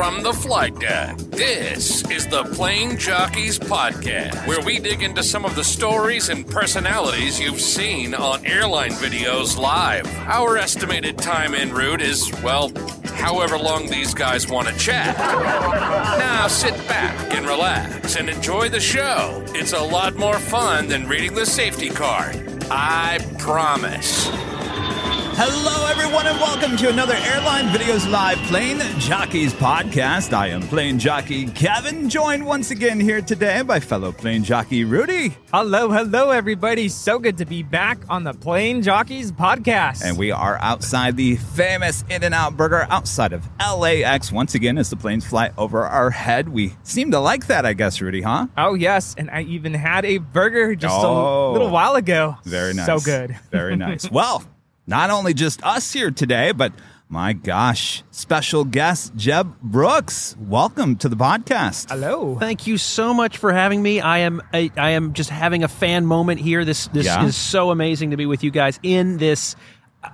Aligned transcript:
from 0.00 0.22
the 0.22 0.32
flight 0.32 0.74
deck. 0.78 1.14
This 1.18 2.10
is 2.10 2.26
the 2.26 2.44
Plane 2.54 2.96
Jockeys 2.96 3.58
Podcast, 3.58 4.46
where 4.46 4.62
we 4.62 4.78
dig 4.78 5.02
into 5.02 5.22
some 5.22 5.44
of 5.44 5.54
the 5.56 5.62
stories 5.62 6.30
and 6.30 6.46
personalities 6.48 7.38
you've 7.38 7.60
seen 7.60 8.14
on 8.14 8.46
airline 8.46 8.92
videos 8.92 9.58
live. 9.58 10.06
Our 10.20 10.56
estimated 10.56 11.18
time 11.18 11.54
en 11.54 11.70
route 11.70 12.00
is, 12.00 12.32
well, 12.42 12.72
however 13.12 13.58
long 13.58 13.90
these 13.90 14.14
guys 14.14 14.48
want 14.48 14.68
to 14.68 14.78
chat. 14.78 15.18
Now 15.18 16.46
sit 16.46 16.72
back 16.88 17.34
and 17.34 17.46
relax 17.46 18.16
and 18.16 18.30
enjoy 18.30 18.70
the 18.70 18.80
show. 18.80 19.44
It's 19.48 19.74
a 19.74 19.82
lot 19.82 20.16
more 20.16 20.38
fun 20.38 20.88
than 20.88 21.08
reading 21.08 21.34
the 21.34 21.44
safety 21.44 21.90
card. 21.90 22.42
I 22.70 23.18
promise. 23.38 24.30
Hello, 25.42 25.86
everyone, 25.86 26.26
and 26.26 26.38
welcome 26.38 26.76
to 26.76 26.90
another 26.90 27.14
Airline 27.14 27.68
Videos 27.68 28.06
Live 28.10 28.36
Plane 28.48 28.78
Jockeys 28.98 29.54
podcast. 29.54 30.34
I 30.34 30.48
am 30.48 30.60
plane 30.60 30.98
jockey 30.98 31.46
Kevin, 31.46 32.10
joined 32.10 32.44
once 32.44 32.70
again 32.70 33.00
here 33.00 33.22
today 33.22 33.62
by 33.62 33.80
fellow 33.80 34.12
plane 34.12 34.44
jockey 34.44 34.84
Rudy. 34.84 35.34
Hello, 35.50 35.90
hello, 35.90 36.28
everybody. 36.28 36.90
So 36.90 37.18
good 37.18 37.38
to 37.38 37.46
be 37.46 37.62
back 37.62 38.00
on 38.10 38.22
the 38.22 38.34
Plane 38.34 38.82
Jockeys 38.82 39.32
podcast. 39.32 40.04
And 40.04 40.18
we 40.18 40.30
are 40.30 40.58
outside 40.58 41.16
the 41.16 41.36
famous 41.36 42.04
In 42.10 42.22
N 42.22 42.34
Out 42.34 42.58
Burger 42.58 42.86
outside 42.90 43.32
of 43.32 43.48
LAX 43.58 44.30
once 44.30 44.54
again 44.54 44.76
as 44.76 44.90
the 44.90 44.96
planes 44.96 45.26
fly 45.26 45.52
over 45.56 45.86
our 45.86 46.10
head. 46.10 46.50
We 46.50 46.74
seem 46.82 47.10
to 47.12 47.18
like 47.18 47.46
that, 47.46 47.64
I 47.64 47.72
guess, 47.72 48.02
Rudy, 48.02 48.20
huh? 48.20 48.48
oh, 48.58 48.74
yes. 48.74 49.14
And 49.16 49.30
I 49.30 49.40
even 49.44 49.72
had 49.72 50.04
a 50.04 50.18
burger 50.18 50.74
just 50.74 50.94
Oh. 50.94 51.50
a 51.50 51.52
little 51.52 51.70
while 51.70 51.94
ago. 51.94 52.36
Very 52.44 52.74
nice. 52.74 52.84
So 52.84 52.98
good. 52.98 53.38
Very 53.50 53.74
nice. 53.76 54.10
Well, 54.20 54.44
not 54.86 55.10
only 55.10 55.34
just 55.34 55.62
us 55.64 55.92
here 55.92 56.10
today, 56.10 56.52
but 56.52 56.72
my 57.08 57.32
gosh, 57.32 58.02
special 58.10 58.64
guest 58.64 59.14
Jeb 59.16 59.60
Brooks. 59.60 60.36
Welcome 60.40 60.96
to 60.96 61.08
the 61.08 61.16
podcast. 61.16 61.90
Hello. 61.90 62.36
Thank 62.38 62.66
you 62.66 62.76
so 62.78 63.12
much 63.12 63.36
for 63.38 63.52
having 63.52 63.82
me. 63.82 64.00
I 64.00 64.18
am 64.18 64.40
I, 64.52 64.70
I 64.76 64.90
am 64.90 65.12
just 65.12 65.30
having 65.30 65.64
a 65.64 65.68
fan 65.68 66.06
moment 66.06 66.40
here. 66.40 66.64
This 66.64 66.86
this 66.88 67.06
Yeah. 67.06 67.24
is 67.24 67.36
so 67.36 67.70
amazing 67.70 68.10
to 68.10 68.16
be 68.16 68.26
with 68.26 68.44
you 68.44 68.50
guys 68.50 68.78
in 68.82 69.16
this. 69.18 69.56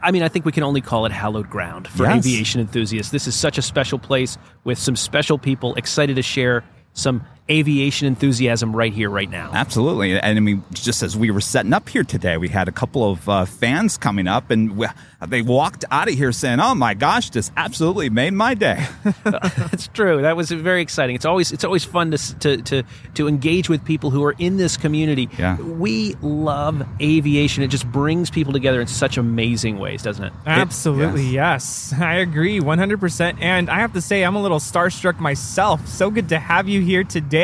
I 0.02 0.10
mean, 0.10 0.22
I 0.22 0.28
think 0.28 0.44
we 0.44 0.52
can 0.52 0.62
only 0.64 0.80
call 0.80 1.06
it 1.06 1.12
hallowed 1.12 1.48
ground 1.48 1.86
for 1.86 2.04
Yes. 2.04 2.26
aviation 2.26 2.60
enthusiasts. 2.60 3.12
This 3.12 3.28
is 3.28 3.34
such 3.36 3.56
a 3.58 3.62
special 3.62 3.98
place 3.98 4.36
with 4.64 4.78
some 4.78 4.96
special 4.96 5.38
people 5.38 5.74
excited 5.76 6.16
to 6.16 6.22
share 6.22 6.64
some 6.92 7.24
aviation 7.48 8.06
enthusiasm 8.06 8.74
right 8.74 8.92
here, 8.92 9.08
right 9.08 9.30
now. 9.30 9.50
Absolutely. 9.52 10.18
And 10.18 10.36
I 10.36 10.40
mean, 10.40 10.64
just 10.72 11.02
as 11.02 11.16
we 11.16 11.30
were 11.30 11.40
setting 11.40 11.72
up 11.72 11.88
here 11.88 12.02
today, 12.02 12.36
we 12.36 12.48
had 12.48 12.68
a 12.68 12.72
couple 12.72 13.10
of 13.10 13.28
uh, 13.28 13.44
fans 13.44 13.96
coming 13.96 14.26
up 14.26 14.50
and 14.50 14.76
we, 14.76 14.86
they 15.26 15.42
walked 15.42 15.84
out 15.90 16.08
of 16.08 16.14
here 16.14 16.32
saying, 16.32 16.60
Oh 16.60 16.74
my 16.74 16.94
gosh, 16.94 17.30
this 17.30 17.50
absolutely 17.56 18.10
made 18.10 18.32
my 18.32 18.54
day. 18.54 18.84
That's 19.24 19.88
true. 19.88 20.22
That 20.22 20.36
was 20.36 20.50
very 20.50 20.82
exciting. 20.82 21.14
It's 21.14 21.24
always 21.24 21.52
it's 21.52 21.64
always 21.64 21.84
fun 21.84 22.10
to 22.10 22.18
to 22.38 22.62
to 22.62 22.82
to 23.14 23.28
engage 23.28 23.68
with 23.68 23.84
people 23.84 24.10
who 24.10 24.24
are 24.24 24.34
in 24.38 24.56
this 24.56 24.76
community. 24.76 25.28
Yeah. 25.38 25.56
We 25.60 26.14
love 26.22 26.86
aviation. 27.00 27.62
It 27.62 27.68
just 27.68 27.90
brings 27.90 28.30
people 28.30 28.52
together 28.52 28.80
in 28.80 28.86
such 28.86 29.16
amazing 29.16 29.78
ways, 29.78 30.02
doesn't 30.02 30.24
it? 30.24 30.32
Absolutely, 30.46 31.26
yes. 31.26 31.94
I 31.98 32.16
agree 32.16 32.60
100%. 32.60 33.38
And 33.40 33.70
I 33.70 33.80
have 33.80 33.92
to 33.92 34.00
say, 34.00 34.22
I'm 34.22 34.36
a 34.36 34.42
little 34.42 34.58
starstruck 34.58 35.18
myself. 35.20 35.86
So 35.86 36.10
good 36.10 36.28
to 36.30 36.38
have 36.38 36.68
you 36.68 36.80
here 36.80 37.04
today. 37.04 37.35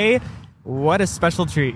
What 0.64 1.00
a 1.00 1.06
special 1.06 1.44
treat. 1.44 1.74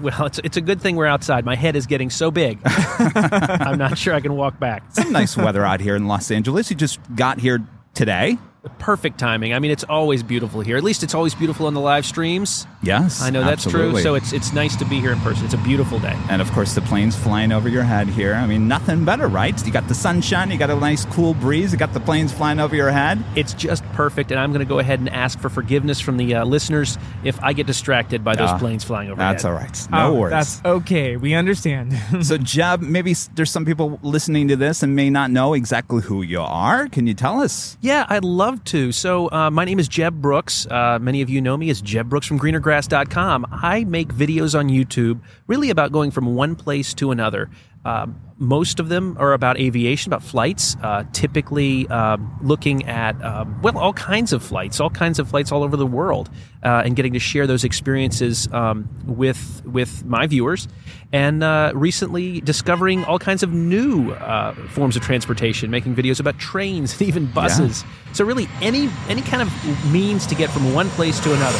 Well, 0.00 0.24
it's 0.26 0.40
it's 0.42 0.56
a 0.56 0.60
good 0.60 0.80
thing 0.80 0.96
we're 0.96 1.06
outside. 1.06 1.44
My 1.44 1.54
head 1.54 1.76
is 1.76 1.86
getting 1.86 2.08
so 2.08 2.30
big. 2.30 2.58
I'm 2.64 3.78
not 3.78 3.98
sure 3.98 4.14
I 4.14 4.20
can 4.20 4.36
walk 4.36 4.58
back. 4.58 4.82
Some 4.94 5.12
nice 5.12 5.36
weather 5.36 5.64
out 5.64 5.80
here 5.80 5.94
in 5.94 6.08
Los 6.08 6.30
Angeles. 6.30 6.70
You 6.70 6.76
just 6.76 6.98
got 7.14 7.38
here 7.38 7.60
today. 7.94 8.38
Perfect 8.78 9.18
timing. 9.18 9.52
I 9.54 9.58
mean, 9.58 9.72
it's 9.72 9.82
always 9.82 10.22
beautiful 10.22 10.60
here. 10.60 10.76
At 10.76 10.84
least 10.84 11.02
it's 11.02 11.14
always 11.16 11.34
beautiful 11.34 11.66
on 11.66 11.74
the 11.74 11.80
live 11.80 12.06
streams. 12.06 12.64
Yes. 12.80 13.20
I 13.20 13.30
know 13.30 13.40
that's 13.42 13.66
absolutely. 13.66 13.94
true. 13.94 14.02
So 14.02 14.14
it's 14.14 14.32
it's 14.32 14.52
nice 14.52 14.76
to 14.76 14.84
be 14.84 15.00
here 15.00 15.10
in 15.12 15.18
person. 15.20 15.44
It's 15.44 15.54
a 15.54 15.58
beautiful 15.58 15.98
day. 15.98 16.16
And 16.30 16.40
of 16.40 16.48
course, 16.52 16.72
the 16.76 16.80
planes 16.82 17.16
flying 17.16 17.50
over 17.50 17.68
your 17.68 17.82
head 17.82 18.06
here. 18.06 18.34
I 18.34 18.46
mean, 18.46 18.68
nothing 18.68 19.04
better, 19.04 19.26
right? 19.26 19.52
You 19.66 19.72
got 19.72 19.88
the 19.88 19.94
sunshine, 19.94 20.52
you 20.52 20.58
got 20.58 20.70
a 20.70 20.76
nice 20.76 21.04
cool 21.06 21.34
breeze, 21.34 21.72
you 21.72 21.78
got 21.78 21.92
the 21.92 21.98
planes 22.00 22.32
flying 22.32 22.60
over 22.60 22.76
your 22.76 22.92
head. 22.92 23.24
It's 23.34 23.52
just 23.54 23.82
perfect, 23.94 24.30
and 24.30 24.38
I'm 24.38 24.52
going 24.52 24.64
to 24.64 24.68
go 24.68 24.78
ahead 24.78 25.00
and 25.00 25.08
ask 25.08 25.40
for 25.40 25.48
forgiveness 25.48 25.98
from 26.00 26.16
the 26.16 26.36
uh, 26.36 26.44
listeners 26.44 26.98
if 27.24 27.42
I 27.42 27.52
get 27.54 27.66
distracted 27.66 28.22
by 28.22 28.36
those 28.36 28.50
Ah, 28.50 28.58
planes 28.58 28.84
flying 28.84 29.10
over. 29.10 29.18
That's 29.18 29.44
all 29.44 29.54
right. 29.54 29.88
No 29.90 30.12
Oh, 30.12 30.14
worries. 30.14 30.30
That's 30.30 30.64
okay. 30.64 31.16
We 31.16 31.34
understand. 31.34 31.94
so, 32.24 32.38
Jeb, 32.38 32.80
maybe 32.80 33.14
there's 33.34 33.50
some 33.50 33.64
people 33.64 33.98
listening 34.02 34.46
to 34.48 34.56
this 34.56 34.84
and 34.84 34.94
may 34.94 35.10
not 35.10 35.32
know 35.32 35.54
exactly 35.54 36.02
who 36.02 36.22
you 36.22 36.40
are. 36.40 36.86
Can 36.88 37.08
you 37.08 37.14
tell 37.14 37.40
us? 37.40 37.76
Yeah, 37.80 38.06
I'd 38.08 38.24
love 38.24 38.51
to. 38.58 38.92
So, 38.92 39.30
uh, 39.30 39.50
my 39.50 39.64
name 39.64 39.78
is 39.78 39.88
Jeb 39.88 40.20
Brooks. 40.20 40.66
Uh, 40.66 40.98
many 41.00 41.22
of 41.22 41.30
you 41.30 41.40
know 41.40 41.56
me 41.56 41.70
as 41.70 41.80
Jeb 41.80 42.08
Brooks 42.08 42.26
from 42.26 42.38
greenergrass.com. 42.38 43.46
I 43.50 43.84
make 43.84 44.08
videos 44.08 44.58
on 44.58 44.68
YouTube 44.68 45.20
really 45.46 45.70
about 45.70 45.92
going 45.92 46.10
from 46.10 46.34
one 46.34 46.56
place 46.56 46.94
to 46.94 47.10
another. 47.10 47.50
Um, 47.84 48.20
most 48.38 48.80
of 48.80 48.88
them 48.88 49.16
are 49.18 49.32
about 49.32 49.58
aviation, 49.58 50.12
about 50.12 50.22
flights, 50.22 50.76
uh, 50.82 51.04
typically 51.12 51.86
um, 51.88 52.38
looking 52.42 52.88
at, 52.88 53.22
um, 53.24 53.60
well, 53.62 53.78
all 53.78 53.92
kinds 53.92 54.32
of 54.32 54.42
flights, 54.42 54.80
all 54.80 54.90
kinds 54.90 55.18
of 55.20 55.28
flights 55.28 55.52
all 55.52 55.62
over 55.62 55.76
the 55.76 55.86
world, 55.86 56.28
uh, 56.64 56.82
and 56.84 56.96
getting 56.96 57.12
to 57.12 57.18
share 57.20 57.46
those 57.46 57.62
experiences 57.62 58.48
um, 58.52 58.88
with, 59.06 59.62
with 59.64 60.04
my 60.04 60.26
viewers. 60.26 60.66
And 61.12 61.44
uh, 61.44 61.72
recently 61.74 62.40
discovering 62.40 63.04
all 63.04 63.18
kinds 63.18 63.42
of 63.42 63.52
new 63.52 64.12
uh, 64.12 64.54
forms 64.68 64.96
of 64.96 65.02
transportation, 65.02 65.70
making 65.70 65.94
videos 65.94 66.18
about 66.18 66.38
trains 66.38 66.92
and 66.98 67.02
even 67.08 67.26
buses. 67.26 67.84
So 68.12 68.24
really, 68.24 68.48
any 68.62 68.88
any 69.08 69.20
kind 69.22 69.42
of 69.42 69.92
means 69.92 70.26
to 70.26 70.34
get 70.34 70.50
from 70.50 70.72
one 70.72 70.88
place 70.90 71.20
to 71.20 71.32
another, 71.34 71.58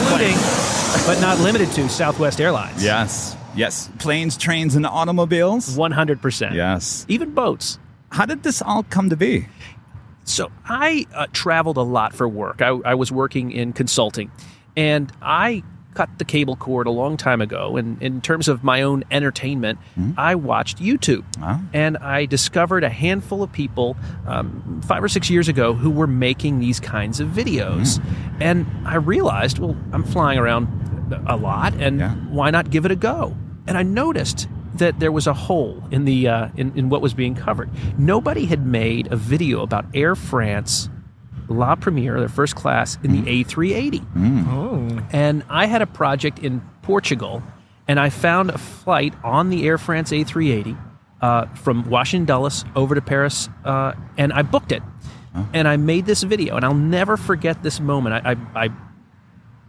including 0.00 0.36
but 1.06 1.20
not 1.20 1.40
limited 1.40 1.70
to 1.72 1.88
Southwest 1.88 2.40
Airlines. 2.40 2.84
Yes. 2.84 3.36
Yes. 3.54 3.90
Planes, 3.98 4.36
trains, 4.36 4.74
and 4.76 4.86
automobiles. 4.86 5.76
one 5.76 5.92
hundred 5.92 6.20
percent. 6.22 6.54
Yes. 6.54 7.04
even 7.08 7.32
boats. 7.32 7.78
How 8.10 8.26
did 8.26 8.42
this 8.42 8.60
all 8.62 8.82
come 8.82 9.10
to 9.10 9.16
be? 9.16 9.46
So 10.24 10.50
I 10.64 11.06
uh, 11.14 11.26
traveled 11.32 11.76
a 11.76 11.82
lot 11.82 12.14
for 12.14 12.28
work. 12.28 12.62
I, 12.62 12.68
I 12.68 12.94
was 12.94 13.10
working 13.10 13.50
in 13.52 13.72
consulting, 13.72 14.30
and 14.76 15.10
I 15.22 15.62
cut 15.94 16.08
the 16.18 16.24
cable 16.24 16.54
cord 16.54 16.86
a 16.86 16.90
long 16.90 17.16
time 17.16 17.40
ago. 17.40 17.76
And 17.76 18.00
in 18.00 18.20
terms 18.20 18.46
of 18.46 18.62
my 18.62 18.82
own 18.82 19.02
entertainment, 19.10 19.80
I 20.16 20.36
watched 20.36 20.78
YouTube, 20.78 21.24
Wow. 21.40 21.60
and 21.72 21.98
I 21.98 22.26
discovered 22.26 22.84
a 22.84 22.88
handful 22.88 23.42
of 23.42 23.50
people 23.50 23.96
um, 24.24 24.80
five 24.86 25.02
or 25.02 25.08
six 25.08 25.28
years 25.30 25.48
ago 25.48 25.74
who 25.74 25.90
were 25.90 26.06
making 26.06 26.60
these 26.60 26.78
kinds 26.78 27.18
of 27.18 27.28
videos. 27.30 28.00
And 28.40 28.66
I 28.86 28.96
realized, 28.96 29.58
well, 29.58 29.76
I'm 29.92 30.04
flying 30.04 30.38
around 30.38 30.68
a 31.26 31.36
lot, 31.36 31.74
and 31.74 31.98
Yeah. 32.00 32.14
why 32.30 32.50
not 32.50 32.70
give 32.70 32.84
it 32.84 32.90
a 32.90 32.96
go? 32.96 33.36
And 33.66 33.76
I 33.78 33.82
noticed 33.82 34.48
that 34.74 35.00
there 35.00 35.12
was 35.12 35.26
a 35.26 35.34
hole 35.34 35.82
in 35.90 36.04
the 36.04 36.28
uh, 36.28 36.48
in, 36.56 36.72
in 36.76 36.88
what 36.88 37.00
was 37.02 37.12
being 37.14 37.34
covered. 37.34 37.68
Nobody 37.98 38.46
had 38.46 38.64
made 38.66 39.12
a 39.12 39.16
video 39.16 39.62
about 39.62 39.84
Air 39.94 40.14
France 40.14 40.88
La 41.48 41.74
Premiere, 41.74 42.18
their 42.20 42.28
first 42.28 42.54
class, 42.54 42.96
in 43.02 43.10
the 43.12 43.22
A380. 43.44 44.04
oh. 44.48 45.06
And 45.12 45.42
I 45.48 45.66
had 45.66 45.82
a 45.82 45.86
project 45.86 46.38
in 46.38 46.60
Portugal, 46.82 47.42
and 47.88 47.98
I 47.98 48.08
found 48.10 48.50
a 48.50 48.58
flight 48.58 49.14
on 49.24 49.50
the 49.50 49.66
Air 49.66 49.76
France 49.76 50.12
A380 50.12 50.78
uh, 51.20 51.46
from 51.56 51.90
Washington 51.90 52.24
Dulles 52.24 52.64
over 52.76 52.94
to 52.94 53.00
Paris, 53.02 53.48
uh, 53.64 53.92
and 54.16 54.32
I 54.32 54.42
booked 54.42 54.70
it. 54.72 54.82
And 55.52 55.66
I 55.68 55.76
made 55.76 56.06
this 56.06 56.22
video, 56.24 56.56
and 56.56 56.64
I'll 56.64 56.74
never 56.74 57.16
forget 57.16 57.62
this 57.62 57.78
moment. 57.80 58.24
I, 58.26 58.32
I, 58.32 58.64
I 58.66 58.68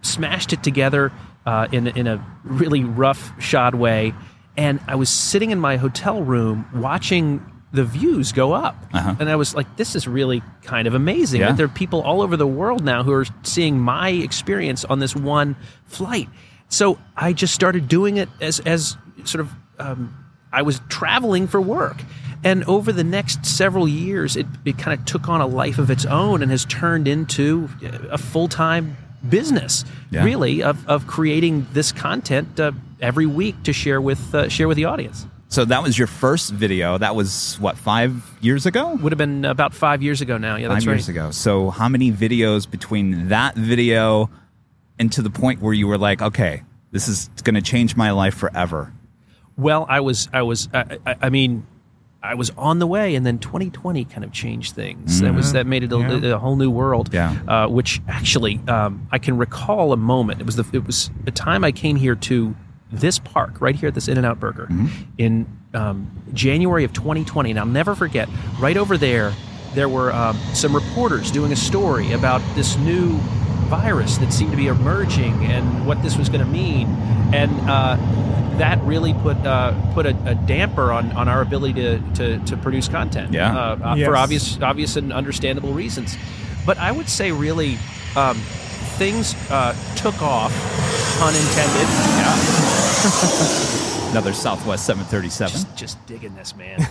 smashed 0.02 0.54
it 0.54 0.64
together 0.64 1.12
uh, 1.46 1.68
in 1.72 1.88
in 1.88 2.08
a 2.08 2.24
really 2.44 2.84
rough 2.84 3.32
shod 3.42 3.76
way, 3.76 4.14
and 4.58 4.80
I 4.88 4.96
was 4.96 5.10
sitting 5.10 5.52
in 5.52 5.60
my 5.60 5.78
hotel 5.78 6.22
room 6.22 6.66
watching 6.74 7.46
the 7.74 7.84
views 7.86 8.34
go 8.34 8.52
up, 8.54 8.76
Uh-huh. 8.94 9.16
and 9.20 9.30
I 9.30 9.36
was 9.38 9.56
like, 9.56 9.78
"This 9.78 9.96
is 9.96 10.08
really 10.08 10.42
kind 10.64 10.88
of 10.88 10.94
amazing." 10.94 11.42
Yeah. 11.42 11.54
There 11.54 11.66
are 11.66 11.70
people 11.70 12.02
all 12.02 12.22
over 12.22 12.36
the 12.38 12.48
world 12.48 12.84
now 12.84 13.04
who 13.04 13.14
are 13.14 13.26
seeing 13.44 13.80
my 13.80 14.10
experience 14.10 14.84
on 14.86 15.00
this 15.00 15.16
one 15.16 15.56
flight. 15.86 16.28
So 16.68 16.98
I 17.16 17.34
just 17.34 17.54
started 17.54 17.88
doing 17.88 18.18
it 18.18 18.30
as 18.42 18.60
as 18.62 18.98
sort 19.24 19.42
of 19.42 19.52
um, 19.80 20.14
I 20.54 20.62
was 20.64 20.82
traveling 20.90 21.48
for 21.48 21.62
work. 21.62 21.98
And 22.44 22.64
over 22.64 22.92
the 22.92 23.04
next 23.04 23.46
several 23.46 23.88
years, 23.88 24.36
it, 24.36 24.48
it 24.66 24.78
kind 24.80 25.00
of 25.00 25.06
took 25.06 25.30
on 25.30 25.42
a 25.42 25.46
life 25.46 25.78
of 25.78 25.92
its 25.92 26.06
own 26.08 26.42
and 26.42 26.50
has 26.52 26.66
turned 26.66 27.08
into 27.08 27.70
a 28.10 28.18
full 28.18 28.48
time 28.48 28.98
business, 29.28 29.86
Yeah. 30.10 30.24
really, 30.24 30.64
of, 30.64 30.88
of 30.88 31.08
creating 31.08 31.68
this 31.74 31.92
content 31.92 32.60
uh, 32.60 32.72
every 33.00 33.26
week 33.26 33.64
to 33.64 33.74
share 33.74 34.02
with 34.02 34.34
uh, 34.34 34.50
share 34.50 34.68
with 34.68 34.78
the 34.78 34.86
audience. 34.86 35.28
So 35.48 35.66
that 35.66 35.84
was 35.84 35.98
your 35.98 36.08
first 36.08 36.52
video. 36.54 36.98
That 36.98 37.14
was 37.14 37.58
what 37.60 37.78
five 37.78 38.24
years 38.40 38.66
ago? 38.66 38.96
Would 38.96 39.12
have 39.12 39.18
been 39.18 39.44
about 39.44 39.74
five 39.74 40.02
years 40.02 40.22
ago 40.22 40.38
now. 40.38 40.56
Yeah, 40.56 40.70
that's 40.70 40.86
five 40.86 40.88
right. 40.88 40.94
years 40.94 41.10
ago. 41.10 41.32
So 41.32 41.70
how 41.72 41.90
many 41.90 42.12
videos 42.12 42.70
between 42.70 43.28
that 43.30 43.56
video 43.56 44.30
and 44.98 45.12
to 45.12 45.22
the 45.22 45.30
point 45.30 45.62
where 45.62 45.74
you 45.74 45.88
were 45.88 45.98
like, 45.98 46.22
okay, 46.22 46.64
this 46.92 47.08
is 47.10 47.30
going 47.44 47.56
to 47.56 47.62
change 47.62 47.98
my 47.98 48.12
life 48.12 48.34
forever? 48.36 48.94
Well, 49.58 49.86
I 49.90 50.00
was, 50.00 50.30
I 50.32 50.44
was, 50.44 50.70
I, 50.74 50.98
I, 51.06 51.16
I 51.24 51.30
mean, 51.30 51.68
I 52.24 52.36
was 52.36 52.52
on 52.52 52.78
the 52.80 52.86
way, 52.88 53.16
and 53.16 53.26
then 53.26 53.40
2020 53.40 54.06
kind 54.06 54.24
of 54.24 54.32
changed 54.32 54.76
things. 54.76 55.22
That 55.22 55.34
was 55.34 55.54
that 55.54 55.66
made 55.66 55.84
it 55.84 55.92
a, 55.92 55.98
Yeah. 55.98 56.36
a 56.36 56.38
whole 56.38 56.56
new 56.56 56.70
world. 56.70 57.10
Yeah. 57.12 57.36
Uh, 57.48 57.68
which 57.68 58.00
actually, 58.08 58.60
um, 58.68 59.08
I 59.12 59.18
can 59.18 59.38
recall 59.38 59.92
a 59.92 59.98
moment. 59.98 60.40
It 60.40 60.46
was 60.46 60.56
the 60.56 60.66
it 60.72 60.86
was 60.86 61.10
a 61.26 61.32
time 61.32 61.64
I 61.64 61.72
came 61.72 61.96
here 61.96 62.16
to 62.16 62.56
this 62.92 63.18
park 63.20 63.60
right 63.62 63.76
here 63.76 63.88
at 63.88 63.96
this 63.96 64.08
In 64.08 64.18
and 64.18 64.26
Out 64.26 64.40
Burger 64.40 64.70
in 65.18 65.48
um, 65.74 66.12
January 66.34 66.84
of 66.84 66.94
2020, 66.94 67.50
and 67.52 67.60
I'll 67.60 67.66
never 67.66 67.96
forget. 67.96 68.28
Right 68.60 68.78
over 68.78 68.98
there, 68.98 69.34
there 69.74 69.88
were 69.90 70.12
um, 70.14 70.38
some 70.54 70.76
reporters 70.76 71.32
doing 71.32 71.52
a 71.54 71.56
story 71.56 72.12
about 72.12 72.42
this 72.56 72.78
new 72.80 73.18
virus 73.72 74.18
that 74.18 74.32
seemed 74.34 74.52
to 74.52 74.58
be 74.58 74.68
emerging 74.68 75.34
and 75.46 75.88
what 75.88 76.04
this 76.04 76.18
was 76.18 76.28
going 76.30 76.42
to 76.46 76.52
mean, 76.52 76.88
and 77.34 77.52
uh, 77.70 77.96
that 78.58 78.78
really 78.84 79.14
put 79.14 79.38
uh, 79.46 79.74
put 79.94 80.06
a, 80.06 80.16
a 80.26 80.36
damper 80.36 80.92
on, 80.92 81.12
on 81.14 81.28
our 81.30 81.42
ability 81.42 81.74
to, 81.82 82.00
to, 82.16 82.38
to 82.46 82.58
produce 82.58 82.88
content. 82.90 83.32
Yeah. 83.34 83.56
uh, 83.58 83.78
uh, 83.92 83.96
Yes. 83.96 84.08
for 84.08 84.16
obvious 84.18 84.62
obvious 84.62 84.96
and 84.98 85.12
understandable 85.14 85.74
reasons. 85.74 86.18
But 86.66 86.78
I 86.78 86.92
would 86.92 87.10
say 87.10 87.32
really. 87.32 87.78
Um, 88.16 88.38
Things 88.98 89.34
uh, 89.50 89.74
took 89.96 90.22
off, 90.22 90.52
pun 91.18 91.34
intended. 91.34 91.88
Another 94.12 94.34
Southwest 94.34 94.86
737. 94.88 95.52
Just, 95.54 95.78
just 95.78 96.06
digging 96.06 96.36
this, 96.36 96.54
man. 96.54 96.86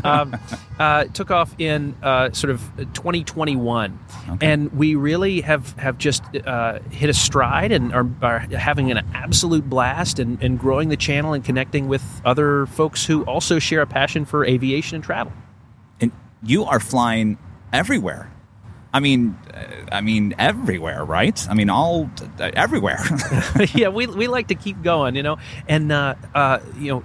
um, 0.04 0.36
uh, 0.78 1.04
took 1.06 1.32
off 1.32 1.52
in 1.58 1.96
uh, 2.00 2.30
sort 2.30 2.52
of 2.52 2.60
2021, 2.94 3.98
and 4.40 4.72
we 4.72 4.94
really 4.94 5.40
have 5.40 5.76
have 5.78 5.98
just 5.98 6.22
uh, 6.46 6.78
hit 6.90 7.10
a 7.10 7.12
stride 7.12 7.72
and 7.72 7.92
are, 7.92 8.08
are 8.22 8.38
having 8.38 8.92
an 8.92 9.04
absolute 9.14 9.68
blast 9.68 10.20
and, 10.20 10.40
and 10.40 10.60
growing 10.60 10.90
the 10.90 10.96
channel 10.96 11.32
and 11.32 11.44
connecting 11.44 11.88
with 11.88 12.04
other 12.24 12.66
folks 12.66 13.04
who 13.04 13.24
also 13.24 13.58
share 13.58 13.82
a 13.82 13.86
passion 13.86 14.24
for 14.24 14.44
aviation 14.44 14.94
and 14.94 15.02
travel. 15.02 15.32
and 16.00 16.12
you 16.40 16.64
are 16.64 16.78
flying 16.78 17.36
everywhere. 17.72 18.30
I 18.92 19.00
mean, 19.00 19.36
uh, 19.54 19.86
I 19.92 20.00
mean 20.00 20.34
everywhere, 20.38 21.04
right? 21.04 21.46
I 21.48 21.54
mean 21.54 21.70
all 21.70 22.10
uh, 22.38 22.50
everywhere. 22.54 22.98
yeah, 23.74 23.88
we, 23.88 24.06
we 24.06 24.26
like 24.26 24.48
to 24.48 24.54
keep 24.54 24.82
going, 24.82 25.14
you 25.14 25.22
know, 25.22 25.38
and 25.68 25.92
uh, 25.92 26.14
uh, 26.34 26.58
you 26.76 26.92
know, 26.92 27.04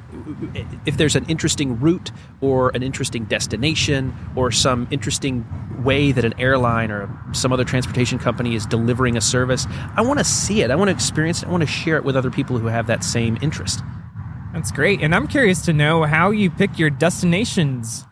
if 0.85 0.97
there's 0.97 1.15
an 1.15 1.25
interesting 1.27 1.79
route 1.79 2.11
or 2.41 2.69
an 2.69 2.81
interesting 2.81 3.25
destination 3.25 4.15
or 4.35 4.51
some 4.51 4.87
interesting 4.89 5.45
way 5.83 6.11
that 6.11 6.25
an 6.25 6.33
airline 6.39 6.89
or 6.89 7.09
some 7.33 7.53
other 7.53 7.63
transportation 7.63 8.17
company 8.17 8.55
is 8.55 8.65
delivering 8.65 9.15
a 9.15 9.21
service, 9.21 9.67
I 9.95 10.01
want 10.01 10.19
to 10.19 10.25
see 10.25 10.61
it. 10.61 10.71
I 10.71 10.75
want 10.75 10.89
to 10.89 10.93
experience 10.93 11.43
it. 11.43 11.47
I 11.47 11.51
want 11.51 11.61
to 11.61 11.67
share 11.67 11.97
it 11.97 12.03
with 12.03 12.15
other 12.15 12.31
people 12.31 12.57
who 12.57 12.67
have 12.67 12.87
that 12.87 13.03
same 13.03 13.37
interest. 13.41 13.81
That's 14.53 14.71
great. 14.71 15.01
And 15.01 15.13
I'm 15.13 15.27
curious 15.27 15.61
to 15.65 15.73
know 15.73 16.03
how 16.03 16.31
you 16.31 16.49
pick 16.49 16.79
your 16.79 16.89
destinations. 16.89 18.05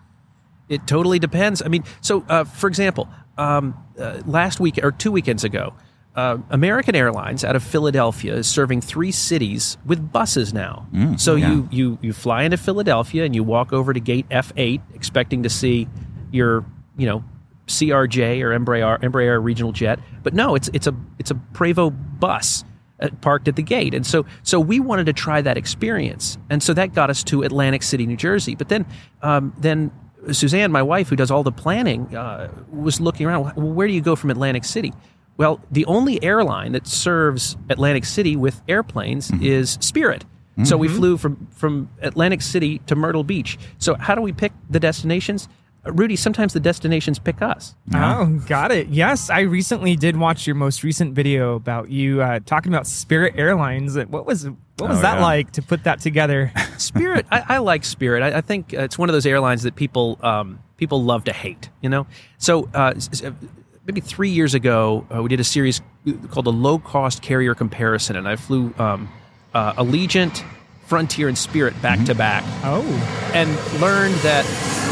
It 0.69 0.85
totally 0.85 1.17
depends. 1.17 1.61
I 1.61 1.69
mean, 1.69 1.85
so 2.01 2.25
uh, 2.27 2.43
for 2.43 2.67
example, 2.67 3.07
um, 3.38 3.77
uh, 3.97 4.21
last 4.25 4.59
week 4.59 4.80
or 4.83 4.91
two 4.91 5.12
weekends 5.12 5.44
ago, 5.44 5.74
uh, 6.15 6.38
American 6.50 6.95
Airlines 6.95 7.44
out 7.44 7.56
of 7.56 7.63
Philadelphia 7.63 8.35
is 8.35 8.47
serving 8.47 8.81
three 8.81 9.12
cities 9.12 9.77
with 9.85 10.12
buses 10.12 10.53
now. 10.53 10.88
so 11.18 11.35
yeah. 11.35 11.51
you, 11.51 11.69
you 11.71 12.00
you 12.01 12.13
fly 12.13 12.44
into 12.44 12.57
Philadelphia 12.57 13.24
and 13.24 13.33
you 13.33 13.44
walk 13.44 13.74
over 13.74 13.94
to 13.94 14.00
gate 14.00 14.27
F8, 14.30 14.81
expecting 14.94 15.44
to 15.44 15.50
see 15.50 15.88
your 16.31 16.65
you 16.97 17.07
know 17.07 17.24
CRJ 17.68 18.41
or 18.41 18.57
Embraer 18.57 19.00
Embraer 19.01 19.44
regional 19.44 19.71
jet, 19.71 20.00
but 20.21 20.33
no, 20.33 20.56
it's 20.56 20.69
it's 20.74 20.88
a 20.88 20.95
it's 21.18 21.31
a 21.31 21.36
Prevost 21.36 22.19
bus 22.19 22.63
uh, 23.00 23.09
parked 23.21 23.47
at 23.47 23.56
the 23.56 23.63
gate. 23.63 23.94
And 23.94 24.06
so, 24.06 24.25
so 24.44 24.59
we 24.59 24.79
wanted 24.79 25.06
to 25.07 25.13
try 25.13 25.41
that 25.41 25.57
experience, 25.57 26.38
and 26.50 26.62
so 26.62 26.74
that 26.74 26.94
got 26.94 27.09
us 27.09 27.24
to 27.25 27.44
Atlantic 27.44 27.83
City, 27.83 28.06
New 28.06 28.18
Jersey. 28.18 28.56
But 28.56 28.69
then, 28.69 28.86
um, 29.21 29.53
then 29.57 29.91
Suzanne, 30.31 30.71
my 30.71 30.81
wife, 30.81 31.09
who 31.09 31.15
does 31.15 31.31
all 31.31 31.43
the 31.43 31.51
planning, 31.51 32.15
uh, 32.15 32.49
was 32.71 33.01
looking 33.01 33.25
around. 33.25 33.53
Well, 33.55 33.73
where 33.73 33.87
do 33.87 33.93
you 33.93 34.01
go 34.01 34.15
from 34.15 34.29
Atlantic 34.29 34.63
City? 34.63 34.93
Well, 35.37 35.59
the 35.71 35.85
only 35.85 36.23
airline 36.23 36.73
that 36.73 36.87
serves 36.87 37.57
Atlantic 37.69 38.05
City 38.05 38.35
with 38.35 38.61
airplanes 38.67 39.31
is 39.41 39.77
Spirit. 39.81 40.25
So 40.65 40.77
we 40.77 40.87
flew 40.87 41.17
from 41.17 41.47
from 41.49 41.89
Atlantic 42.03 42.43
City 42.43 42.77
to 42.85 42.95
Myrtle 42.95 43.23
Beach. 43.23 43.57
So 43.79 43.95
how 43.95 44.13
do 44.13 44.21
we 44.21 44.31
pick 44.31 44.51
the 44.69 44.79
destinations? 44.79 45.49
Uh, 45.85 45.91
Rudy, 45.94 46.15
sometimes 46.15 46.53
the 46.53 46.59
destinations 46.59 47.19
pick 47.19 47.41
us. 47.41 47.75
Oh, 47.94 48.41
got 48.47 48.71
it. 48.71 48.88
Yes, 48.88 49.30
I 49.30 49.41
recently 49.41 49.95
did 49.95 50.15
watch 50.18 50.47
your 50.47 50.56
most 50.56 50.83
recent 50.83 51.13
video 51.13 51.56
about 51.56 51.89
you 51.89 52.21
uh, 52.21 52.39
talking 52.45 52.74
about 52.74 52.88
Spirit 52.88 53.33
Airlines. 53.38 53.97
What 53.97 54.25
was 54.25 54.45
what 54.77 54.89
was 54.89 55.00
Oh, 55.00 55.01
that 55.01 55.18
yeah. 55.18 55.21
like 55.24 55.51
to 55.51 55.62
put 55.62 55.83
that 55.83 56.00
together? 56.00 56.51
Spirit, 56.77 57.25
I, 57.31 57.44
I 57.47 57.57
like 57.59 57.83
Spirit. 57.85 58.24
I, 58.24 58.38
I 58.38 58.41
think 58.41 58.74
uh, 58.74 58.81
it's 58.83 58.97
one 58.97 59.09
of 59.09 59.13
those 59.13 59.25
airlines 59.25 59.63
that 59.63 59.75
people 59.75 60.18
um, 60.24 60.59
people 60.77 61.03
love 61.03 61.25
to 61.25 61.33
hate. 61.33 61.69
You 61.81 61.89
know, 61.89 62.07
so 62.38 62.69
uh, 62.74 62.94
s- 62.95 63.09
s- 63.24 63.33
maybe 63.86 64.00
three 64.01 64.29
years 64.29 64.53
ago, 64.53 65.06
uh, 65.13 65.21
we 65.21 65.27
did 65.29 65.39
a 65.39 65.44
series 65.44 65.81
called 66.31 66.45
the 66.45 66.51
Low 66.53 66.79
Cost 66.79 67.21
Carrier 67.21 67.56
Comparison, 67.56 68.15
and 68.15 68.27
I 68.27 68.36
flew 68.38 68.74
um, 68.79 69.09
uh, 69.53 69.74
Allegiant, 69.74 70.44
Frontier, 70.88 71.27
and 71.27 71.38
Spirit 71.38 71.79
back 71.81 72.03
to 72.06 72.15
back, 72.15 72.44
oh, 72.63 72.81
and 73.33 73.50
learned 73.81 74.15
that. 74.15 74.82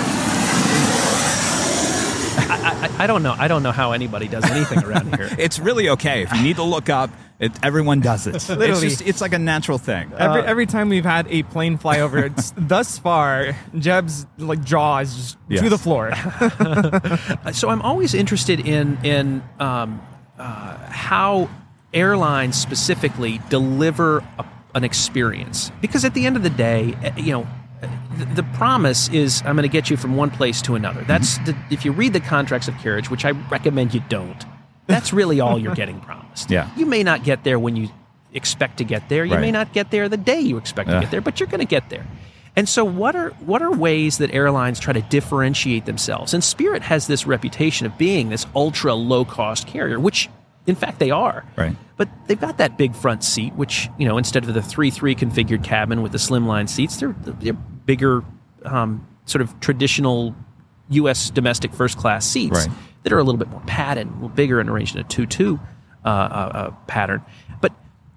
I, 3.02 3.04
I, 3.04 3.06
I 3.06 3.08
don't 3.08 3.24
know. 3.24 3.36
I 3.38 3.48
don't 3.48 3.64
know 3.64 3.72
how 3.72 3.92
anybody 3.94 4.28
does 4.28 4.44
anything 4.50 4.84
around 4.84 5.16
here. 5.16 5.30
it's 5.40 5.60
really 5.60 5.90
okay 5.90 6.22
if 6.24 6.32
you 6.34 6.42
need 6.44 6.58
to 6.58 6.64
look 6.64 6.90
up. 6.90 7.10
It, 7.40 7.52
everyone 7.64 8.02
does 8.02 8.28
it. 8.28 8.34
Literally. 8.50 8.72
It's 8.72 8.82
just 8.82 9.02
it's 9.02 9.22
like 9.22 9.34
a 9.34 9.40
natural 9.40 9.80
thing. 9.80 10.12
every 10.18 10.42
every 10.42 10.66
time 10.68 10.90
we've 10.90 11.06
had 11.06 11.26
a 11.30 11.42
plane 11.44 11.78
fly 11.78 12.00
over, 12.02 12.20
it's, 12.26 12.54
thus 12.58 13.00
far, 13.00 13.56
Jeb's 13.78 14.28
like 14.38 14.64
jaw 14.64 15.00
is 15.00 15.16
just 15.16 15.38
Yes. 15.50 15.64
to 15.64 15.70
the 15.70 15.78
floor. 15.78 16.12
so 17.52 17.70
I'm 17.70 17.82
always 17.82 18.14
interested 18.14 18.60
in 18.60 18.98
in 19.04 19.44
um, 19.60 20.02
uh, 20.38 20.78
how 20.90 21.50
airlines 21.94 22.56
specifically 22.62 23.42
deliver 23.50 24.20
a, 24.38 24.46
an 24.76 24.84
experience 24.84 25.72
because 25.82 26.06
at 26.06 26.14
the 26.14 26.26
end 26.28 26.38
of 26.38 26.44
the 26.44 26.50
day, 26.52 26.96
eh, 27.04 27.12
you 27.18 27.32
know. 27.34 27.48
The, 28.36 28.44
promise 28.54 29.10
is 29.10 29.42
I'm 29.46 29.56
going 29.56 29.64
to 29.64 29.70
get 29.70 29.90
you 29.90 29.98
from 29.98 30.16
one 30.16 30.30
place 30.30 30.62
to 30.64 30.76
another. 30.76 31.04
That's 31.04 31.40
mm-hmm. 31.40 31.46
the, 31.46 31.74
if 31.74 31.84
you 31.84 31.92
read 31.92 32.14
the 32.14 32.20
contracts 32.20 32.68
of 32.68 32.78
carriage, 32.78 33.10
which 33.10 33.26
I 33.26 33.32
recommend 33.32 33.94
you 33.94 34.02
don't. 34.10 34.46
That's 34.88 35.12
really 35.12 35.40
all 35.40 35.58
you're 35.58 35.76
getting 35.84 36.00
promised. 36.00 36.52
Yeah. 36.52 36.70
You 36.76 36.86
may 36.86 37.04
not 37.04 37.24
get 37.24 37.44
there 37.44 37.58
when 37.58 37.76
you 37.76 37.90
expect 38.34 38.78
to 38.78 38.84
get 38.84 39.10
there. 39.10 39.26
You 39.26 39.38
may 39.38 39.52
not 39.52 39.74
get 39.74 39.92
there 39.92 40.08
the 40.10 40.18
day 40.18 40.40
you 40.40 40.58
expect 40.58 40.90
Yeah. 40.90 40.96
to 40.96 41.02
get 41.02 41.12
there, 41.12 41.22
but 41.22 41.40
you're 41.40 41.48
going 41.48 41.60
to 41.60 41.66
get 41.66 41.90
there. 41.90 42.06
And 42.56 42.68
so, 42.68 42.84
what 42.84 43.16
are 43.16 43.30
what 43.46 43.62
are 43.62 43.72
ways 43.72 44.18
that 44.18 44.34
airlines 44.34 44.80
try 44.80 44.92
to 44.92 45.02
differentiate 45.02 45.86
themselves? 45.86 46.34
And 46.34 46.44
Spirit 46.44 46.82
has 46.84 47.08
this 47.08 47.26
reputation 47.26 47.88
of 47.88 47.98
being 47.98 48.30
this 48.30 48.46
ultra 48.54 48.94
low 48.94 49.24
cost 49.24 49.68
carrier, 49.68 50.00
which 50.00 50.30
in 50.72 50.76
fact 50.76 50.98
they 51.00 51.12
are. 51.12 51.46
Right. 51.56 51.76
But 51.98 52.10
they've 52.28 52.40
got 52.40 52.58
that 52.58 52.78
big 52.78 52.96
front 52.96 53.24
seat, 53.24 53.54
which 53.54 53.90
you 54.00 54.08
know, 54.08 54.18
instead 54.18 54.44
of 54.44 54.54
the 54.54 54.62
three 54.62 54.90
three 54.90 55.14
configured 55.16 55.64
cabin 55.64 56.02
with 56.02 56.12
the 56.14 56.18
slimline 56.18 56.68
seats, 56.68 56.98
they're 56.98 57.16
they're 57.22 57.54
bigger, 57.54 58.24
um, 58.66 59.06
sort 59.26 59.42
of 59.44 59.60
traditional 59.60 60.34
U.S. 60.90 61.30
domestic 61.30 61.74
first 61.74 61.98
class 61.98 62.26
seats 62.26 62.66
Right. 62.66 62.70
that 63.04 63.14
are 63.14 63.20
a 63.20 63.24
little 63.24 63.38
bit 63.40 63.50
more 63.50 63.62
padded, 63.68 64.08
a 64.08 64.12
little 64.14 64.30
bigger, 64.30 64.60
and 64.60 64.70
arranged 64.70 64.96
in 64.96 65.02
a 65.02 65.08
two 65.08 65.26
two 65.28 65.60
uh, 66.04 66.08
uh, 66.10 66.12
uh, 66.12 66.70
pattern. 66.88 67.22
But 67.62 67.72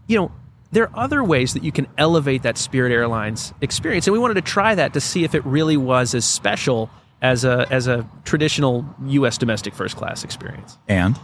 you 0.06 0.18
know, 0.18 0.32
there 0.72 0.84
are 0.84 1.04
other 1.04 1.22
ways 1.22 1.52
that 1.54 1.62
you 1.62 1.70
can 1.72 1.86
elevate 1.98 2.42
that 2.42 2.56
Spirit 2.56 2.90
Airlines 2.92 3.52
experience, 3.60 4.06
and 4.06 4.12
we 4.12 4.18
wanted 4.18 4.34
to 4.34 4.42
try 4.42 4.74
that 4.74 4.94
to 4.94 5.00
see 5.00 5.24
if 5.24 5.34
it 5.34 5.44
really 5.44 5.76
was 5.76 6.14
as 6.14 6.24
special 6.24 6.88
as 7.20 7.44
a 7.44 7.66
as 7.70 7.86
a 7.86 8.08
traditional 8.24 8.84
U.S. 9.08 9.36
domestic 9.38 9.74
first 9.74 9.96
class 9.96 10.24
experience. 10.24 10.78
and 10.88 11.18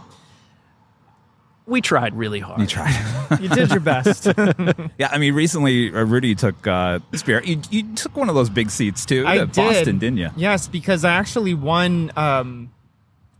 We 1.71 1.79
tried 1.81 2.13
really 2.15 2.39
hard. 2.39 2.59
you 2.59 2.67
tried. 2.67 3.39
you 3.39 3.47
did 3.49 3.71
your 3.71 3.79
best. 3.79 4.25
yeah, 4.97 5.07
I 5.09 5.17
mean, 5.17 5.33
recently 5.33 5.91
uh, 5.93 6.03
Rudy 6.03 6.35
took 6.35 6.67
uh, 6.67 6.99
Spirit. 7.13 7.47
You, 7.47 7.61
you 7.71 7.95
took 7.95 8.15
one 8.17 8.27
of 8.27 8.35
those 8.35 8.49
big 8.49 8.69
seats 8.69 9.05
too. 9.05 9.25
I 9.25 9.37
did. 9.37 9.53
Boston, 9.55 9.97
didn't 9.97 10.17
you? 10.17 10.29
Yes, 10.35 10.67
because 10.67 11.05
I 11.05 11.13
actually 11.13 11.53
won 11.53 12.11
um, 12.17 12.71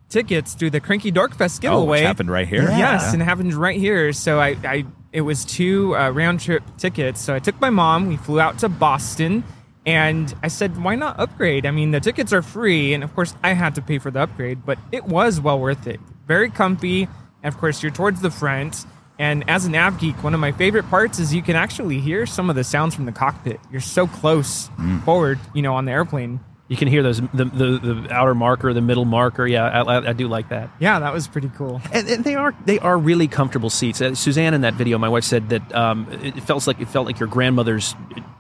tickets 0.09 0.53
through 0.53 0.69
the 0.69 0.79
Cranky 0.79 1.11
Dork 1.11 1.35
Fest 1.35 1.63
Oh, 1.65 1.81
which 1.81 1.81
giveaway. 1.81 2.01
happened 2.03 2.31
right 2.31 2.47
here. 2.47 2.63
Yes, 2.63 3.11
and 3.13 3.21
it 3.21 3.25
happened 3.25 3.53
right 3.53 3.77
here. 3.77 4.13
So 4.13 4.39
I, 4.39 4.55
I 4.63 4.85
it 5.11 5.21
was 5.21 5.43
two 5.43 5.95
uh, 5.97 6.09
round 6.11 6.39
trip 6.39 6.63
tickets. 6.77 7.19
So 7.19 7.35
I 7.35 7.39
took 7.39 7.59
my 7.59 7.69
mom. 7.69 8.07
We 8.07 8.15
flew 8.15 8.39
out 8.39 8.59
to 8.59 8.69
Boston, 8.69 9.43
and 9.85 10.33
I 10.41 10.47
said, 10.47 10.81
"Why 10.81 10.95
not 10.95 11.19
upgrade? 11.19 11.65
I 11.65 11.71
mean, 11.71 11.91
the 11.91 11.99
tickets 11.99 12.31
are 12.31 12.41
free, 12.41 12.93
and 12.93 13.03
of 13.03 13.13
course, 13.13 13.35
I 13.43 13.51
had 13.53 13.75
to 13.75 13.81
pay 13.81 13.99
for 13.99 14.09
the 14.09 14.21
upgrade, 14.21 14.65
but 14.65 14.79
it 14.93 15.03
was 15.03 15.41
well 15.41 15.59
worth 15.59 15.85
it. 15.85 15.99
Very 16.27 16.49
comfy. 16.49 17.09
And 17.43 17.53
of 17.53 17.59
course, 17.59 17.81
you're 17.83 17.91
towards 17.91 18.21
the 18.21 18.31
front." 18.31 18.85
And 19.19 19.47
as 19.47 19.65
an 19.65 19.75
av 19.75 19.99
geek, 19.99 20.23
one 20.23 20.33
of 20.33 20.39
my 20.39 20.51
favorite 20.51 20.89
parts 20.89 21.19
is 21.19 21.31
you 21.31 21.43
can 21.43 21.55
actually 21.55 21.99
hear 21.99 22.25
some 22.25 22.49
of 22.49 22.55
the 22.55 22.63
sounds 22.63 22.95
from 22.95 23.05
the 23.05 23.11
cockpit. 23.11 23.59
You're 23.71 23.79
so 23.81 24.07
close 24.07 24.69
forward, 25.05 25.37
you 25.53 25.61
know, 25.61 25.75
on 25.75 25.85
the 25.85 25.91
airplane. 25.91 26.39
You 26.69 26.77
can 26.77 26.87
hear 26.87 27.03
those 27.03 27.19
the, 27.33 27.45
the, 27.45 27.79
the 28.03 28.07
outer 28.11 28.33
marker, 28.33 28.73
the 28.73 28.81
middle 28.81 29.03
marker. 29.05 29.45
Yeah, 29.45 29.65
I, 29.65 29.81
I, 29.81 30.09
I 30.09 30.13
do 30.13 30.27
like 30.27 30.49
that. 30.49 30.71
Yeah, 30.79 30.99
that 30.99 31.13
was 31.13 31.27
pretty 31.27 31.51
cool. 31.55 31.81
And, 31.91 32.07
and 32.09 32.23
they 32.23 32.33
are 32.33 32.55
they 32.65 32.79
are 32.79 32.97
really 32.97 33.27
comfortable 33.27 33.69
seats. 33.69 34.01
Uh, 34.01 34.15
Suzanne 34.15 34.53
in 34.55 34.61
that 34.61 34.73
video, 34.75 34.97
my 34.97 35.09
wife 35.09 35.25
said 35.25 35.49
that 35.49 35.75
um, 35.75 36.07
it 36.23 36.41
felt 36.41 36.65
like 36.65 36.79
it 36.79 36.87
felt 36.87 37.05
like 37.05 37.19
your 37.19 37.27
grandmother's 37.27 37.93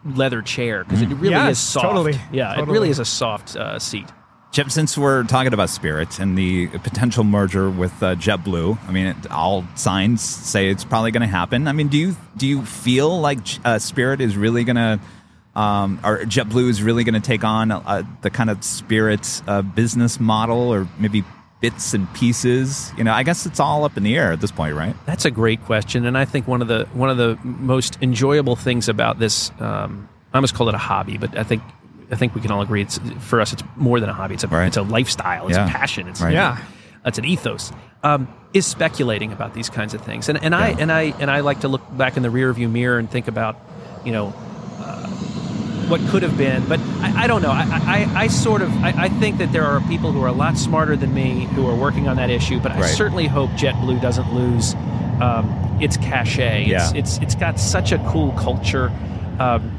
leather 0.03 0.41
chair 0.41 0.83
because 0.85 1.01
it 1.03 1.09
really 1.09 1.31
Yes, 1.31 1.51
is 1.51 1.59
soft. 1.59 1.85
totally. 1.85 2.19
Yeah, 2.31 2.59
it 2.59 2.67
really 2.67 2.89
is 2.89 2.97
a 2.99 3.05
soft 3.05 3.55
uh, 3.55 3.77
seat. 3.77 4.07
Jeb, 4.51 4.69
since 4.69 4.97
we're 4.97 5.23
talking 5.23 5.53
about 5.53 5.69
Spirit 5.69 6.19
and 6.19 6.37
the 6.37 6.67
potential 6.67 7.23
merger 7.23 7.69
with 7.69 8.03
uh, 8.03 8.15
JetBlue, 8.15 8.77
I 8.85 8.91
mean, 8.91 9.07
it, 9.07 9.31
all 9.31 9.65
signs 9.75 10.21
say 10.21 10.67
it's 10.67 10.83
probably 10.83 11.11
going 11.11 11.21
to 11.21 11.27
happen. 11.27 11.69
I 11.69 11.71
mean, 11.71 11.87
do 11.87 11.97
you 11.97 12.17
do 12.35 12.45
you 12.45 12.65
feel 12.65 13.21
like 13.21 13.39
uh, 13.63 13.79
Spirit 13.79 14.19
is 14.19 14.35
really 14.35 14.65
going 14.65 14.75
to, 14.75 14.99
um, 15.55 16.01
or 16.03 16.23
JetBlue 16.23 16.67
is 16.67 16.83
really 16.83 17.05
going 17.05 17.13
to 17.13 17.25
take 17.25 17.45
on 17.45 17.71
uh, 17.71 18.03
the 18.23 18.29
kind 18.29 18.49
of 18.49 18.61
Spirit 18.61 19.41
uh, 19.47 19.61
business 19.61 20.19
model, 20.19 20.73
or 20.73 20.85
maybe 20.99 21.23
bits 21.61 21.93
and 21.93 22.13
pieces? 22.13 22.91
You 22.97 23.05
know, 23.05 23.13
I 23.13 23.23
guess 23.23 23.45
it's 23.45 23.61
all 23.61 23.85
up 23.85 23.95
in 23.95 24.03
the 24.03 24.17
air 24.17 24.33
at 24.33 24.41
this 24.41 24.51
point, 24.51 24.75
right? 24.75 24.97
That's 25.05 25.23
a 25.23 25.31
great 25.31 25.63
question, 25.63 26.05
and 26.05 26.17
I 26.17 26.25
think 26.25 26.45
one 26.45 26.61
of 26.61 26.67
the 26.67 26.89
one 26.91 27.09
of 27.09 27.15
the 27.15 27.39
most 27.45 27.99
enjoyable 28.01 28.57
things 28.57 28.89
about 28.89 29.17
this, 29.17 29.49
um, 29.61 30.09
I 30.33 30.37
almost 30.39 30.55
call 30.55 30.67
it 30.67 30.75
a 30.75 30.77
hobby, 30.77 31.17
but 31.17 31.37
I 31.37 31.43
think 31.43 31.63
I 32.11 32.15
think 32.15 32.35
we 32.35 32.41
can 32.41 32.51
all 32.51 32.61
agree 32.61 32.81
it's 32.81 32.99
for 33.19 33.39
us. 33.41 33.53
It's 33.53 33.63
more 33.77 33.99
than 33.99 34.09
a 34.09 34.13
hobby. 34.13 34.33
It's 34.35 34.43
a 34.43 34.47
Right. 34.47 34.67
it's 34.67 34.77
a 34.77 34.81
lifestyle. 34.81 35.47
It's 35.47 35.57
Yeah. 35.57 35.65
a 35.67 35.69
passion. 35.69 36.07
It's 36.07 36.21
Right. 36.21 36.33
Yeah. 36.33 36.57
It's 37.05 37.17
an 37.17 37.25
ethos. 37.25 37.71
Um, 38.03 38.27
is 38.53 38.65
speculating 38.65 39.31
about 39.31 39.53
these 39.53 39.69
kinds 39.69 39.93
of 39.93 40.01
things, 40.01 40.27
and 40.27 40.43
and 40.43 40.53
I 40.53 40.75
and 40.77 40.91
I 40.91 41.13
and 41.19 41.31
I 41.31 41.39
like 41.39 41.61
to 41.61 41.67
look 41.69 41.81
back 41.97 42.17
in 42.17 42.23
the 42.23 42.29
rearview 42.29 42.69
mirror 42.69 42.99
and 42.99 43.09
think 43.09 43.27
about, 43.29 43.55
you 44.03 44.11
know, 44.11 44.33
uh, 44.79 45.07
what 45.87 46.01
could 46.09 46.21
have 46.23 46.37
been. 46.37 46.63
But 46.67 46.79
I, 47.01 47.23
I 47.23 47.27
don't 47.27 47.41
know. 47.41 47.51
I, 47.51 48.07
I, 48.15 48.23
I 48.23 48.27
sort 48.27 48.61
of 48.61 48.69
I, 48.83 48.93
I 49.05 49.09
think 49.09 49.37
that 49.37 49.51
there 49.53 49.63
are 49.65 49.79
people 49.81 50.11
who 50.11 50.21
are 50.23 50.27
a 50.27 50.33
lot 50.33 50.57
smarter 50.57 50.95
than 50.97 51.13
me 51.13 51.47
who 51.55 51.65
are 51.67 51.75
working 51.75 52.07
on 52.09 52.17
that 52.17 52.29
issue. 52.29 52.59
But 52.59 52.73
I 52.73 52.81
certainly 52.87 53.27
hope 53.27 53.51
JetBlue 53.51 54.01
doesn't 54.01 54.33
lose 54.33 54.75
um, 55.21 55.77
its 55.79 55.95
cachet. 55.97 56.63
It's, 56.63 56.69
Yeah. 56.69 56.91
it's 56.93 57.17
it's 57.19 57.35
got 57.35 57.57
such 57.59 57.91
a 57.93 57.99
cool 58.09 58.31
culture 58.33 58.91
um, 59.39 59.71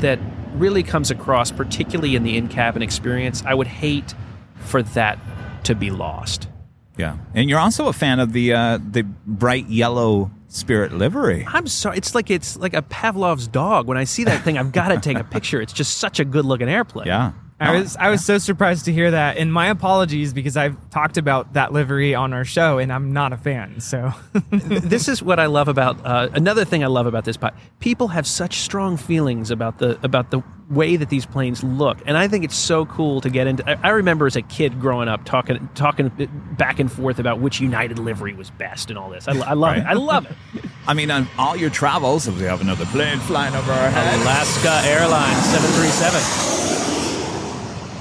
that 0.00 0.18
really 0.60 0.82
comes 0.82 1.10
across, 1.10 1.50
particularly 1.50 2.14
in 2.14 2.22
the 2.22 2.36
in-cabin 2.36 2.82
experience. 2.82 3.42
I 3.44 3.54
would 3.54 3.66
hate 3.66 4.14
for 4.60 4.82
that 4.82 5.18
to 5.64 5.74
be 5.74 5.90
lost. 5.90 6.48
Yeah, 6.96 7.16
and 7.34 7.48
you're 7.48 7.58
also 7.58 7.88
a 7.88 7.92
fan 7.92 8.20
of 8.20 8.32
the 8.32 8.52
uh, 8.52 8.78
the 8.78 9.02
bright 9.02 9.66
yellow 9.68 10.30
Spirit 10.48 10.92
livery. 10.92 11.46
I'm 11.48 11.68
sorry. 11.68 11.96
It's 11.96 12.14
like 12.14 12.28
it's 12.28 12.56
like 12.56 12.74
a 12.74 12.82
Pavlov's 12.82 13.46
dog. 13.46 13.86
When 13.86 13.96
I 13.96 14.04
see 14.04 14.24
that 14.24 14.42
thing, 14.42 14.58
I've 14.58 14.72
got 14.72 14.88
to 14.88 14.98
take 14.98 15.16
a 15.16 15.24
picture. 15.24 15.62
It's 15.62 15.72
just 15.72 15.98
such 15.98 16.18
a 16.18 16.24
good 16.24 16.44
looking 16.44 16.68
airplane. 16.68 17.06
Yeah, 17.06 17.32
I 17.60 17.78
was 17.78 17.96
I 17.96 18.08
was 18.08 18.24
so 18.24 18.38
surprised 18.38 18.86
to 18.86 18.92
hear 18.92 19.10
that, 19.10 19.36
and 19.36 19.52
my 19.52 19.68
apologies 19.68 20.32
because 20.32 20.56
I've 20.56 20.76
talked 20.88 21.18
about 21.18 21.52
that 21.52 21.72
livery 21.72 22.14
on 22.14 22.32
our 22.32 22.44
show, 22.44 22.78
and 22.78 22.90
I'm 22.90 23.12
not 23.12 23.34
a 23.34 23.36
fan. 23.36 23.80
So 23.80 24.12
this 24.50 25.08
is 25.08 25.22
what 25.22 25.38
I 25.38 25.46
love 25.46 25.68
about 25.68 26.04
uh, 26.04 26.30
another 26.32 26.64
thing 26.64 26.82
I 26.82 26.86
love 26.86 27.06
about 27.06 27.24
this 27.26 27.36
pod. 27.36 27.52
People 27.78 28.08
have 28.08 28.26
such 28.26 28.56
strong 28.56 28.96
feelings 28.96 29.50
about 29.50 29.78
the 29.78 29.98
about 30.02 30.30
the 30.30 30.42
way 30.70 30.96
that 30.96 31.10
these 31.10 31.26
planes 31.26 31.62
look, 31.62 31.98
and 32.06 32.16
I 32.16 32.28
think 32.28 32.44
it's 32.44 32.56
so 32.56 32.86
cool 32.86 33.20
to 33.20 33.28
get 33.28 33.46
into. 33.46 33.68
I, 33.68 33.88
I 33.88 33.90
remember 33.90 34.26
as 34.26 34.36
a 34.36 34.42
kid 34.42 34.80
growing 34.80 35.08
up 35.08 35.26
talking 35.26 35.68
talking 35.74 36.10
back 36.56 36.80
and 36.80 36.90
forth 36.90 37.18
about 37.18 37.40
which 37.40 37.60
United 37.60 37.98
livery 37.98 38.32
was 38.32 38.48
best 38.50 38.88
and 38.88 38.98
all 38.98 39.10
this. 39.10 39.28
I, 39.28 39.32
I 39.32 39.52
love 39.52 39.76
it. 39.76 39.84
I 39.84 39.92
love 39.92 40.26
it. 40.26 40.64
I 40.86 40.94
mean, 40.94 41.10
on 41.10 41.28
all 41.36 41.56
your 41.56 41.70
travels, 41.70 42.26
if 42.26 42.38
we 42.38 42.44
have 42.44 42.62
another 42.62 42.86
plane 42.86 43.18
flying 43.18 43.54
over 43.54 43.70
our 43.70 43.90
heads, 43.90 44.22
Alaska 44.22 44.80
Airlines 44.88 45.44
seven 45.44 45.70
three 45.72 45.88
seven. 45.88 47.09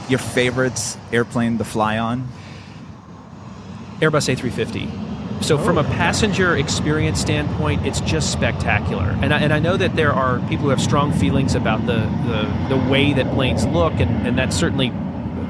Your 0.10 0.20
favorite 0.20 0.98
airplane 1.12 1.58
to 1.58 1.64
fly 1.64 1.98
on? 1.98 2.28
Airbus 4.00 4.34
A350. 4.34 5.44
So, 5.44 5.58
from 5.58 5.78
a 5.78 5.84
passenger 5.84 6.58
experience 6.58 7.20
standpoint, 7.20 7.86
it's 7.86 8.02
just 8.02 8.32
spectacular. 8.32 9.18
And 9.22 9.34
I, 9.34 9.40
and 9.40 9.54
I 9.54 9.60
know 9.60 9.78
that 9.78 9.96
there 9.96 10.12
are 10.12 10.40
people 10.50 10.66
who 10.66 10.70
have 10.70 10.82
strong 10.82 11.14
feelings 11.14 11.56
about 11.56 11.86
the, 11.86 12.00
the, 12.28 12.76
the 12.76 12.90
way 12.90 13.14
that 13.14 13.34
planes 13.34 13.66
look, 13.66 13.94
and, 13.94 14.28
and 14.28 14.38
that's 14.38 14.56
certainly 14.56 14.92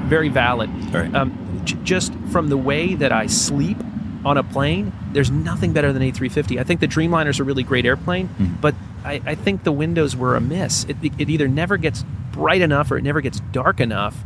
very 0.06 0.28
valid. 0.28 0.70
Right. 0.94 1.12
Um, 1.12 1.62
j- 1.64 1.76
just 1.82 2.14
from 2.30 2.48
the 2.48 2.56
way 2.56 2.94
that 2.94 3.10
I 3.10 3.26
sleep 3.26 3.78
on 4.24 4.36
a 4.36 4.44
plane, 4.44 4.92
there's 5.12 5.30
nothing 5.30 5.72
better 5.72 5.92
than 5.92 6.02
A350. 6.02 6.60
I 6.60 6.64
think 6.64 6.80
the 6.80 6.88
Dreamliner's 6.88 7.40
a 7.40 7.44
really 7.44 7.62
great 7.64 7.84
airplane, 7.86 8.28
but 8.60 8.74
I, 9.04 9.20
I 9.24 9.34
think 9.34 9.64
the 9.64 9.72
windows 9.72 10.14
were 10.14 10.36
amiss. 10.36 10.84
It, 10.84 10.96
it 11.18 11.30
either 11.30 11.48
never 11.48 11.76
gets 11.76 12.04
bright 12.30 12.60
enough 12.60 12.90
or 12.90 12.98
it 12.98 13.02
never 13.02 13.20
gets 13.20 13.40
dark 13.52 13.80
enough. 13.80 14.16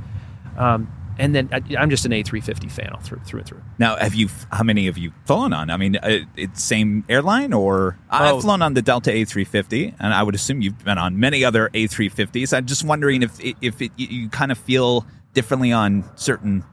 Um, 0.56 0.90
and 1.16 1.32
then 1.32 1.48
I, 1.52 1.62
I'm 1.78 1.90
just 1.90 2.04
an 2.06 2.10
A350 2.10 2.72
fan 2.72 2.90
all 2.92 3.00
through, 3.00 3.20
through 3.20 3.40
and 3.40 3.48
through. 3.48 3.62
Now, 3.78 3.94
have 3.96 4.14
you? 4.14 4.28
How 4.50 4.64
many 4.64 4.86
have 4.86 4.98
you 4.98 5.12
flown 5.26 5.52
on? 5.52 5.70
I 5.70 5.76
mean, 5.76 5.96
uh, 5.96 6.18
it's 6.36 6.60
same 6.62 7.04
airline, 7.08 7.52
or 7.52 7.96
I've 8.10 8.34
Oh. 8.34 8.40
flown 8.40 8.62
on 8.62 8.74
the 8.74 8.82
Delta 8.82 9.10
A350, 9.12 9.94
and 10.00 10.12
I 10.12 10.24
would 10.24 10.34
assume 10.34 10.60
you've 10.60 10.84
been 10.84 10.98
on 10.98 11.20
many 11.20 11.44
other 11.44 11.70
A350s. 11.72 12.52
I'm 12.56 12.66
just 12.66 12.84
wondering 12.84 13.22
if 13.22 13.38
if 13.62 13.80
it, 13.80 13.92
you 13.96 14.28
kind 14.28 14.50
of 14.50 14.58
feel 14.58 15.06
differently 15.34 15.70
on 15.70 16.04
certain 16.16 16.64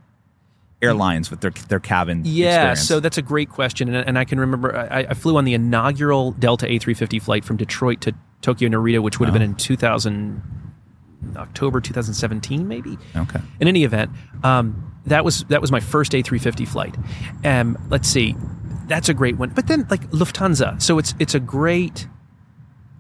airlines 0.82 1.30
with 1.30 1.42
their 1.42 1.52
their 1.70 1.80
cabin. 1.80 2.24
Yeah, 2.26 2.48
experience. 2.72 2.88
so 2.88 3.00
that's 3.00 3.20
a 3.20 3.22
great 3.22 3.50
question, 3.50 3.94
and, 3.94 4.08
and 4.08 4.18
I 4.18 4.26
can 4.26 4.40
remember 4.40 4.76
I, 4.76 5.06
I 5.10 5.14
flew 5.14 5.38
on 5.38 5.46
the 5.46 5.54
inaugural 5.54 6.32
Delta 6.32 6.66
A350 6.66 7.22
flight 7.22 7.46
from 7.46 7.58
Detroit 7.58 8.02
to 8.02 8.16
Tokyo 8.42 8.70
Narita, 8.70 9.04
which 9.04 9.20
would 9.20 9.28
have 9.28 9.34
been 9.34 9.44
in 9.44 9.54
2000 9.54 10.42
October 11.36 11.80
2017, 11.82 12.68
maybe. 12.68 12.98
Okay. 13.16 13.40
In 13.60 13.68
any 13.68 13.84
event, 13.84 14.12
um, 14.44 14.94
that 15.06 15.24
was 15.26 15.44
that 15.46 15.62
was 15.62 15.72
my 15.72 15.80
first 15.80 16.12
A350 16.12 16.68
flight. 16.68 16.96
Um, 17.44 17.78
let's 17.90 18.08
see, 18.08 18.36
that's 18.88 19.10
a 19.10 19.14
great 19.14 19.38
one. 19.38 19.50
But 19.50 19.68
then 19.68 19.88
like 19.90 20.10
Lufthansa, 20.12 20.82
so 20.82 20.98
it's 20.98 21.14
it's 21.20 21.34
a 21.36 21.40
great 21.40 22.08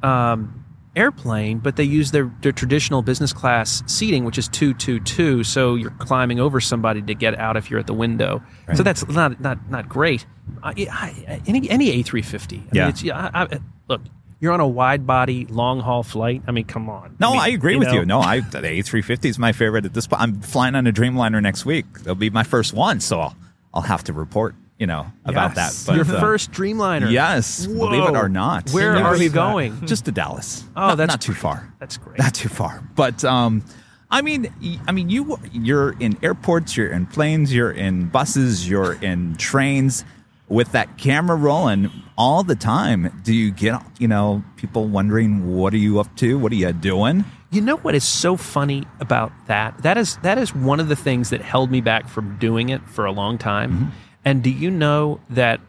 um, 0.03 0.65
airplane, 0.95 1.59
but 1.59 1.75
they 1.77 1.83
use 1.83 2.11
their, 2.11 2.31
their 2.41 2.51
traditional 2.51 3.01
business 3.01 3.31
class 3.31 3.81
seating, 3.87 4.25
which 4.25 4.37
is 4.37 4.47
two 4.47 4.73
two 4.73 4.99
two. 5.01 5.43
So 5.43 5.75
you're 5.75 5.91
climbing 5.91 6.39
over 6.39 6.59
somebody 6.59 7.01
to 7.03 7.13
get 7.13 7.37
out 7.37 7.55
if 7.57 7.69
you're 7.69 7.79
at 7.79 7.87
the 7.87 7.93
window. 7.93 8.41
So 8.73 8.83
that's 8.83 9.07
not 9.07 9.39
not 9.39 9.69
not 9.69 9.87
great. 9.89 10.25
I, 10.63 10.73
I, 10.91 11.41
any 11.47 11.69
any 11.69 12.03
A350. 12.03 12.53
I 12.53 12.55
mean, 12.57 12.69
Yeah. 12.73 12.89
it's, 12.89 13.03
yeah 13.03 13.29
I, 13.33 13.43
I, 13.43 13.59
look, 13.87 14.01
you're 14.41 14.51
on 14.51 14.59
a 14.59 14.67
wide 14.67 15.07
body 15.07 15.45
long 15.45 15.79
haul 15.79 16.03
flight. 16.03 16.41
I 16.47 16.51
mean, 16.51 16.65
come 16.65 16.89
on. 16.89 17.15
No, 17.19 17.31
mean, 17.31 17.39
I 17.39 17.47
agree 17.49 17.77
with 17.77 17.87
know, 17.89 17.93
you. 17.93 18.05
No, 18.05 18.19
I 18.19 18.41
the 18.41 18.57
A350 18.59 19.25
is 19.29 19.39
my 19.39 19.53
favorite 19.53 19.85
at 19.85 19.93
this 19.93 20.07
point. 20.07 20.21
I'm 20.21 20.41
flying 20.41 20.75
on 20.75 20.85
a 20.87 20.91
Dreamliner 20.91 21.41
next 21.41 21.65
week. 21.65 21.85
It'll 22.01 22.15
be 22.15 22.29
my 22.29 22.43
first 22.43 22.73
one, 22.73 22.99
so 22.99 23.21
I'll 23.21 23.35
I'll 23.73 23.81
have 23.83 24.03
to 24.05 24.13
report, 24.13 24.53
you 24.79 24.87
know, 24.87 25.05
about 25.23 25.55
Yes. 25.55 25.85
that. 25.85 25.95
your 25.95 26.03
uh, 26.03 26.19
first 26.19 26.51
Dreamliner. 26.51 27.09
Yes, 27.09 27.65
believe 27.67 28.03
it 28.03 28.15
or 28.17 28.27
not. 28.27 28.69
Where 28.71 28.97
are 28.97 29.15
you 29.15 29.29
going? 29.29 29.85
Just 29.87 30.05
to 30.05 30.11
Dallas. 30.11 30.65
Oh, 30.75 30.87
Not- 30.89 30.97
that's 30.97 31.13
not 31.13 31.21
too 31.21 31.33
far. 31.33 31.71
That's 31.79 31.95
great. 31.95 32.17
Not 32.19 32.33
too 32.33 32.49
far. 32.49 32.83
But 32.95 33.23
um, 33.23 33.63
I 34.09 34.21
mean, 34.23 34.51
I 34.87 34.91
mean, 34.91 35.09
you 35.09 35.37
you're 35.53 35.95
in 35.99 36.17
airports, 36.21 36.75
you're 36.75 36.91
in 36.91 37.05
planes, 37.05 37.53
you're 37.53 37.71
in 37.71 38.07
buses, 38.09 38.67
you're 38.67 38.93
in 39.01 39.37
trains. 39.37 40.03
With 40.51 40.73
that 40.73 40.97
camera 40.97 41.37
rolling 41.37 41.89
all 42.17 42.43
the 42.43 42.57
time, 42.57 43.21
do 43.23 43.33
you 43.33 43.51
get 43.51 43.81
you 43.99 44.09
know 44.09 44.43
people 44.57 44.85
wondering 44.85 45.55
what 45.55 45.73
are 45.73 45.77
you 45.77 46.01
up 46.01 46.13
to? 46.17 46.37
What 46.37 46.51
are 46.51 46.55
you 46.55 46.73
doing? 46.73 47.23
You 47.51 47.61
know 47.61 47.77
what 47.77 47.95
is 47.95 48.03
so 48.03 48.35
funny 48.35 48.83
about 48.99 49.31
that? 49.47 49.81
That 49.83 49.97
is 49.97 50.17
that 50.17 50.37
is 50.37 50.53
one 50.53 50.81
of 50.81 50.89
the 50.89 50.95
things 50.97 51.29
that 51.29 51.39
held 51.39 51.71
me 51.71 51.79
back 51.79 52.09
from 52.09 52.37
doing 52.37 52.67
it 52.67 52.81
for 52.89 53.05
a 53.05 53.13
long 53.13 53.37
time. 53.37 53.71
Mm-hmm. 53.71 53.89
And 54.25 54.43
do 54.43 54.49
you 54.49 54.69
know 54.69 55.21
that 55.29 55.61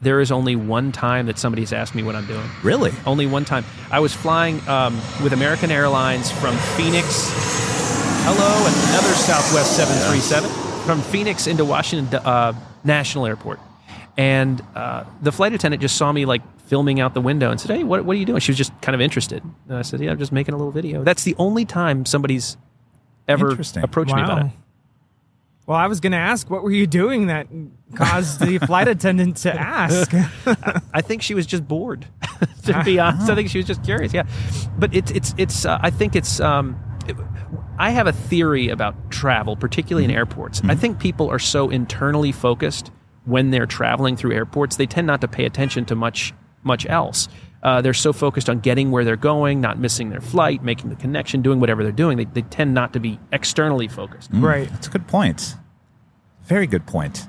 there 0.00 0.20
is 0.20 0.32
only 0.32 0.56
one 0.56 0.90
time 0.90 1.26
that 1.26 1.38
somebody's 1.38 1.72
asked 1.72 1.94
me 1.94 2.02
what 2.02 2.16
I'm 2.16 2.26
doing? 2.26 2.50
Really? 2.64 2.90
Only 3.06 3.26
one 3.26 3.44
time. 3.44 3.64
I 3.92 4.00
was 4.00 4.12
flying 4.12 4.60
um, 4.68 4.96
with 5.22 5.32
American 5.32 5.70
Airlines 5.70 6.32
from 6.32 6.56
Phoenix. 6.76 7.30
Hello, 8.26 8.90
another 8.90 9.14
Southwest 9.14 9.76
737 9.76 10.50
from 10.84 11.00
Phoenix 11.00 11.46
into 11.46 11.64
Washington 11.64 12.18
uh, 12.24 12.52
National 12.82 13.26
Airport. 13.26 13.60
And 14.16 14.62
uh, 14.76 15.04
the 15.22 15.32
flight 15.32 15.52
attendant 15.54 15.80
just 15.80 15.96
saw 15.96 16.12
me 16.12 16.24
like 16.24 16.42
filming 16.66 17.00
out 17.00 17.14
the 17.14 17.20
window 17.20 17.50
and 17.50 17.60
said, 17.60 17.76
"Hey, 17.76 17.82
what, 17.82 18.04
what 18.04 18.14
are 18.14 18.18
you 18.18 18.24
doing?" 18.24 18.40
She 18.40 18.52
was 18.52 18.58
just 18.58 18.72
kind 18.80 18.94
of 18.94 19.00
interested. 19.00 19.42
And 19.68 19.76
I 19.76 19.82
said, 19.82 20.00
"Yeah, 20.00 20.10
I'm 20.12 20.18
just 20.18 20.32
making 20.32 20.54
a 20.54 20.56
little 20.56 20.72
video." 20.72 21.02
That's 21.02 21.24
the 21.24 21.34
only 21.38 21.64
time 21.64 22.06
somebody's 22.06 22.56
ever 23.26 23.50
Interesting. 23.50 23.82
approached 23.82 24.14
me 24.14 24.22
about 24.22 24.46
it. 24.46 24.52
Well, 25.66 25.78
I 25.78 25.86
was 25.86 26.00
going 26.00 26.12
to 26.12 26.18
ask, 26.18 26.50
what 26.50 26.62
were 26.62 26.70
you 26.70 26.86
doing 26.86 27.28
that 27.28 27.46
caused 27.94 28.38
the 28.38 28.58
flight 28.66 28.86
attendant 28.86 29.38
to 29.38 29.58
ask? 29.58 30.12
I 30.92 31.00
think 31.00 31.22
she 31.22 31.32
was 31.34 31.46
just 31.46 31.66
bored. 31.66 32.06
to 32.64 32.82
be 32.84 32.98
honest, 33.00 33.30
I 33.30 33.34
think 33.34 33.48
she 33.48 33.56
was 33.58 33.66
just 33.66 33.82
curious. 33.82 34.12
Yeah, 34.12 34.24
but 34.78 34.94
it's 34.94 35.10
it's 35.10 35.34
it's. 35.38 35.64
Uh, 35.64 35.78
I 35.80 35.90
think 35.90 36.14
it's. 36.16 36.38
Um, 36.40 36.78
it- 37.08 37.16
I 37.76 37.90
have 37.90 38.06
a 38.06 38.12
theory 38.12 38.68
about 38.68 39.10
travel, 39.10 39.56
particularly 39.56 40.04
in 40.04 40.10
airports. 40.12 40.62
I 40.64 40.76
think 40.76 41.00
people 41.00 41.28
are 41.28 41.40
so 41.40 41.70
internally 41.70 42.30
focused 42.30 42.92
when 43.24 43.50
they're 43.50 43.66
traveling 43.66 44.16
through 44.16 44.32
airports, 44.32 44.76
they 44.76 44.86
tend 44.86 45.06
not 45.06 45.20
to 45.20 45.28
pay 45.28 45.44
attention 45.44 45.84
to 45.86 45.94
much 45.94 46.32
much 46.62 46.86
else. 46.86 47.28
Uh, 47.62 47.80
they're 47.80 47.94
so 47.94 48.12
focused 48.12 48.50
on 48.50 48.60
getting 48.60 48.90
where 48.90 49.04
they're 49.04 49.16
going, 49.16 49.60
not 49.60 49.78
missing 49.78 50.10
their 50.10 50.20
flight, 50.20 50.62
making 50.62 50.90
the 50.90 50.96
connection, 50.96 51.40
doing 51.40 51.60
whatever 51.60 51.82
they're 51.82 51.92
doing. 51.92 52.18
They, 52.18 52.24
they 52.26 52.42
tend 52.42 52.74
not 52.74 52.92
to 52.92 53.00
be 53.00 53.18
externally 53.32 53.88
focused. 53.88 54.30
right. 54.32 54.68
That's 54.68 54.86
a 54.86 54.90
good 54.90 55.06
point. 55.06 55.54
Very 56.44 56.66
good 56.66 56.86
point. 56.86 57.26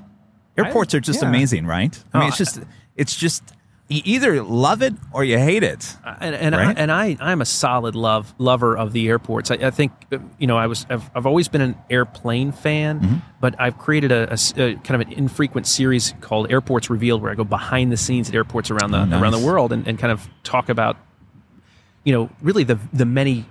Airports 0.58 0.94
are 0.94 1.00
just 1.00 1.22
yeah. 1.22 1.28
amazing, 1.28 1.66
right? 1.66 1.98
I 2.12 2.18
mean, 2.18 2.24
Oh, 2.24 2.28
it's 2.28 2.38
just 2.38 2.60
it's 2.96 3.16
just 3.16 3.42
you 3.88 4.02
either 4.04 4.42
love 4.42 4.82
it 4.82 4.94
or 5.12 5.22
you 5.22 5.38
hate 5.38 5.62
it. 5.62 5.96
and 6.20 6.34
and, 6.34 6.54
I, 6.56 6.72
and 6.72 6.90
I 6.90 7.16
I'm 7.20 7.40
a 7.40 7.44
solid 7.44 7.94
love 7.94 8.34
lover 8.38 8.76
of 8.76 8.92
the 8.92 9.08
airports. 9.08 9.50
I, 9.52 9.54
I 9.54 9.70
think 9.70 9.92
you 10.38 10.46
know 10.48 10.56
I 10.56 10.66
was 10.66 10.86
I've, 10.90 11.08
I've 11.14 11.24
always 11.26 11.46
been 11.48 11.60
an 11.60 11.76
airplane 11.88 12.50
fan, 12.52 13.00
Mm-hmm. 13.00 13.14
but 13.40 13.54
I've 13.60 13.78
created 13.78 14.10
a 14.12 14.26
kind 14.36 14.90
of 14.90 15.00
an 15.02 15.12
infrequent 15.12 15.66
series 15.68 16.14
called 16.20 16.50
Airports 16.50 16.90
Revealed, 16.90 17.22
where 17.22 17.30
I 17.30 17.36
go 17.36 17.44
behind 17.44 17.92
the 17.92 17.96
scenes 17.96 18.28
at 18.28 18.34
airports 18.34 18.70
around 18.72 18.90
the 18.90 18.98
Oh, 18.98 19.04
nice. 19.04 19.22
around 19.22 19.32
the 19.32 19.46
world 19.46 19.72
and, 19.72 19.86
and 19.86 19.98
kind 19.98 20.10
of 20.12 20.28
talk 20.42 20.68
about 20.68 20.96
you 22.04 22.12
know 22.12 22.28
really 22.42 22.64
the 22.64 22.78
the 22.92 23.06
many 23.06 23.46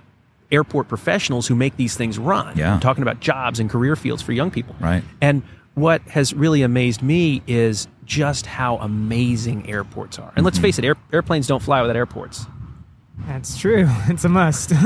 airport 0.52 0.86
professionals 0.88 1.46
who 1.48 1.54
make 1.54 1.76
these 1.76 1.96
things 1.96 2.18
run. 2.18 2.56
Yeah. 2.56 2.74
I'm 2.74 2.80
talking 2.80 3.02
about 3.02 3.20
jobs 3.20 3.58
and 3.58 3.68
career 3.68 3.96
fields 3.96 4.22
for 4.22 4.32
young 4.32 4.50
people. 4.50 4.76
Right. 4.80 5.02
And 5.20 5.42
what 5.76 6.00
has 6.08 6.32
really 6.32 6.62
amazed 6.62 7.02
me 7.02 7.42
is 7.46 7.86
just 8.06 8.46
how 8.46 8.78
amazing 8.78 9.68
airports 9.68 10.18
are. 10.18 10.32
And 10.34 10.44
let's 10.44 10.58
face 10.58 10.78
it, 10.78 10.84
air, 10.86 10.96
airplanes 11.12 11.46
don't 11.46 11.62
fly 11.62 11.82
without 11.82 11.96
airports. 11.96 12.46
That's 13.26 13.58
true. 13.58 13.86
It's 14.08 14.24
a 14.24 14.28
must. 14.28 14.72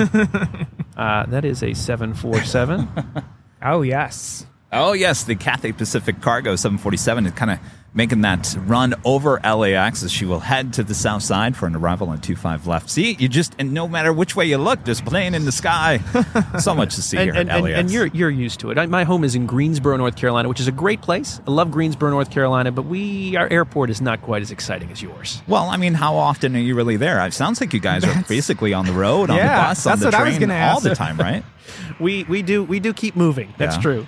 Uh, 0.96 1.24
that 1.26 1.46
is 1.46 1.62
a 1.62 1.72
747. 1.72 2.86
oh 3.62 3.80
yes. 3.80 4.44
Oh 4.70 4.92
yes, 4.92 5.24
the 5.24 5.34
Cathay 5.34 5.72
Pacific 5.72 6.20
Cargo 6.20 6.56
747 6.56 7.24
is 7.24 7.32
kind 7.32 7.52
of 7.52 7.58
making 7.92 8.20
that 8.20 8.56
run 8.66 8.94
over 9.04 9.40
LAX 9.42 10.02
as 10.04 10.12
she 10.12 10.24
will 10.24 10.38
head 10.40 10.72
to 10.74 10.84
the 10.84 10.94
south 10.94 11.22
side 11.22 11.56
for 11.56 11.66
an 11.66 11.74
arrival 11.74 12.08
on 12.08 12.20
25 12.20 12.66
left. 12.66 12.88
See, 12.88 13.16
you 13.18 13.28
just 13.28 13.54
and 13.58 13.72
no 13.72 13.88
matter 13.88 14.12
which 14.12 14.36
way 14.36 14.46
you 14.46 14.58
look, 14.58 14.84
there's 14.84 15.00
plane 15.00 15.34
in 15.34 15.44
the 15.44 15.52
sky. 15.52 15.98
so 16.60 16.74
much 16.74 16.94
to 16.94 17.02
see 17.02 17.16
and, 17.16 17.24
here 17.24 17.34
and, 17.34 17.50
at 17.50 17.62
LAX. 17.62 17.78
and 17.78 17.90
you're, 17.90 18.06
you're 18.06 18.30
used 18.30 18.60
to 18.60 18.70
it. 18.70 18.78
I, 18.78 18.86
my 18.86 19.02
home 19.04 19.24
is 19.24 19.34
in 19.34 19.46
Greensboro, 19.46 19.96
North 19.96 20.14
Carolina, 20.16 20.48
which 20.48 20.60
is 20.60 20.68
a 20.68 20.72
great 20.72 21.02
place. 21.02 21.40
I 21.46 21.50
love 21.50 21.70
Greensboro, 21.72 22.10
North 22.10 22.30
Carolina, 22.30 22.70
but 22.70 22.82
we 22.82 23.36
our 23.36 23.48
airport 23.50 23.90
is 23.90 24.00
not 24.00 24.22
quite 24.22 24.42
as 24.42 24.50
exciting 24.52 24.90
as 24.92 25.02
yours. 25.02 25.42
well, 25.48 25.64
I 25.68 25.76
mean, 25.76 25.94
how 25.94 26.14
often 26.14 26.54
are 26.54 26.60
you 26.60 26.74
really 26.76 26.96
there? 26.96 27.24
It 27.26 27.32
sounds 27.34 27.60
like 27.60 27.74
you 27.74 27.80
guys 27.80 28.04
are 28.04 28.24
basically 28.28 28.72
on 28.72 28.86
the 28.86 28.92
road, 28.92 29.30
on 29.30 29.36
the 29.36 29.42
bus, 29.42 29.86
on 29.86 29.98
the 29.98 30.06
what 30.06 30.14
I 30.14 30.24
was 30.24 30.36
train 30.36 30.50
all 30.50 30.56
ask. 30.56 30.82
the 30.84 30.94
time, 30.94 31.16
right? 31.16 31.44
We 32.00 32.24
we 32.24 32.42
do 32.42 32.64
we 32.64 32.80
do 32.80 32.92
keep 32.92 33.14
moving. 33.14 33.52
That's 33.58 33.76
Yeah. 33.76 33.82
true. 33.82 34.06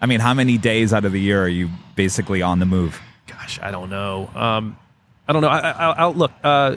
I 0.00 0.06
mean, 0.06 0.20
how 0.20 0.32
many 0.34 0.56
days 0.58 0.92
out 0.92 1.04
of 1.04 1.12
the 1.12 1.20
year 1.20 1.42
are 1.42 1.48
you 1.48 1.68
basically 1.96 2.40
on 2.42 2.58
the 2.60 2.66
move? 2.66 3.00
Gosh, 3.44 3.60
I 3.62 3.70
don't 3.70 3.90
know. 3.90 4.30
Um, 4.34 4.76
I 5.28 5.32
don't 5.32 5.42
know. 5.42 5.48
I, 5.48 5.58
I, 5.70 5.90
I'll 5.92 6.14
look. 6.14 6.32
Uh, 6.42 6.76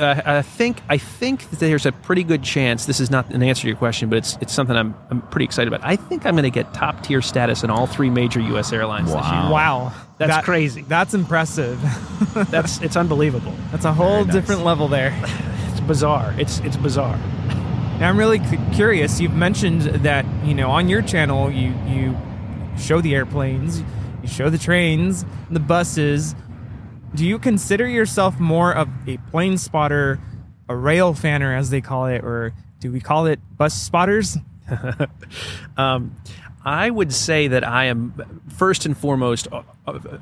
I, 0.00 0.38
I 0.38 0.42
think 0.42 0.80
I 0.88 0.96
think 0.98 1.50
that 1.50 1.58
there's 1.58 1.86
a 1.86 1.92
pretty 1.92 2.22
good 2.22 2.42
chance. 2.42 2.86
This 2.86 3.00
is 3.00 3.10
not 3.10 3.30
an 3.30 3.42
answer 3.42 3.62
to 3.62 3.68
your 3.68 3.76
question, 3.76 4.08
but 4.08 4.18
it's 4.18 4.38
it's 4.40 4.52
something 4.52 4.76
I'm 4.76 4.94
I'm 5.10 5.20
pretty 5.22 5.44
excited 5.44 5.72
about. 5.72 5.86
I 5.86 5.96
think 5.96 6.24
I'm 6.24 6.34
going 6.34 6.44
to 6.44 6.50
get 6.50 6.72
top 6.72 7.02
tier 7.02 7.20
status 7.20 7.64
in 7.64 7.70
all 7.70 7.86
three 7.86 8.10
major 8.10 8.40
U.S. 8.40 8.72
airlines 8.72 9.06
this 9.08 9.16
Wow. 9.16 9.42
year. 9.42 9.52
Wow. 9.52 9.92
That's 10.18 10.30
That- 10.30 10.44
crazy. 10.44 10.82
That's 10.82 11.14
impressive. 11.14 11.80
That's 12.50 12.80
it's 12.80 12.96
unbelievable. 12.96 13.54
That's 13.72 13.84
a 13.84 13.92
whole 13.92 14.24
nice. 14.24 14.32
different 14.34 14.64
level 14.64 14.86
there. 14.88 15.12
It's 15.72 15.80
bizarre. 15.80 16.32
It's 16.38 16.60
it's 16.60 16.76
bizarre. 16.76 17.18
Now, 17.98 18.08
I'm 18.08 18.16
really 18.16 18.38
cu- 18.38 18.58
curious. 18.72 19.20
You've 19.20 19.34
mentioned 19.34 19.82
that 19.82 20.24
you 20.44 20.54
know 20.54 20.70
on 20.70 20.88
your 20.88 21.02
channel 21.02 21.50
you 21.50 21.74
you 21.88 22.16
show 22.78 23.00
the 23.00 23.14
airplanes, 23.16 23.82
you 24.24 24.30
show 24.30 24.48
the 24.48 24.58
trains, 24.58 25.24
the 25.50 25.60
buses. 25.60 26.34
Do 27.14 27.26
you 27.26 27.38
consider 27.38 27.86
yourself 27.86 28.40
more 28.40 28.74
of 28.74 28.88
a 29.06 29.18
plane 29.30 29.58
spotter, 29.58 30.18
a 30.66 30.74
rail 30.74 31.12
fanner 31.12 31.54
as 31.54 31.68
they 31.68 31.82
call 31.82 32.06
it, 32.06 32.24
or 32.24 32.54
do 32.80 32.90
we 32.90 33.00
call 33.00 33.26
it 33.26 33.38
bus 33.56 33.74
spotters? 33.74 34.36
Um, 35.76 36.14
I 36.64 36.88
would 36.88 37.12
say 37.12 37.48
that 37.48 37.64
I 37.64 37.86
am 37.86 38.14
first 38.56 38.86
and 38.86 38.96
foremost 38.96 39.48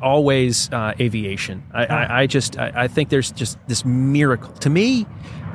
always 0.00 0.73
uh, 0.73 0.94
aviation. 0.99 1.62
I, 1.75 1.85
I, 1.85 2.21
I 2.23 2.26
just 2.26 2.59
I, 2.59 2.73
I 2.75 2.88
think 2.88 3.11
there's 3.11 3.30
just 3.32 3.59
this 3.68 3.85
miracle 3.85 4.50
to 4.54 4.71
me. 4.71 5.06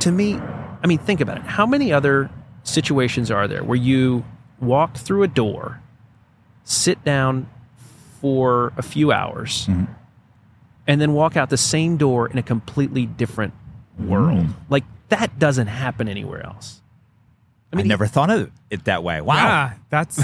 To 0.01 0.11
me, 0.11 0.35
I 0.35 0.85
mean, 0.85 0.99
think 0.99 1.19
about 1.19 1.37
it. 1.37 1.43
How 1.43 1.65
many 1.65 1.91
other 1.91 2.29
situations 2.61 3.31
are 3.31 3.47
there 3.47 3.63
where 3.63 3.75
you 3.75 4.23
walk 4.61 4.95
through 4.95 5.23
a 5.23 5.27
door, 5.27 5.81
sit 6.63 7.03
down 7.03 7.49
for 8.21 8.74
a 8.77 8.81
few 8.81 9.12
hours, 9.12 9.67
mm-hmm. 9.67 9.91
and 10.88 11.01
then 11.01 11.13
walk 11.13 11.38
out 11.38 11.49
the 11.49 11.58
same 11.58 11.97
door 11.97 12.27
in 12.27 12.38
a 12.38 12.43
completely 12.43 13.06
different 13.06 13.53
world? 13.99 14.45
Mm. 14.45 14.53
Like 14.69 14.84
that 15.10 15.39
doesn't 15.39 15.67
happen 15.67 16.08
anywhere 16.08 16.45
else. 16.45 16.82
I, 17.71 17.77
mean 17.77 17.88
never 17.88 18.08
thought 18.08 18.30
of 18.30 18.51
it 18.69 18.86
that 18.86 19.03
way. 19.03 19.21
Wow. 19.21 19.36
Yeah, 19.36 19.73
that's 19.89 20.21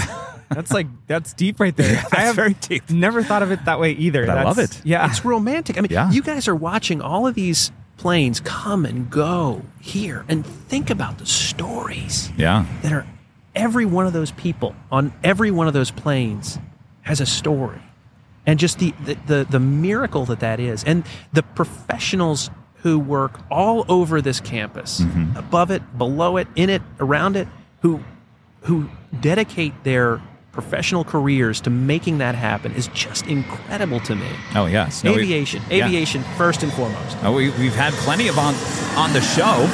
that's 0.48 0.72
like 0.72 0.86
that's 1.06 1.34
deep 1.34 1.60
right 1.60 1.76
there. 1.76 1.94
that's 1.94 2.12
I 2.12 2.20
have 2.20 2.36
very 2.36 2.54
deep. 2.54 2.88
never 2.90 3.22
thought 3.22 3.42
of 3.42 3.50
it 3.50 3.64
that 3.66 3.78
way 3.78 3.92
either. 3.92 4.26
But 4.26 4.38
I 4.38 4.44
love 4.44 4.58
it. 4.58 4.80
Yeah, 4.84 5.08
It's 5.08 5.24
romantic. 5.24 5.76
I 5.76 5.82
mean, 5.82 5.90
Yeah. 5.90 6.10
you 6.10 6.22
guys 6.22 6.48
are 6.48 6.54
watching 6.54 7.02
all 7.02 7.26
of 7.26 7.34
these 7.34 7.70
planes 7.96 8.40
come 8.40 8.84
and 8.84 9.08
go 9.10 9.62
here, 9.80 10.24
and 10.28 10.44
think 10.44 10.90
about 10.90 11.18
the 11.18 11.26
stories 11.26 12.30
Yeah. 12.36 12.64
that 12.82 12.92
are 12.92 13.06
every 13.54 13.84
one 13.84 14.06
of 14.06 14.12
those 14.12 14.32
people 14.32 14.74
on 14.90 15.12
every 15.22 15.50
one 15.50 15.68
of 15.68 15.74
those 15.74 15.90
planes 15.90 16.58
has 17.04 17.20
a 17.20 17.26
story, 17.26 17.80
and 18.44 18.58
just 18.58 18.78
the 18.78 18.92
the 19.04 19.14
the, 19.26 19.46
the 19.48 19.60
miracle 19.60 20.26
that 20.26 20.40
that 20.40 20.60
is, 20.60 20.84
and 20.84 21.04
the 21.32 21.42
professionals 21.42 22.50
who 22.82 22.98
work 22.98 23.40
all 23.50 23.86
over 23.88 24.20
this 24.20 24.40
campus, 24.40 25.00
mm-hmm. 25.00 25.34
above 25.38 25.70
it, 25.70 25.96
below 25.96 26.36
it, 26.36 26.46
in 26.54 26.68
it, 26.68 26.82
around 27.00 27.36
it, 27.36 27.48
who 27.80 28.00
who 28.62 28.90
dedicate 29.20 29.84
their 29.84 30.20
professional 30.52 31.02
careers 31.02 31.60
to 31.62 31.70
making 31.70 32.18
that 32.18 32.34
happen 32.34 32.72
is 32.74 32.86
just 32.88 33.26
incredible 33.26 34.00
to 34.00 34.14
me. 34.14 34.28
Oh 34.54 34.66
yes. 34.66 35.02
No, 35.02 35.12
we- 35.12 35.22
aviation, 35.22 35.62
yeah. 35.68 35.86
aviation 35.86 36.22
first 36.36 36.62
and 36.62 36.72
foremost. 36.72 37.16
Oh, 37.22 37.32
we, 37.32 37.50
we've 37.58 37.74
had 37.74 37.92
plenty 37.94 38.28
of 38.28 38.38
on 38.38 38.54
on 38.96 39.12
the 39.12 39.20
show. 39.20 39.66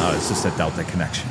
Oh, 0.00 0.14
it's 0.16 0.28
just 0.28 0.46
a 0.46 0.50
Delta 0.56 0.84
connection. 0.84 1.28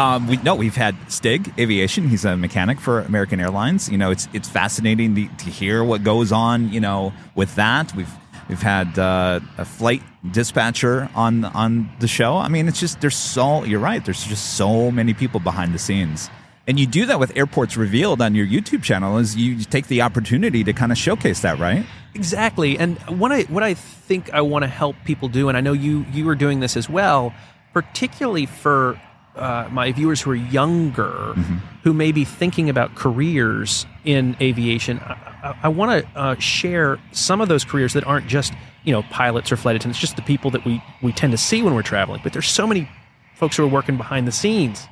Um, 0.00 0.28
we 0.28 0.38
no, 0.38 0.54
we've 0.54 0.76
had 0.76 0.96
Stig 1.08 1.52
Aviation. 1.58 2.08
He's 2.08 2.24
a 2.24 2.34
mechanic 2.34 2.80
for 2.80 3.00
American 3.00 3.38
Airlines. 3.38 3.90
You 3.90 3.98
know, 3.98 4.10
it's 4.10 4.28
it's 4.32 4.48
fascinating 4.48 5.14
to, 5.14 5.28
to 5.28 5.50
hear 5.50 5.84
what 5.84 6.02
goes 6.02 6.32
on. 6.32 6.72
You 6.72 6.80
know, 6.80 7.12
with 7.34 7.54
that, 7.56 7.94
we've 7.94 8.10
we've 8.48 8.62
had 8.62 8.98
uh, 8.98 9.40
a 9.58 9.66
flight 9.66 10.02
dispatcher 10.32 11.10
on 11.14 11.44
on 11.44 11.90
the 12.00 12.08
show. 12.08 12.38
I 12.38 12.48
mean, 12.48 12.66
it's 12.66 12.80
just 12.80 13.02
there's 13.02 13.14
so 13.14 13.62
you're 13.64 13.78
right. 13.78 14.02
There's 14.02 14.24
just 14.24 14.54
so 14.54 14.90
many 14.90 15.12
people 15.12 15.38
behind 15.38 15.74
the 15.74 15.78
scenes. 15.78 16.30
And 16.66 16.80
you 16.80 16.86
do 16.86 17.04
that 17.04 17.20
with 17.20 17.36
Airports 17.36 17.76
Revealed 17.76 18.22
on 18.22 18.34
your 18.34 18.46
YouTube 18.46 18.82
channel. 18.82 19.18
Is 19.18 19.36
you 19.36 19.58
take 19.64 19.88
the 19.88 20.00
opportunity 20.00 20.64
to 20.64 20.72
kind 20.72 20.92
of 20.92 20.96
showcase 20.96 21.40
that, 21.40 21.58
right? 21.58 21.84
Exactly. 22.14 22.78
And 22.78 22.96
what 23.20 23.32
I 23.32 23.42
what 23.42 23.62
I 23.62 23.74
think 23.74 24.32
I 24.32 24.40
want 24.40 24.62
to 24.62 24.68
help 24.68 24.96
people 25.04 25.28
do, 25.28 25.50
and 25.50 25.58
I 25.58 25.60
know 25.60 25.74
you 25.74 26.06
you 26.10 26.26
are 26.30 26.34
doing 26.34 26.60
this 26.60 26.74
as 26.74 26.88
well, 26.88 27.34
particularly 27.74 28.46
for 28.46 28.98
uh, 29.36 29.68
my 29.70 29.92
viewers 29.92 30.20
who 30.20 30.30
are 30.30 30.36
younger, 30.36 31.34
who 31.82 31.92
may 31.92 32.12
be 32.12 32.24
thinking 32.24 32.68
about 32.68 32.94
careers 32.94 33.86
in 34.04 34.36
aviation. 34.40 34.98
I, 34.98 35.12
I, 35.42 35.58
I 35.64 35.68
want 35.68 36.04
to 36.04 36.18
uh, 36.18 36.34
share 36.38 36.98
some 37.12 37.40
of 37.40 37.48
those 37.48 37.64
careers 37.64 37.92
that 37.92 38.04
aren't 38.04 38.26
just 38.26 38.52
you 38.84 38.92
know 38.92 39.02
pilots 39.04 39.52
or 39.52 39.56
flight 39.56 39.76
attendants, 39.76 40.00
just 40.00 40.16
the 40.16 40.22
people 40.22 40.50
that 40.50 40.64
we 40.64 40.82
we 41.02 41.12
tend 41.12 41.32
to 41.32 41.38
see 41.38 41.62
when 41.62 41.74
we're 41.74 41.82
traveling. 41.82 42.20
But 42.22 42.32
there's 42.32 42.48
so 42.48 42.66
many 42.66 42.88
folks 43.34 43.56
who 43.56 43.64
are 43.64 43.68
working 43.68 43.96
behind 43.96 44.26
the 44.26 44.32
scenes 44.32 44.86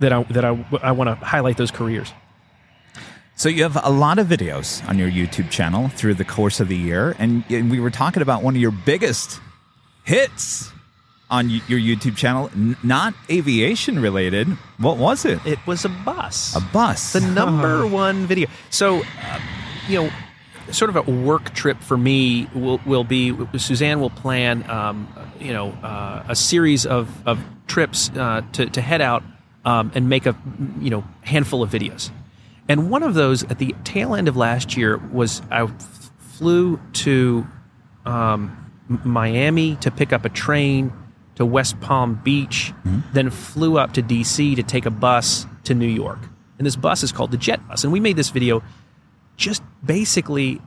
that 0.00 0.12
I 0.12 0.22
that 0.24 0.44
I, 0.44 0.64
I 0.82 0.92
want 0.92 1.08
to 1.08 1.14
highlight 1.24 1.56
those 1.56 1.70
careers. 1.70 2.12
So 3.34 3.48
you 3.48 3.62
have 3.62 3.78
a 3.82 3.90
lot 3.90 4.18
of 4.18 4.26
videos 4.26 4.86
on 4.88 4.98
your 4.98 5.10
YouTube 5.10 5.50
channel 5.50 5.88
through 5.88 6.14
the 6.14 6.24
course 6.24 6.60
of 6.60 6.68
the 6.68 6.76
year, 6.76 7.16
and, 7.18 7.44
and 7.48 7.70
we 7.70 7.80
were 7.80 7.90
talking 7.90 8.22
about 8.22 8.42
one 8.42 8.54
of 8.54 8.60
your 8.60 8.70
biggest 8.70 9.40
hits 10.04 10.71
on 11.32 11.48
your 11.48 11.80
YouTube 11.80 12.14
channel, 12.14 12.50
n- 12.54 12.76
not 12.82 13.14
aviation 13.30 13.98
related. 14.00 14.46
What 14.76 14.98
was 14.98 15.24
it? 15.24 15.44
It 15.46 15.58
was 15.66 15.84
a 15.86 15.88
bus. 15.88 16.54
A 16.54 16.60
bus. 16.60 17.14
the 17.14 17.22
number 17.22 17.86
one 18.04 18.26
video. 18.26 18.48
So, 18.68 19.00
uh, 19.00 19.40
you 19.88 20.02
know, 20.02 20.10
sort 20.70 20.90
of 20.94 21.08
a 21.08 21.10
work 21.10 21.54
trip 21.54 21.80
for 21.80 21.96
me 21.96 22.48
will, 22.54 22.80
will 22.84 23.02
be 23.02 23.34
Suzanne 23.56 23.98
will 23.98 24.10
plan, 24.10 24.68
um, 24.70 25.08
you 25.40 25.54
know, 25.54 25.70
uh, 25.82 26.22
a 26.28 26.36
series 26.36 26.84
of, 26.84 27.26
of 27.26 27.42
trips 27.66 28.10
uh, 28.10 28.42
to, 28.52 28.66
to 28.66 28.82
head 28.82 29.00
out 29.00 29.24
um, 29.64 29.90
and 29.94 30.10
make 30.10 30.26
a, 30.26 30.36
you 30.80 30.90
know, 30.90 31.02
handful 31.22 31.62
of 31.62 31.70
videos. 31.70 32.10
And 32.68 32.90
one 32.90 33.02
of 33.02 33.14
those 33.14 33.42
at 33.44 33.58
the 33.58 33.74
tail 33.84 34.14
end 34.14 34.28
of 34.28 34.36
last 34.36 34.76
year 34.76 34.98
was 34.98 35.40
I 35.50 35.62
f- 35.62 36.10
flew 36.18 36.78
to 36.92 37.46
um, 38.04 38.70
Miami 39.04 39.76
to 39.76 39.90
pick 39.90 40.12
up 40.12 40.26
a 40.26 40.28
train 40.28 40.92
to 41.36 41.46
West 41.46 41.80
Palm 41.80 42.20
Beach, 42.22 42.72
hmm? 42.82 43.00
then 43.12 43.30
flew 43.30 43.78
up 43.78 43.92
to 43.94 44.02
DC 44.02 44.54
to 44.56 44.62
take 44.62 44.86
a 44.86 44.90
bus 44.90 45.46
to 45.64 45.74
New 45.74 45.86
York. 45.88 46.18
And 46.58 46.66
this 46.66 46.76
bus 46.76 47.02
is 47.02 47.10
called 47.12 47.30
the 47.30 47.36
Jet 47.36 47.66
Bus. 47.68 47.84
And 47.84 47.92
we 47.92 48.00
made 48.00 48.16
this 48.16 48.30
video 48.30 48.62
just 49.36 49.62
basically 49.84 50.60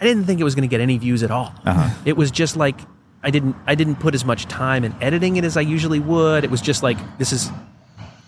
I 0.00 0.04
didn't 0.04 0.24
think 0.24 0.40
it 0.40 0.44
was 0.44 0.54
going 0.54 0.62
to 0.68 0.70
get 0.70 0.80
any 0.80 0.96
views 0.96 1.22
at 1.24 1.30
all. 1.32 1.52
Uh-huh. 1.64 1.90
It 2.04 2.16
was 2.16 2.30
just 2.30 2.56
like 2.56 2.80
I 3.22 3.30
didn't 3.30 3.56
I 3.66 3.74
didn't 3.74 3.96
put 3.96 4.14
as 4.14 4.24
much 4.24 4.46
time 4.46 4.84
in 4.84 4.94
editing 5.02 5.36
it 5.36 5.44
as 5.44 5.56
I 5.56 5.60
usually 5.62 5.98
would. 5.98 6.44
It 6.44 6.50
was 6.50 6.60
just 6.60 6.82
like 6.84 6.96
this 7.18 7.32
is 7.32 7.50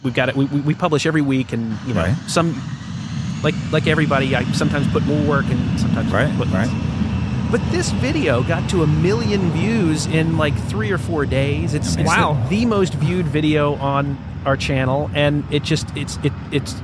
we've 0.02 0.14
got 0.14 0.28
it. 0.28 0.34
We, 0.36 0.46
we, 0.46 0.60
we 0.60 0.74
publish 0.74 1.06
every 1.06 1.20
week, 1.22 1.52
and 1.52 1.78
you 1.86 1.94
know 1.94 2.02
Right. 2.02 2.16
some 2.26 2.60
like 3.44 3.54
like 3.70 3.86
everybody. 3.86 4.34
I 4.34 4.42
sometimes 4.52 4.90
put 4.90 5.04
more 5.06 5.22
work 5.28 5.44
and 5.46 5.78
sometimes 5.80 6.10
Right, 6.12 6.36
put 6.36 6.48
less. 6.50 6.66
right. 6.68 6.89
But 7.50 7.60
this 7.72 7.90
video 7.90 8.44
got 8.44 8.70
to 8.70 8.84
a 8.84 8.86
million 8.86 9.50
views 9.50 10.06
in 10.06 10.36
like 10.36 10.56
three 10.68 10.92
or 10.92 10.98
four 10.98 11.26
days. 11.26 11.74
It's, 11.74 11.96
it's 11.96 12.06
Wow. 12.06 12.40
the, 12.48 12.60
the 12.60 12.66
most 12.66 12.94
viewed 12.94 13.26
video 13.26 13.74
on 13.74 14.16
our 14.46 14.56
channel, 14.56 15.10
and 15.14 15.44
it 15.50 15.64
just 15.64 15.88
it's 15.96 16.16
it 16.22 16.32
it's 16.52 16.80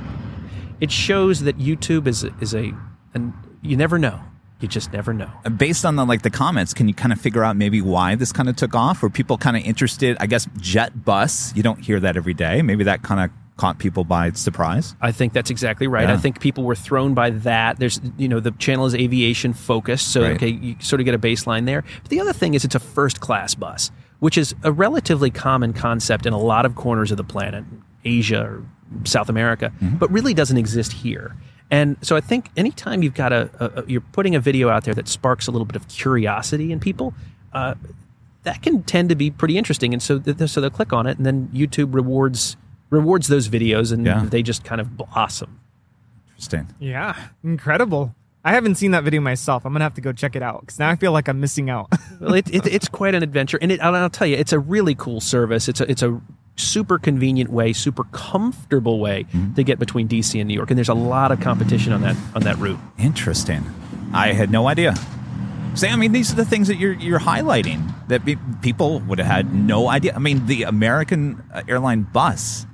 it 0.81 0.91
shows 0.91 1.41
that 1.41 1.57
YouTube 1.57 2.05
is 2.05 2.25
is 2.41 2.53
a 2.53 2.73
and 3.13 3.33
you 3.61 3.77
never 3.77 3.97
know. 3.97 4.19
You 4.59 4.67
just 4.67 4.91
never 4.91 5.13
know. 5.13 5.29
Uh, 5.45 5.49
based 5.51 5.85
on 5.85 5.95
the 5.95 6.05
like 6.05 6.23
the 6.23 6.29
comments, 6.29 6.73
can 6.73 6.87
you 6.89 6.93
kind 6.93 7.13
of 7.13 7.21
figure 7.21 7.43
out 7.43 7.55
maybe 7.55 7.81
why 7.81 8.15
this 8.15 8.33
kind 8.33 8.49
of 8.49 8.55
took 8.57 8.75
off? 8.75 9.01
Were 9.01 9.09
people 9.09 9.37
kind 9.37 9.55
of 9.55 9.63
interested? 9.63 10.17
I 10.19 10.25
guess 10.25 10.47
jet 10.57 11.05
bus. 11.05 11.55
You 11.55 11.63
don't 11.63 11.79
hear 11.79 11.99
that 12.01 12.17
every 12.17 12.33
day. 12.33 12.61
Maybe 12.61 12.83
that 12.83 13.03
kind 13.03 13.21
of 13.21 13.31
caught 13.57 13.79
people 13.79 14.03
by 14.03 14.31
surprise. 14.31 14.95
I 15.01 15.11
think 15.11 15.33
that's 15.33 15.49
exactly 15.49 15.87
right. 15.87 16.07
Yeah. 16.07 16.13
I 16.13 16.17
think 16.17 16.39
people 16.39 16.63
were 16.63 16.75
thrown 16.75 17.13
by 17.13 17.31
that. 17.31 17.79
There's, 17.79 17.99
you 18.17 18.27
know, 18.27 18.39
the 18.39 18.51
channel 18.51 18.85
is 18.85 18.93
aviation 18.95 19.53
focused, 19.53 20.11
so 20.13 20.21
Right. 20.21 20.31
okay, 20.35 20.49
you 20.49 20.75
sort 20.79 20.99
of 21.01 21.05
get 21.05 21.15
a 21.15 21.19
baseline 21.19 21.65
there. 21.65 21.83
But 22.03 22.09
the 22.09 22.19
other 22.19 22.33
thing 22.33 22.53
is, 22.53 22.63
it's 22.63 22.75
a 22.75 22.79
first 22.79 23.19
class 23.19 23.55
bus, 23.55 23.91
which 24.19 24.37
is 24.37 24.53
a 24.63 24.71
relatively 24.71 25.31
common 25.31 25.73
concept 25.73 26.25
in 26.25 26.33
a 26.33 26.37
lot 26.39 26.65
of 26.65 26.75
corners 26.75 27.09
of 27.11 27.17
the 27.17 27.23
planet, 27.23 27.65
Asia 28.05 28.41
or 28.43 28.63
South 29.03 29.27
America, 29.27 29.71
but 29.81 30.09
really 30.11 30.33
doesn't 30.33 30.57
exist 30.57 30.93
here. 30.93 31.35
And 31.69 31.97
so 32.01 32.15
I 32.15 32.21
think 32.21 32.49
anytime 32.55 33.03
you've 33.03 33.15
got 33.15 33.33
a, 33.33 33.49
a, 33.59 33.81
a 33.81 33.85
you're 33.87 34.01
putting 34.01 34.35
a 34.35 34.39
video 34.39 34.69
out 34.69 34.85
there 34.85 34.93
that 34.93 35.07
sparks 35.09 35.47
a 35.47 35.51
little 35.51 35.65
bit 35.65 35.75
of 35.75 35.87
curiosity 35.87 36.71
in 36.71 36.79
people. 36.79 37.13
Uh, 37.53 37.73
that 38.43 38.61
can 38.61 38.81
tend 38.83 39.09
to 39.09 39.15
be 39.15 39.29
pretty 39.29 39.57
interesting, 39.57 39.91
and 39.93 40.01
so 40.01 40.19
th- 40.19 40.49
so 40.49 40.61
they'll 40.61 40.69
click 40.69 40.93
on 40.93 41.05
it, 41.05 41.17
and 41.17 41.25
then 41.25 41.49
YouTube 41.53 41.93
rewards 41.93 42.55
rewards 42.89 43.27
those 43.27 43.49
videos, 43.49 43.91
and 43.91 44.05
Yeah. 44.05 44.25
they 44.25 44.41
just 44.43 44.63
kind 44.63 44.79
of 44.81 44.95
blossom. 44.97 45.59
Interesting. 46.29 46.67
Yeah, 46.79 47.15
incredible. 47.43 48.13
I 48.45 48.51
haven't 48.53 48.75
seen 48.75 48.91
that 48.91 49.03
video 49.03 49.19
myself. 49.19 49.65
I'm 49.65 49.73
gonna 49.73 49.83
have 49.83 49.95
to 49.95 50.01
go 50.01 50.13
check 50.13 50.35
it 50.35 50.41
out 50.43 50.61
because 50.61 50.79
now 50.79 50.89
I 50.89 50.95
feel 50.95 51.11
like 51.11 51.27
I'm 51.27 51.39
missing 51.39 51.69
out. 51.69 51.89
Well, 52.19 52.33
it, 52.33 52.49
it, 52.51 52.65
it's 52.65 52.87
quite 52.87 53.13
an 53.13 53.21
adventure, 53.21 53.59
and 53.61 53.71
it, 53.71 53.79
I'll, 53.79 53.93
I'll 53.93 54.09
tell 54.09 54.25
you, 54.25 54.37
it's 54.37 54.51
a 54.51 54.57
really 54.57 54.95
cool 54.95 55.21
service. 55.21 55.67
It's 55.69 55.79
a 55.81 55.91
it's 55.91 56.01
a 56.01 56.19
super 56.55 56.97
convenient 56.97 57.51
way, 57.51 57.73
super 57.73 58.05
comfortable 58.05 58.99
way 58.99 59.27
to 59.55 59.63
get 59.63 59.77
between 59.77 60.07
DC 60.07 60.39
and 60.39 60.47
New 60.47 60.55
York, 60.55 60.71
and 60.71 60.77
there's 60.79 60.89
a 60.89 60.95
lot 60.95 61.31
of 61.31 61.39
competition 61.41 61.93
on 61.93 62.01
that 62.01 62.15
on 62.33 62.41
that 62.41 62.57
route. 62.57 62.79
Interesting. 62.97 63.63
I 64.13 64.33
had 64.33 64.49
no 64.49 64.67
idea. 64.67 64.95
See, 65.75 65.87
I 65.87 65.95
mean, 65.95 66.11
these 66.11 66.31
are 66.31 66.35
the 66.35 66.45
things 66.45 66.69
that 66.69 66.77
you're 66.79 66.93
you're 66.93 67.19
highlighting 67.19 67.93
that 68.07 68.25
be, 68.25 68.35
people 68.63 68.99
would 69.01 69.19
have 69.19 69.27
had 69.27 69.53
no 69.53 69.89
idea. 69.89 70.15
I 70.15 70.19
mean, 70.19 70.47
the 70.47 70.63
American 70.63 71.43
uh, 71.53 71.61
airline 71.67 72.01
bus. 72.01 72.65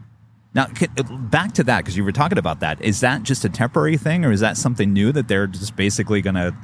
Now, 0.55 0.67
uh, 0.97 1.03
back 1.03 1.53
to 1.53 1.63
that 1.63 1.79
because 1.79 1.97
you 1.97 2.03
were 2.03 2.11
talking 2.11 2.37
about 2.37 2.59
that. 2.59 2.79
Is 2.81 2.99
that 2.99 3.23
just 3.23 3.43
a 3.43 3.49
temporary 3.49 3.97
thing, 3.97 4.23
or 4.23 4.31
is 4.31 4.39
that 4.41 4.55
something 4.57 4.93
new 4.93 5.11
that 5.11 5.27
they're 5.27 5.47
just 5.47 5.75
basically 5.75 6.21
going 6.21 6.35
to? 6.35 6.55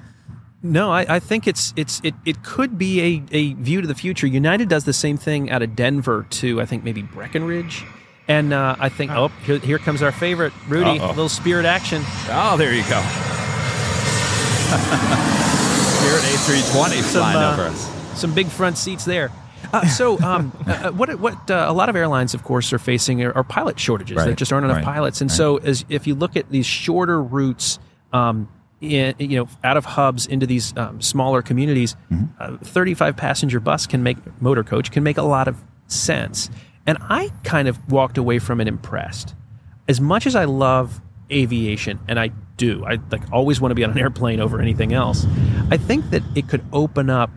No, 0.62 0.92
I, 0.92 1.16
I 1.16 1.20
think 1.20 1.48
it's 1.48 1.74
it's 1.76 2.02
it, 2.04 2.14
it 2.26 2.44
could 2.44 2.78
be 2.78 3.02
a, 3.02 3.24
a 3.32 3.54
view 3.54 3.82
to 3.82 3.88
the 3.88 3.96
future. 3.96 4.28
United 4.28 4.68
does 4.70 4.84
the 4.84 4.94
same 4.94 5.18
thing 5.18 5.50
out 5.50 5.62
of 5.62 5.76
Denver 5.76 6.28
to 6.32 6.62
I 6.62 6.66
think 6.66 6.84
maybe 6.84 7.02
Breckenridge, 7.02 7.86
and 8.28 8.54
uh, 8.54 8.76
I 8.78 8.90
think 8.90 9.12
oh 9.12 9.30
here, 9.46 9.58
here 9.60 9.80
comes 9.80 10.02
our 10.04 10.12
favorite 10.12 10.54
Rudy, 10.68 11.00
Uh-oh. 11.00 11.08
little 11.10 11.30
spirit 11.30 11.66
action. 11.66 12.04
Oh, 12.30 12.58
there 12.58 12.74
you 12.74 12.84
go. 12.90 13.02
Spirit 14.70 16.22
A320 16.24 17.02
flying 17.12 17.38
uh, 17.38 17.52
over 17.54 17.64
us. 17.64 18.20
some 18.20 18.34
big 18.34 18.48
front 18.48 18.78
seats 18.78 19.04
there. 19.06 19.32
Uh, 19.72 19.88
so, 19.88 20.20
um, 20.22 20.52
uh, 20.68 20.92
what 20.92 21.20
what 21.20 21.52
uh, 21.52 21.66
a 21.68 21.74
lot 21.74 21.90
of 21.90 21.96
airlines, 21.96 22.34
of 22.34 22.44
course, 22.44 22.74
are 22.74 22.80
facing 22.80 23.22
are, 23.24 23.32
are 23.34 23.44
pilot 23.44 23.80
shortages. 23.80 24.18
There 24.18 24.34
just 24.34 24.52
aren't 24.52 24.66
enough 24.66 24.78
right, 24.78 24.86
pilots, 24.86 25.22
and 25.22 25.30
right. 25.30 25.38
so 25.38 25.58
as 25.58 25.86
if 25.90 26.08
you 26.08 26.16
look 26.16 26.36
at 26.36 26.50
these 26.50 26.66
shorter 26.66 27.22
routes, 27.22 27.80
um, 28.14 28.48
in, 28.82 29.14
you 29.20 29.40
know, 29.40 29.50
out 29.64 29.78
of 29.78 29.86
hubs 29.86 30.26
into 30.26 30.46
these 30.46 30.76
um, 30.78 31.02
smaller 31.02 31.42
communities, 31.42 31.96
Mm-hmm. 32.12 32.56
uh, 32.56 32.58
35 32.64 33.18
passenger 33.18 33.60
bus 33.60 33.86
can 33.86 34.04
make 34.04 34.18
motor 34.42 34.64
coach 34.64 34.92
can 34.92 35.04
make 35.04 35.18
a 35.18 35.24
lot 35.24 35.48
of 35.48 35.62
sense. 35.88 36.50
And 36.88 36.98
I 37.02 37.32
kind 37.44 37.68
of 37.68 37.92
walked 37.92 38.18
away 38.18 38.40
from 38.40 38.62
it 38.62 38.68
impressed. 38.68 39.36
As 39.88 40.00
much 40.02 40.26
as 40.26 40.36
I 40.36 40.46
love 40.46 41.02
aviation, 41.32 42.00
and 42.08 42.20
I 42.20 42.30
do, 42.58 42.84
I 42.86 42.98
like 43.12 43.22
always 43.32 43.62
want 43.62 43.72
to 43.72 43.76
be 43.76 43.84
on 43.84 43.92
an 43.92 44.00
airplane 44.00 44.40
over 44.40 44.60
anything 44.62 44.94
else. 44.94 45.26
I 45.70 45.78
think 45.78 46.10
that 46.12 46.24
it 46.36 46.48
could 46.48 46.64
open 46.74 47.10
up 47.10 47.30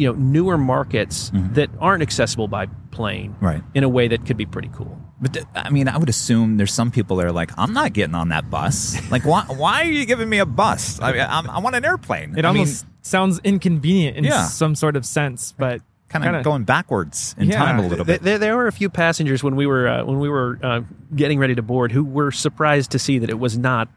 you 0.00 0.06
know 0.08 0.14
newer 0.18 0.56
markets 0.58 1.30
that 1.52 1.68
aren't 1.78 2.02
accessible 2.02 2.48
by 2.48 2.66
plane 2.90 3.30
Mm-hmm. 3.34 3.44
Right. 3.46 3.62
in 3.74 3.84
a 3.84 3.88
way 3.88 4.08
that 4.08 4.26
could 4.26 4.36
be 4.36 4.46
pretty 4.46 4.70
cool 4.74 4.98
But 5.20 5.32
th- 5.34 5.46
I 5.54 5.70
mean, 5.70 5.86
I 5.88 5.96
would 5.98 6.08
assume 6.08 6.56
there's 6.56 6.72
some 6.72 6.90
people 6.90 7.16
that 7.18 7.26
are 7.26 7.32
like, 7.42 7.50
I'm 7.58 7.72
not 7.72 7.92
getting 7.92 8.14
on 8.14 8.30
that 8.30 8.48
bus. 8.50 8.96
Like, 9.10 9.24
why? 9.24 9.42
Why 9.62 9.82
are 9.82 9.92
you 9.98 10.06
giving 10.06 10.28
me 10.28 10.38
a 10.38 10.46
bus? 10.46 10.98
I 11.00 11.12
mean, 11.12 11.26
I'm, 11.36 11.48
I 11.50 11.58
want 11.60 11.76
an 11.76 11.84
airplane. 11.84 12.36
It 12.38 12.44
I 12.44 12.48
almost 12.48 12.86
sounds 13.02 13.38
inconvenient 13.44 14.16
in 14.16 14.24
Yeah. 14.24 14.44
some 14.46 14.74
sort 14.74 14.96
of 14.96 15.04
sense, 15.04 15.52
but 15.56 15.82
kind 16.08 16.24
of 16.36 16.42
going 16.42 16.64
backwards 16.64 17.34
in 17.38 17.48
Yeah. 17.50 17.58
time 17.58 17.78
a 17.78 17.86
little 17.86 18.04
bit. 18.04 18.22
there, 18.22 18.38
there 18.38 18.56
were 18.56 18.66
a 18.66 18.72
few 18.72 18.88
passengers 18.90 19.42
when 19.44 19.54
we 19.56 19.66
were 19.66 19.86
uh, 19.86 20.04
when 20.04 20.18
we 20.18 20.28
were 20.28 20.58
uh, 20.62 20.80
getting 21.14 21.38
ready 21.38 21.54
to 21.54 21.62
board 21.62 21.92
who 21.92 22.02
were 22.02 22.32
surprised 22.32 22.90
to 22.92 22.98
see 22.98 23.18
that 23.20 23.30
it 23.30 23.38
was 23.38 23.56
not 23.56 23.88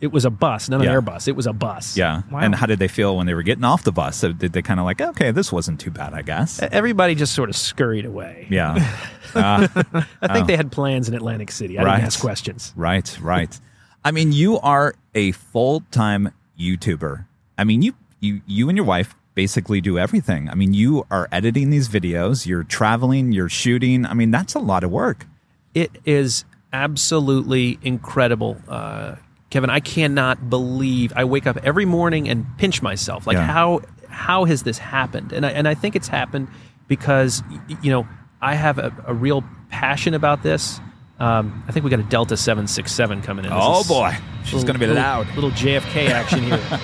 it 0.00 0.12
was 0.12 0.24
a 0.24 0.30
bus 0.30 0.68
not 0.68 0.80
an 0.80 0.86
Yeah. 0.86 0.94
airbus 0.94 1.26
it 1.28 1.36
was 1.36 1.46
a 1.46 1.52
bus 1.52 1.96
yeah. 1.96 2.22
Wow. 2.30 2.40
And 2.40 2.54
how 2.54 2.66
did 2.66 2.78
they 2.78 2.88
feel 2.88 3.16
when 3.16 3.26
they 3.26 3.34
were 3.34 3.42
getting 3.42 3.64
off 3.64 3.82
the 3.84 3.92
bus? 3.92 4.16
So 4.16 4.32
did 4.32 4.52
they 4.52 4.62
kind 4.62 4.78
of 4.78 4.84
like, 4.84 5.00
okay, 5.00 5.30
this 5.30 5.50
wasn't 5.52 5.80
too 5.80 5.90
bad, 5.90 6.12
I 6.14 6.22
guess. 6.22 6.60
everybody 6.62 7.14
just 7.14 7.34
sort 7.34 7.48
of 7.48 7.56
scurried 7.56 8.04
away 8.06 8.46
Yeah. 8.50 8.76
Uh, 9.34 9.68
i 10.22 10.32
think 10.32 10.46
they 10.46 10.56
had 10.56 10.72
plans 10.72 11.08
in 11.08 11.14
atlantic 11.14 11.50
city 11.50 11.78
i 11.78 11.82
Right. 11.84 11.96
didn't 11.96 12.06
ask 12.06 12.20
questions 12.20 12.72
right. 12.76 13.18
Right. 13.20 13.58
I 14.04 14.12
mean, 14.12 14.32
you 14.32 14.58
are 14.60 14.94
a 15.16 15.32
full 15.32 15.82
time 15.90 16.30
YouTuber. 16.58 17.24
I 17.58 17.64
mean, 17.64 17.82
you 17.82 17.92
you 18.20 18.40
you 18.46 18.68
and 18.68 18.76
your 18.78 18.86
wife 18.86 19.14
basically 19.34 19.80
do 19.80 19.98
everything. 19.98 20.48
I 20.48 20.54
mean, 20.54 20.72
you 20.74 21.04
are 21.10 21.28
editing 21.32 21.70
these 21.70 21.88
videos. 21.88 22.46
You're 22.46 22.62
traveling. 22.62 23.32
You're 23.32 23.48
shooting. 23.50 24.06
I 24.06 24.14
mean, 24.14 24.30
that's 24.30 24.54
a 24.54 24.60
lot 24.60 24.84
of 24.84 24.90
work. 24.92 25.26
It 25.74 25.90
is 26.06 26.44
absolutely 26.72 27.78
incredible. 27.82 28.56
Uh, 28.68 29.16
Kevin, 29.50 29.70
I 29.70 29.80
cannot 29.80 30.50
believe 30.50 31.12
I 31.16 31.24
wake 31.24 31.46
up 31.46 31.56
every 31.62 31.84
morning 31.84 32.28
and 32.28 32.46
pinch 32.58 32.82
myself. 32.82 33.26
Like 33.26 33.36
Yeah. 33.36 33.46
how 33.46 33.80
how 34.08 34.44
has 34.44 34.62
this 34.64 34.78
happened? 34.78 35.32
And 35.32 35.44
I, 35.46 35.50
and 35.50 35.68
I 35.68 35.74
think 35.74 35.94
it's 35.96 36.08
happened 36.08 36.48
because 36.88 37.42
you 37.82 37.90
know 37.90 38.06
I 38.42 38.54
have 38.54 38.78
a, 38.78 38.92
a 39.06 39.14
real 39.14 39.44
passion 39.70 40.14
about 40.14 40.42
this. 40.42 40.80
Um, 41.18 41.64
I 41.66 41.72
think 41.72 41.84
we 41.84 41.90
got 41.90 42.00
a 42.00 42.04
Delta 42.04 42.36
seven 42.36 42.66
six 42.66 42.92
seven 42.92 43.22
coming 43.22 43.44
in. 43.44 43.50
This 43.50 43.60
Oh 43.62 43.84
boy, 43.84 44.16
she's 44.44 44.64
going 44.64 44.74
to 44.74 44.80
be 44.80 44.86
little- 44.86 45.02
loud. 45.02 45.34
Little 45.34 45.50
JFK 45.52 46.10
action 46.10 46.42
here. 46.42 46.60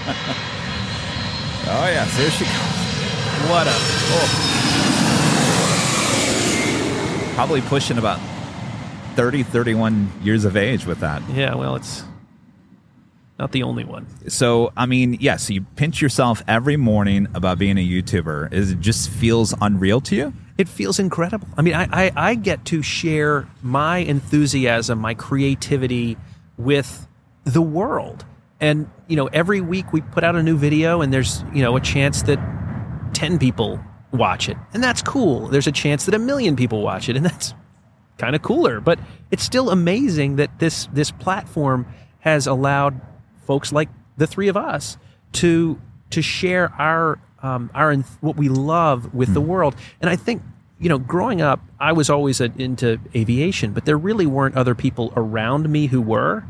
Oh 1.64 1.86
yes, 1.86 2.16
there 2.16 2.28
she 2.30 2.44
comes. 2.44 3.48
what 3.48 3.66
a 3.68 3.72
oh. 3.72 4.28
Probably 7.34 7.60
pushing 7.62 7.98
about 7.98 8.18
30, 9.14 9.42
31 9.44 10.10
years 10.22 10.44
of 10.44 10.56
age 10.56 10.86
with 10.86 10.98
that. 11.00 11.22
yeah. 11.30 11.54
Well, 11.54 11.76
it's 11.76 12.02
not 13.42 13.50
the 13.50 13.64
only 13.64 13.82
one. 13.82 14.06
So, 14.28 14.72
I 14.76 14.86
mean, 14.86 15.16
yes, 15.18 15.50
you 15.50 15.62
pinch 15.74 16.00
yourself 16.00 16.44
every 16.46 16.76
morning 16.76 17.26
about 17.34 17.58
being 17.58 17.76
a 17.76 17.84
YouTuber. 17.84 18.52
Is 18.52 18.70
it 18.70 18.78
just 18.78 19.10
feels 19.10 19.52
unreal 19.60 20.00
to 20.02 20.14
you? 20.14 20.32
It 20.58 20.68
feels 20.68 21.00
incredible. 21.00 21.48
I 21.56 21.62
mean, 21.62 21.74
I, 21.74 21.88
I, 21.90 22.12
I 22.14 22.34
get 22.36 22.64
to 22.66 22.82
share 22.82 23.48
my 23.60 23.98
enthusiasm, 23.98 25.00
my 25.00 25.14
creativity 25.14 26.16
with 26.56 27.08
the 27.42 27.60
world. 27.60 28.24
And, 28.60 28.88
you 29.08 29.16
know, 29.16 29.26
every 29.26 29.60
week 29.60 29.92
we 29.92 30.02
put 30.02 30.22
out 30.22 30.36
a 30.36 30.42
new 30.44 30.56
video 30.56 31.00
and 31.00 31.12
there's, 31.12 31.42
you 31.52 31.62
know, 31.62 31.76
a 31.76 31.80
chance 31.80 32.22
that 32.22 32.38
10 33.12 33.40
people 33.40 33.80
watch 34.12 34.48
it. 34.48 34.56
And 34.72 34.84
that's 34.84 35.02
cool. 35.02 35.48
There's 35.48 35.66
a 35.66 35.72
chance 35.72 36.06
that 36.06 36.14
a 36.14 36.20
million 36.20 36.54
people 36.54 36.80
watch 36.80 37.08
it. 37.08 37.16
And 37.16 37.26
that's 37.30 37.54
kind 38.18 38.36
of 38.36 38.42
cooler. 38.42 38.78
But 38.78 39.00
it's 39.32 39.42
still 39.42 39.70
amazing 39.70 40.36
that 40.36 40.60
this, 40.60 40.88
this 40.92 41.10
platform 41.10 41.92
has 42.20 42.46
allowed 42.46 43.00
folks 43.46 43.72
like 43.72 43.88
the 44.16 44.26
three 44.26 44.48
of 44.48 44.56
us 44.56 44.98
to, 45.32 45.80
to 46.10 46.22
share 46.22 46.72
our, 46.78 47.18
um, 47.42 47.70
our, 47.74 47.94
what 48.20 48.36
we 48.36 48.48
love 48.48 49.14
with 49.14 49.34
the 49.34 49.40
world. 49.40 49.74
And 50.00 50.10
I 50.10 50.16
think, 50.16 50.42
you 50.78 50.88
know, 50.88 50.98
growing 50.98 51.40
up, 51.40 51.60
I 51.78 51.92
was 51.92 52.10
always 52.10 52.40
uh, 52.40 52.48
into 52.58 52.98
aviation, 53.14 53.72
but 53.72 53.84
there 53.84 53.96
really 53.96 54.26
weren't 54.26 54.56
other 54.56 54.74
people 54.74 55.12
around 55.16 55.68
me 55.70 55.86
who 55.86 56.02
were. 56.02 56.44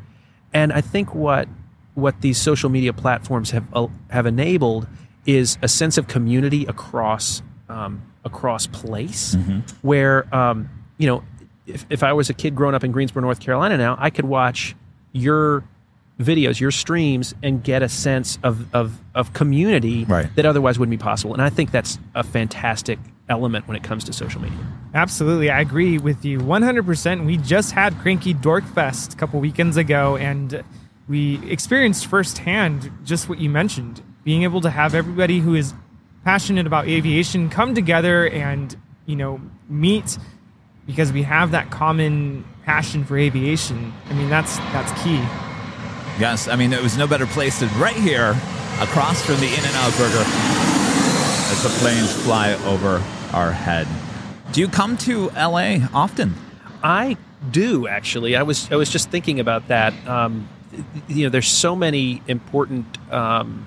And 0.52 0.72
I 0.72 0.81
think 0.81 1.14
what 1.14 1.48
what 1.94 2.22
these 2.22 2.38
social 2.38 2.70
media 2.70 2.92
platforms 2.94 3.50
have 3.50 3.64
uh, 3.74 3.87
have 4.09 4.24
enabled 4.24 4.87
is 5.26 5.59
a 5.61 5.68
sense 5.68 5.98
of 5.98 6.09
community 6.09 6.64
across 6.64 7.42
um, 7.68 8.02
across 8.24 8.66
place, 8.66 9.35
where 9.83 10.35
um, 10.35 10.68
you 10.96 11.07
know, 11.07 11.24
if, 11.66 11.85
if 11.90 12.02
I 12.02 12.12
was 12.14 12.31
a 12.31 12.35
kid 12.35 12.55
growing 12.55 12.74
up 12.74 12.85
in 12.85 12.92
Greensboro, 12.92 13.22
North 13.22 13.40
Carolina, 13.40 13.76
now 13.76 13.96
I 13.98 14.11
could 14.11 14.24
watch 14.24 14.74
your 15.12 15.64
videos, 16.20 16.61
your 16.61 16.70
streams, 16.70 17.35
and 17.42 17.62
get 17.64 17.83
a 17.83 17.88
sense 17.88 18.38
of 18.42 18.72
of, 18.75 18.98
of 19.14 19.33
community 19.33 20.05
Right. 20.05 20.29
that 20.37 20.46
otherwise 20.46 20.79
wouldn't 20.79 20.98
be 20.98 21.03
possible. 21.03 21.33
And 21.33 21.42
I 21.42 21.51
think 21.51 21.70
that's 21.70 21.98
a 22.14 22.22
fantastic 22.22 22.98
element 23.29 23.66
when 23.66 23.77
it 23.77 23.83
comes 23.83 24.05
to 24.05 24.12
social 24.12 24.40
media. 24.40 24.59
Absolutely, 24.94 25.51
I 25.51 25.61
agree 25.61 25.98
with 25.98 26.25
you 26.25 26.38
100%. 26.38 27.25
We 27.25 27.37
just 27.38 27.72
had 27.72 27.98
Cranky 27.98 28.35
Dork 28.35 28.64
Fest 28.64 29.14
a 29.14 29.16
couple 29.16 29.40
weekends 29.40 29.77
ago, 29.77 30.16
and 30.16 30.62
we 31.09 31.40
experienced 31.51 32.07
firsthand 32.07 32.90
just 33.05 33.29
what 33.29 33.38
you 33.38 33.48
mentioned 33.51 34.03
being 34.25 34.42
able 34.44 34.61
to 34.61 34.70
have 34.70 34.94
everybody 34.94 35.40
who 35.40 35.55
is 35.55 35.72
passionate 36.25 36.66
about 36.66 36.87
aviation 36.87 37.48
come 37.51 37.75
together 37.75 38.29
and 38.29 38.77
you 39.07 39.16
know 39.16 39.40
meet 39.68 40.16
because 40.87 41.12
we 41.12 41.22
have 41.25 41.51
that 41.51 41.70
common 41.70 42.44
passion 42.64 43.05
for 43.05 43.16
aviation. 43.18 43.92
I 44.09 44.12
mean, 44.14 44.29
that's 44.29 44.59
that's 44.59 44.92
key. 45.03 45.20
Yes, 46.18 46.46
I 46.46 46.57
mean, 46.57 46.70
there 46.70 46.83
was 46.83 46.98
no 46.98 47.07
better 47.07 47.27
place 47.27 47.61
than 47.61 47.68
right 47.79 47.96
here 47.96 48.37
across 48.81 49.22
from 49.22 49.37
the 49.37 49.46
In 49.46 49.64
N 49.64 49.75
Out 49.75 49.96
Burger 49.96 50.25
as 51.53 51.62
the 51.62 51.70
planes 51.81 52.12
fly 52.12 52.53
over 52.66 53.03
our 53.33 53.53
head. 53.53 53.87
Do 54.53 54.61
you 54.61 54.68
come 54.68 54.98
to 54.98 55.31
LA 55.31 55.79
often? 55.94 56.35
I 56.83 57.16
do 57.51 57.87
actually. 57.87 58.37
I 58.37 58.42
was 58.42 58.70
I 58.70 58.77
was 58.77 58.90
just 58.90 59.11
thinking 59.11 59.40
about 59.40 59.68
that. 59.68 59.94
Um, 60.07 60.48
you 61.09 61.25
know, 61.25 61.31
there's 61.31 61.48
so 61.48 61.75
many 61.75 62.22
important 62.29 62.87
um, 63.12 63.66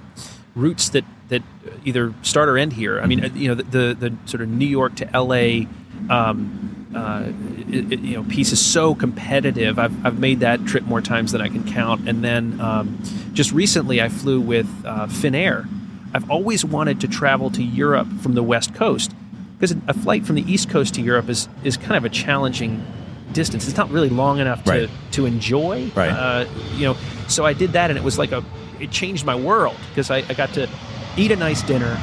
routes 0.55 0.89
that 0.89 1.05
that 1.29 1.41
either 1.83 2.13
start 2.21 2.49
or 2.49 2.57
end 2.57 2.73
here. 2.73 2.99
I 2.99 3.07
mean, 3.07 3.25
uh, 3.25 3.29
you 3.33 3.47
know, 3.47 3.55
the 3.55 3.63
the, 3.63 4.09
the 4.09 4.17
sort 4.25 4.41
of 4.41 4.49
New 4.49 4.67
York 4.67 4.95
to 4.97 5.09
LA. 5.19 5.65
Um, 6.09 6.74
uh, 6.95 7.31
it, 7.69 7.93
it, 7.93 7.99
you 7.99 8.15
know, 8.15 8.23
piece 8.23 8.51
is 8.51 8.65
so 8.65 8.95
competitive. 8.95 9.77
I've, 9.77 10.05
I've 10.05 10.19
made 10.19 10.39
that 10.39 10.65
trip 10.65 10.83
more 10.85 11.01
times 11.01 11.31
than 11.33 11.41
I 11.41 11.49
can 11.49 11.63
count. 11.63 12.07
And 12.07 12.23
then 12.23 12.59
um, 12.61 12.97
just 13.33 13.51
recently, 13.51 14.01
I 14.01 14.09
flew 14.09 14.39
with 14.39 14.67
uh, 14.85 15.07
Finnair. 15.07 15.67
I've 16.13 16.29
always 16.31 16.63
wanted 16.63 17.01
to 17.01 17.07
travel 17.07 17.49
to 17.51 17.61
Europe 17.63 18.07
from 18.21 18.33
the 18.33 18.43
West 18.43 18.73
Coast 18.73 19.13
because 19.59 19.75
a 19.87 19.93
flight 19.93 20.25
from 20.25 20.35
the 20.35 20.51
East 20.51 20.69
Coast 20.69 20.95
to 20.95 21.01
Europe 21.01 21.29
is 21.29 21.49
is 21.63 21.75
kind 21.77 21.95
of 21.97 22.05
a 22.05 22.09
challenging 22.09 22.85
distance. 23.33 23.67
It's 23.67 23.77
not 23.77 23.89
really 23.91 24.09
long 24.09 24.39
enough 24.39 24.63
to 24.63 24.71
Right. 24.71 24.89
to 25.11 25.25
enjoy. 25.25 25.91
Right. 25.95 26.09
Uh, 26.09 26.45
you 26.75 26.85
know, 26.85 26.95
so 27.27 27.45
I 27.45 27.53
did 27.53 27.73
that, 27.73 27.89
and 27.89 27.97
it 27.99 28.03
was 28.03 28.17
like 28.17 28.31
a 28.31 28.43
it 28.79 28.91
changed 28.91 29.25
my 29.25 29.35
world 29.35 29.75
because 29.89 30.09
I, 30.09 30.17
I 30.29 30.33
got 30.33 30.53
to 30.53 30.69
eat 31.17 31.31
a 31.31 31.35
nice 31.35 31.61
dinner, 31.63 31.97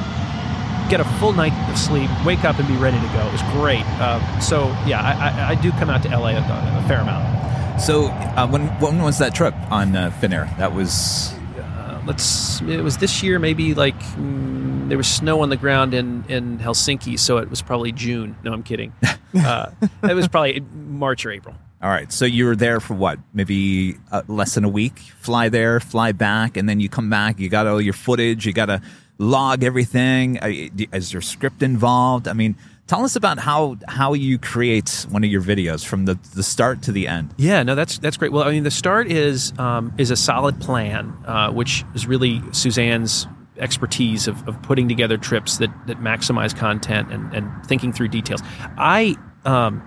get 0.93 0.99
a 1.01 1.09
full 1.17 1.33
night 1.33 1.53
of 1.71 1.77
sleep, 1.77 2.07
wake 2.23 2.43
up, 2.43 2.59
and 2.59 2.67
be 2.67 2.75
ready 2.75 2.99
to 2.99 3.07
go. 3.13 3.25
It 3.25 3.31
was 3.31 3.41
great. 3.53 3.83
Uh, 3.99 4.19
so 4.39 4.65
yeah, 4.85 5.01
I, 5.01 5.29
I, 5.29 5.49
I 5.49 5.55
do 5.55 5.71
come 5.71 5.89
out 5.89 6.03
to 6.03 6.09
LA 6.09 6.29
a, 6.37 6.37
a 6.37 6.87
fair 6.87 6.99
amount. 7.01 7.81
So, 7.81 8.05
uh, 8.37 8.47
when 8.47 8.67
when 8.79 9.01
was 9.01 9.17
that 9.17 9.33
trip 9.33 9.55
on 9.71 9.95
uh, 9.95 10.11
Finnair? 10.21 10.55
That 10.59 10.73
was 10.75 11.33
Uh, 11.57 11.99
let's. 12.05 12.61
It 12.61 12.83
was 12.83 12.97
this 12.97 13.23
year, 13.23 13.39
maybe 13.39 13.73
like 13.73 13.99
mm, 14.17 14.87
there 14.87 14.97
was 14.99 15.07
snow 15.07 15.41
on 15.41 15.49
the 15.49 15.57
ground 15.57 15.95
in 15.95 16.23
in 16.27 16.59
Helsinki, 16.59 17.17
so 17.17 17.37
it 17.39 17.49
was 17.49 17.63
probably 17.63 17.91
June. 17.91 18.35
No, 18.43 18.53
I'm 18.53 18.63
kidding. 18.63 18.93
Uh, 19.35 19.71
it 20.03 20.13
was 20.13 20.27
probably 20.27 20.59
March 20.75 21.25
or 21.25 21.31
April. 21.31 21.55
all 21.81 21.89
right. 21.89 22.13
So 22.13 22.23
you 22.23 22.45
were 22.45 22.55
there 22.55 22.79
for 22.79 22.93
what? 22.93 23.17
Maybe 23.33 23.97
uh, 24.11 24.21
less 24.27 24.53
than 24.53 24.63
a 24.63 24.69
week. 24.69 24.99
Fly 25.21 25.49
there, 25.49 25.79
fly 25.79 26.11
back, 26.11 26.55
and 26.55 26.69
then 26.69 26.79
you 26.79 26.87
come 26.87 27.09
back. 27.09 27.39
You 27.39 27.49
got 27.49 27.65
all 27.65 27.81
your 27.81 27.95
footage. 27.95 28.45
You 28.45 28.53
got 28.53 28.67
to 28.67 28.79
log 29.23 29.63
everything. 29.63 30.39
Uh, 30.39 30.69
Is 30.91 31.13
your 31.13 31.21
script 31.21 31.63
involved? 31.63 32.27
I 32.27 32.33
mean, 32.33 32.55
tell 32.87 33.03
us 33.03 33.15
about 33.15 33.39
how 33.39 33.77
how 33.87 34.13
you 34.13 34.37
create 34.37 35.05
one 35.09 35.23
of 35.23 35.31
your 35.31 35.41
videos 35.41 35.85
from 35.85 36.05
the 36.05 36.19
the 36.35 36.43
start 36.43 36.81
to 36.83 36.91
the 36.91 37.07
end. 37.07 37.33
Yeah, 37.37 37.63
no, 37.63 37.75
that's 37.75 37.97
that's 37.99 38.17
great. 38.17 38.31
Well, 38.31 38.43
I 38.43 38.51
mean, 38.51 38.63
the 38.63 38.71
start 38.71 39.07
is 39.11 39.53
um, 39.57 39.93
is 39.97 40.11
a 40.11 40.15
solid 40.15 40.59
plan, 40.59 41.13
uh, 41.25 41.51
which 41.51 41.83
is 41.95 42.05
really 42.05 42.41
Suzanne's 42.51 43.27
expertise 43.57 44.27
of, 44.27 44.47
of 44.47 44.59
putting 44.63 44.87
together 44.87 45.17
trips 45.17 45.57
that, 45.57 45.69
that 45.85 45.99
maximize 45.99 46.57
content 46.57 47.11
and, 47.13 47.31
and 47.33 47.65
thinking 47.65 47.93
through 47.93 48.07
details. 48.07 48.41
I 48.77 49.15
um, 49.45 49.81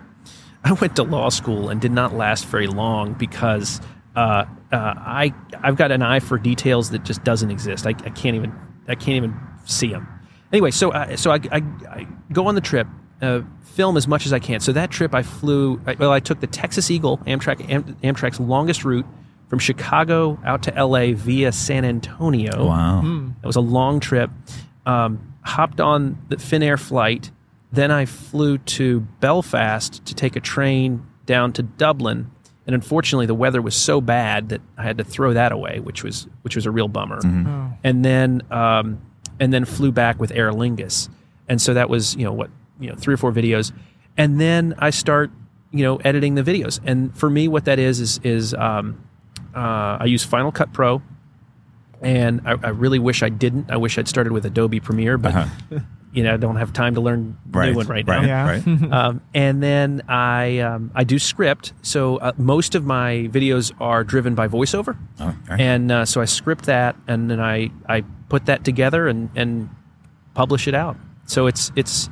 I 0.64 0.72
went 0.72 0.96
to 0.96 1.03
law 1.03 1.29
school 1.29 1.68
and 1.68 1.81
did 1.81 1.92
not 1.92 2.14
last 2.14 2.46
very 2.46 2.66
long 2.68 3.14
because 3.14 3.81
uh, 4.14 4.44
uh, 4.72 4.77
I 4.77 5.35
I've 5.62 5.77
got 5.77 5.90
an 5.90 6.03
eye 6.03 6.20
for 6.20 6.38
details 6.38 6.90
that 6.90 7.05
just 7.05 7.25
doesn't 7.25 7.51
exist. 7.51 7.87
I, 7.87 7.90
I 7.90 8.11
can't 8.11 8.37
even 8.37 8.53
I 8.88 8.94
can't 8.94 9.16
even 9.16 9.38
see 9.64 9.88
them. 9.88 10.09
Anyway, 10.53 10.70
so 10.70 10.90
uh, 10.92 11.16
so 11.16 11.33
I, 11.33 11.40
I, 11.51 11.62
I 11.90 12.07
go 12.33 12.46
on 12.46 12.55
the 12.55 12.61
trip, 12.61 12.87
uh, 13.20 13.40
film 13.64 13.96
as 13.96 14.09
much 14.09 14.27
as 14.27 14.33
I 14.33 14.38
can. 14.38 14.61
So 14.61 14.72
that 14.72 14.90
trip, 14.90 15.14
I 15.14 15.22
flew. 15.22 15.81
I, 15.87 15.94
well, 15.94 16.12
I 16.12 16.20
took 16.20 16.40
the 16.40 16.46
Texas 16.46 16.90
Eagle 16.90 17.18
Amtrak 17.18 17.68
Am, 17.70 17.85
Amtrak's 18.03 18.40
longest 18.40 18.85
route 18.85 19.07
from 19.49 19.59
Chicago 19.59 20.38
out 20.44 20.62
to 20.64 20.75
L.A. 20.75 21.12
via 21.12 21.53
San 21.53 21.85
Antonio. 21.85 22.66
Wow. 22.66 23.03
That 23.40 23.46
was 23.46 23.57
a 23.57 23.61
long 23.61 24.01
trip. 24.01 24.31
Um, 24.85 25.35
hopped 25.42 25.81
on 25.81 26.18
the 26.29 26.37
Finnair 26.37 26.79
flight. 26.79 27.31
Then 27.72 27.90
I 27.90 28.07
flew 28.07 28.59
to 28.59 29.01
Belfast 29.20 30.05
to 30.07 30.14
take 30.14 30.37
a 30.37 30.40
train 30.40 31.07
down 31.27 31.53
to 31.55 31.62
Dublin. 31.62 32.31
And 32.67 32.75
unfortunately, 32.75 33.27
the 33.27 33.35
weather 33.35 33.63
was 33.63 33.77
so 33.77 34.01
bad 34.01 34.49
that 34.49 34.61
I 34.77 34.83
had 34.83 34.99
to 34.99 35.05
throw 35.05 35.33
that 35.35 35.53
away, 35.53 35.79
which 35.81 36.03
was 36.03 36.27
which 36.43 36.57
was 36.57 36.67
a 36.67 36.71
real 36.71 36.89
bummer. 36.89 37.21
And 37.85 38.05
then 38.05 38.43
um, 38.51 39.01
and 39.39 39.53
then 39.53 39.65
flew 39.65 39.93
back 39.93 40.19
with 40.19 40.33
Aer 40.33 40.51
Lingus. 40.51 41.09
And 41.49 41.63
so 41.63 41.75
that 41.75 41.89
was 41.89 42.17
you 42.17 42.25
know 42.25 42.33
what 42.33 42.51
you 42.81 42.89
know 42.91 42.97
three 42.97 43.15
or 43.15 43.17
four 43.19 43.33
videos. 43.33 43.73
And 44.17 44.41
then 44.41 44.75
I 44.79 44.91
start 44.91 45.31
you 45.71 45.85
know 45.85 45.97
editing 45.99 46.35
the 46.35 46.43
videos. 46.43 46.81
And 46.85 47.17
for 47.17 47.31
me, 47.31 47.47
what 47.49 47.67
that 47.67 47.79
is 47.79 48.01
is 48.01 48.19
is 48.25 48.53
um, 48.55 49.01
uh, 49.55 49.99
I 50.01 50.05
use 50.07 50.25
Final 50.25 50.51
Cut 50.51 50.73
Pro 50.73 51.03
and 52.03 52.41
I, 52.45 52.57
I 52.63 52.69
really 52.71 52.99
wish 52.99 53.23
I 53.23 53.29
didn't. 53.29 53.71
I 53.71 53.77
wish 53.77 53.97
I'd 53.97 54.09
started 54.09 54.33
with 54.33 54.45
Adobe 54.45 54.81
Premiere, 54.81 55.19
but 55.19 55.35
Uh-huh. 55.35 55.79
you 56.17 56.25
know 56.25 56.35
I 56.35 56.37
don't 56.39 56.57
have 56.57 56.73
time 56.73 56.95
to 56.97 57.01
learn 57.01 57.37
Right. 57.51 57.71
new 57.71 57.77
one 57.77 57.87
right 57.87 58.05
now. 58.07 58.19
Right. 58.19 58.27
Yeah. 58.27 58.49
Right. 58.51 58.93
Um, 58.93 59.21
and 59.35 59.63
then 59.63 60.03
I 60.09 60.59
um, 60.61 60.91
I 60.95 61.05
do 61.05 61.19
script, 61.19 61.73
so 61.83 62.17
uh, 62.17 62.33
most 62.39 62.75
of 62.75 62.85
my 62.85 63.29
videos 63.31 63.73
are 63.81 64.03
driven 64.03 64.35
by 64.35 64.49
voiceover, 64.49 64.97
Oh, 65.21 65.25
all 65.27 65.35
right. 65.49 65.61
and 65.61 65.93
uh, 65.93 66.05
so 66.05 66.21
I 66.21 66.25
script 66.25 66.65
that, 66.67 66.97
and 67.07 67.31
then 67.31 67.39
I 67.41 67.71
I 67.89 68.03
put 68.29 68.47
that 68.47 68.65
together 68.65 69.07
and 69.07 69.31
and 69.37 69.69
publish 70.35 70.67
it 70.67 70.75
out. 70.75 70.97
So 71.27 71.47
it's 71.47 71.71
it's 71.77 72.09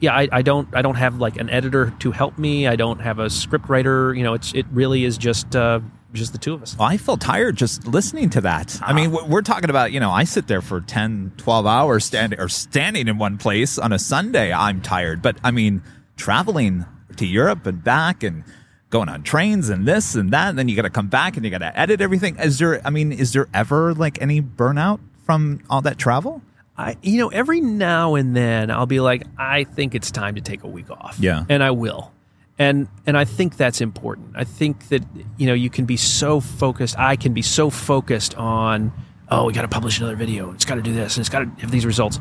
yeah 0.00 0.14
I, 0.14 0.28
I 0.32 0.42
don't 0.42 0.68
I 0.74 0.82
don't 0.82 0.96
have 0.96 1.18
like 1.18 1.36
an 1.38 1.48
editor 1.50 1.92
to 2.00 2.10
help 2.12 2.38
me. 2.38 2.66
I 2.66 2.76
don't 2.76 3.00
have 3.00 3.18
a 3.18 3.30
script 3.30 3.68
writer. 3.68 4.12
You 4.14 4.24
know, 4.24 4.34
it's 4.34 4.52
it 4.54 4.66
really 4.72 5.04
is 5.04 5.16
just 5.18 5.54
uh, 5.56 5.80
just 6.12 6.32
the 6.32 6.38
two 6.38 6.54
of 6.54 6.62
us. 6.62 6.76
I 6.78 6.96
feel 6.96 7.16
tired 7.16 7.56
just 7.56 7.86
listening 7.86 8.30
to 8.30 8.40
that. 8.42 8.78
I 8.82 8.92
mean, 8.92 9.10
ah. 9.10 9.22
we're 9.22 9.26
we're 9.26 9.42
talking 9.42 9.70
about, 9.70 9.92
you 9.92 10.00
know, 10.00 10.10
I 10.10 10.24
sit 10.24 10.46
there 10.46 10.60
for 10.60 10.80
10, 10.80 11.32
12 11.36 11.66
hours 11.66 12.04
standing 12.04 12.38
or 12.38 12.48
standing 12.48 13.08
in 13.08 13.18
one 13.18 13.38
place 13.38 13.78
on 13.78 13.92
a 13.92 13.98
Sunday. 13.98 14.52
I'm 14.52 14.80
tired. 14.80 15.22
But 15.22 15.36
I 15.42 15.50
mean, 15.50 15.82
traveling 16.16 16.84
to 17.16 17.26
Europe 17.26 17.66
and 17.66 17.82
back 17.82 18.22
and 18.22 18.44
going 18.90 19.08
on 19.08 19.22
trains 19.22 19.68
and 19.70 19.88
this 19.88 20.14
and 20.14 20.30
that. 20.32 20.50
And 20.50 20.58
then 20.58 20.68
you 20.68 20.76
got 20.76 20.82
to 20.82 20.90
come 20.90 21.08
back 21.08 21.36
and 21.36 21.44
you 21.44 21.50
got 21.50 21.58
to 21.58 21.78
edit 21.78 22.00
everything. 22.00 22.36
Is 22.36 22.58
there, 22.58 22.86
I 22.86 22.90
mean, 22.90 23.10
is 23.10 23.32
there 23.32 23.48
ever 23.52 23.94
like 23.94 24.20
any 24.22 24.40
burnout 24.40 25.00
from 25.24 25.62
all 25.68 25.80
that 25.82 25.98
travel? 25.98 26.42
I, 26.76 26.96
you 27.02 27.18
know, 27.18 27.28
every 27.28 27.60
now 27.60 28.14
and 28.14 28.36
then 28.36 28.70
I'll 28.70 28.86
be 28.86 29.00
like, 29.00 29.24
I 29.38 29.64
think 29.64 29.94
it's 29.94 30.10
time 30.10 30.36
to 30.36 30.40
take 30.40 30.62
a 30.62 30.68
week 30.68 30.90
off. 30.90 31.18
Yeah. 31.18 31.44
and 31.48 31.62
I 31.62 31.70
will, 31.72 32.12
and 32.58 32.88
and 33.06 33.16
I 33.16 33.24
think 33.24 33.56
that's 33.56 33.80
important. 33.80 34.32
I 34.36 34.44
think 34.44 34.88
that 34.88 35.02
you 35.38 35.46
know 35.46 35.54
you 35.54 35.70
can 35.70 35.84
be 35.84 35.96
so 35.96 36.40
focused. 36.40 36.98
I 36.98 37.16
can 37.16 37.32
be 37.32 37.42
so 37.42 37.70
focused 37.70 38.34
on, 38.36 38.92
oh, 39.30 39.46
we 39.46 39.52
got 39.52 39.62
to 39.62 39.68
publish 39.68 39.98
another 39.98 40.16
video. 40.16 40.52
It's 40.52 40.64
got 40.64 40.76
to 40.76 40.82
do 40.82 40.92
this, 40.92 41.16
and 41.16 41.22
it's 41.22 41.30
got 41.30 41.40
to 41.40 41.60
have 41.62 41.70
these 41.70 41.86
results. 41.86 42.20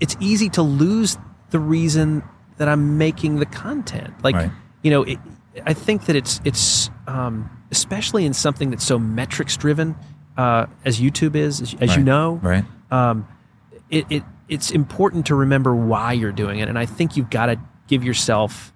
It's 0.00 0.16
easy 0.20 0.48
to 0.50 0.62
lose 0.62 1.16
the 1.50 1.58
reason 1.58 2.22
that 2.58 2.68
I'm 2.68 2.98
making 2.98 3.36
the 3.36 3.46
content. 3.46 4.12
Like, 4.22 4.34
Right. 4.34 4.50
you 4.82 4.90
know, 4.90 5.02
it, 5.04 5.18
I 5.64 5.72
think 5.74 6.06
that 6.06 6.16
it's 6.16 6.40
it's 6.44 6.90
um, 7.06 7.48
especially 7.70 8.26
in 8.26 8.34
something 8.34 8.70
that's 8.70 8.84
so 8.84 8.98
metrics 8.98 9.56
driven 9.56 9.96
uh, 10.36 10.66
as 10.84 11.00
YouTube 11.00 11.34
is, 11.36 11.60
as, 11.60 11.74
as 11.80 11.96
you 11.96 12.02
know, 12.02 12.38
Right. 12.42 12.64
um, 12.90 13.26
it, 13.90 14.04
it 14.10 14.22
it's 14.48 14.70
important 14.70 15.26
to 15.26 15.34
remember 15.34 15.74
why 15.74 16.12
you're 16.12 16.32
doing 16.32 16.58
it, 16.58 16.68
and 16.68 16.78
I 16.78 16.86
think 16.86 17.16
you've 17.16 17.30
got 17.30 17.46
to 17.46 17.60
give 17.86 18.04
yourself 18.04 18.72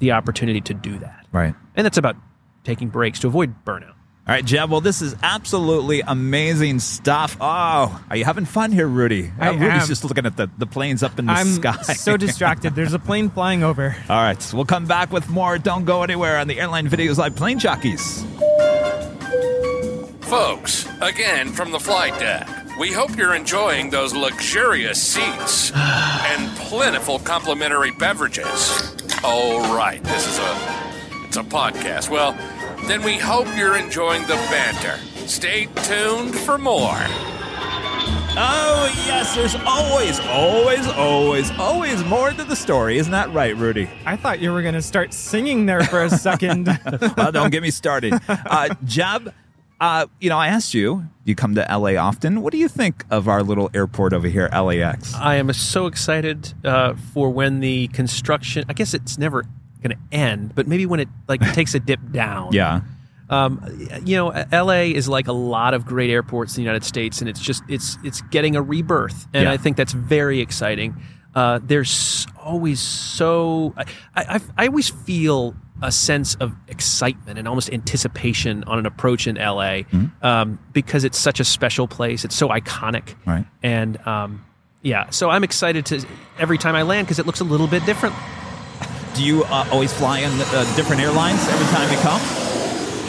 the 0.00 0.12
opportunity 0.12 0.60
to 0.62 0.74
do 0.74 0.98
that. 0.98 1.26
Right. 1.32 1.54
And 1.76 1.84
that's 1.84 1.96
about 1.98 2.16
taking 2.64 2.88
breaks 2.88 3.20
to 3.20 3.28
avoid 3.28 3.64
burnout. 3.64 3.94
All 4.28 4.34
right, 4.36 4.44
Jeb. 4.44 4.70
Well, 4.70 4.80
this 4.82 5.02
is 5.02 5.16
absolutely 5.22 6.02
amazing 6.02 6.78
stuff. 6.78 7.36
Oh, 7.40 8.04
are 8.10 8.16
you 8.16 8.24
having 8.24 8.44
fun 8.44 8.70
here, 8.70 8.86
Rudy? 8.86 9.32
I 9.40 9.48
Uh, 9.48 9.52
Rudy's 9.54 9.82
am. 9.82 9.88
just 9.88 10.04
looking 10.04 10.26
at 10.26 10.36
the, 10.36 10.48
the 10.58 10.66
planes 10.66 11.02
up 11.02 11.18
in 11.18 11.26
the 11.26 11.32
I'm 11.32 11.46
sky. 11.46 11.72
so 11.94 12.16
distracted. 12.16 12.74
There's 12.76 12.92
a 12.92 12.98
plane 12.98 13.30
flying 13.30 13.64
over. 13.64 13.96
All 14.08 14.16
right, 14.22 14.52
we'll 14.54 14.66
come 14.66 14.86
back 14.86 15.10
with 15.10 15.28
more. 15.30 15.58
Don't 15.58 15.84
go 15.84 16.02
anywhere 16.02 16.38
on 16.38 16.46
the 16.48 16.60
Airline 16.60 16.88
Videos 16.88 17.16
Live 17.18 17.34
Plane 17.34 17.58
Jockeys. 17.58 18.24
Folks, 20.20 20.86
again 21.00 21.48
from 21.52 21.72
the 21.72 21.80
flight 21.80 22.16
deck, 22.20 22.46
we 22.80 22.90
hope 22.90 23.14
you're 23.14 23.34
enjoying 23.34 23.90
those 23.90 24.14
luxurious 24.14 25.00
seats 25.00 25.70
and 25.74 26.56
plentiful 26.56 27.18
complimentary 27.18 27.90
beverages. 27.90 28.96
Oh, 29.22 29.76
right, 29.76 30.02
this 30.02 30.26
is 30.26 30.38
a 30.38 31.26
it's 31.26 31.36
a 31.36 31.42
podcast. 31.42 32.08
Well, 32.08 32.32
then 32.86 33.02
we 33.02 33.18
hope 33.18 33.46
you're 33.54 33.76
enjoying 33.76 34.22
the 34.22 34.36
banter. 34.48 34.96
Stay 35.26 35.66
tuned 35.84 36.34
for 36.34 36.56
more. 36.56 36.96
Oh, 38.32 38.90
yes, 39.06 39.36
there's 39.36 39.56
always, 39.66 40.18
always, 40.20 40.86
always, 40.86 41.50
always 41.58 42.02
more 42.04 42.30
to 42.30 42.44
the 42.44 42.56
story. 42.56 42.96
Isn't 42.96 43.12
that 43.12 43.30
right, 43.34 43.54
Rudy? 43.56 43.90
I 44.06 44.16
thought 44.16 44.40
you 44.40 44.52
were 44.52 44.62
going 44.62 44.74
to 44.74 44.82
start 44.82 45.12
singing 45.12 45.66
there 45.66 45.84
for 45.84 46.02
a 46.02 46.10
second. 46.10 46.66
well, 47.16 47.30
don't 47.30 47.50
get 47.50 47.62
me 47.62 47.70
started. 47.70 48.14
Uh, 48.26 48.74
Jeb, 48.86 49.34
uh, 49.80 50.06
you 50.20 50.28
know, 50.28 50.36
I 50.38 50.48
asked 50.48 50.74
you, 50.74 51.06
you 51.24 51.34
come 51.34 51.54
to 51.54 51.66
LA 51.70 51.94
often. 51.96 52.42
What 52.42 52.52
do 52.52 52.58
you 52.58 52.68
think 52.68 53.04
of 53.10 53.28
our 53.28 53.42
little 53.42 53.70
airport 53.72 54.12
over 54.12 54.28
here, 54.28 54.48
LAX? 54.52 55.14
I 55.14 55.36
am 55.36 55.52
so 55.52 55.86
excited 55.86 56.52
uh, 56.64 56.94
for 57.14 57.30
when 57.30 57.60
the 57.60 57.88
construction. 57.88 58.64
I 58.68 58.74
guess 58.74 58.92
it's 58.94 59.16
never 59.16 59.44
going 59.82 59.96
to 59.96 60.16
end, 60.16 60.54
but 60.54 60.66
maybe 60.68 60.84
when 60.86 61.00
it 61.00 61.08
like 61.28 61.40
takes 61.54 61.74
a 61.74 61.80
dip 61.80 62.00
down. 62.12 62.52
Yeah. 62.52 62.82
Um, 63.30 63.62
you 64.04 64.16
know, 64.16 64.28
LA 64.52 64.90
is 64.92 65.08
like 65.08 65.28
a 65.28 65.32
lot 65.32 65.72
of 65.72 65.86
great 65.86 66.10
airports 66.10 66.52
in 66.56 66.62
the 66.62 66.64
United 66.64 66.84
States, 66.84 67.20
and 67.20 67.30
it's 67.30 67.40
just 67.40 67.62
it's 67.68 67.96
it's 68.02 68.20
getting 68.22 68.56
a 68.56 68.62
rebirth, 68.62 69.28
and 69.32 69.44
Yeah. 69.44 69.52
I 69.52 69.56
think 69.56 69.76
that's 69.76 69.92
very 69.92 70.40
exciting. 70.40 70.96
Uh, 71.32 71.60
there's 71.62 72.26
always 72.36 72.80
so 72.80 73.72
I, 73.76 73.84
I 74.16 74.40
I 74.58 74.66
always 74.66 74.88
feel 74.90 75.54
a 75.82 75.90
sense 75.92 76.34
of 76.36 76.52
excitement 76.68 77.38
and 77.38 77.46
almost 77.48 77.72
anticipation 77.72 78.64
on 78.64 78.78
an 78.78 78.86
approach 78.86 79.26
in 79.26 79.36
LA 79.36 79.82
um, 80.22 80.58
because 80.72 81.04
it's 81.04 81.18
such 81.18 81.40
a 81.40 81.44
special 81.44 81.86
place. 81.88 82.24
It's 82.24 82.34
so 82.36 82.48
iconic, 82.48 83.14
Right. 83.26 83.46
And 83.62 83.96
um, 84.06 84.44
yeah, 84.82 85.10
so 85.10 85.30
I'm 85.30 85.44
excited 85.44 85.86
to 85.86 86.04
every 86.38 86.58
time 86.58 86.74
I 86.74 86.82
land 86.82 87.06
because 87.06 87.18
it 87.18 87.26
looks 87.26 87.40
a 87.40 87.44
little 87.44 87.66
bit 87.66 87.84
different. 87.86 88.14
Do 89.14 89.24
you 89.24 89.44
uh, 89.44 89.68
always 89.72 89.92
fly 89.92 90.22
on 90.24 90.30
uh, 90.32 90.74
different 90.76 91.02
airlines 91.02 91.46
every 91.48 91.66
time 91.66 91.90
you 91.92 91.98
come? 91.98 92.20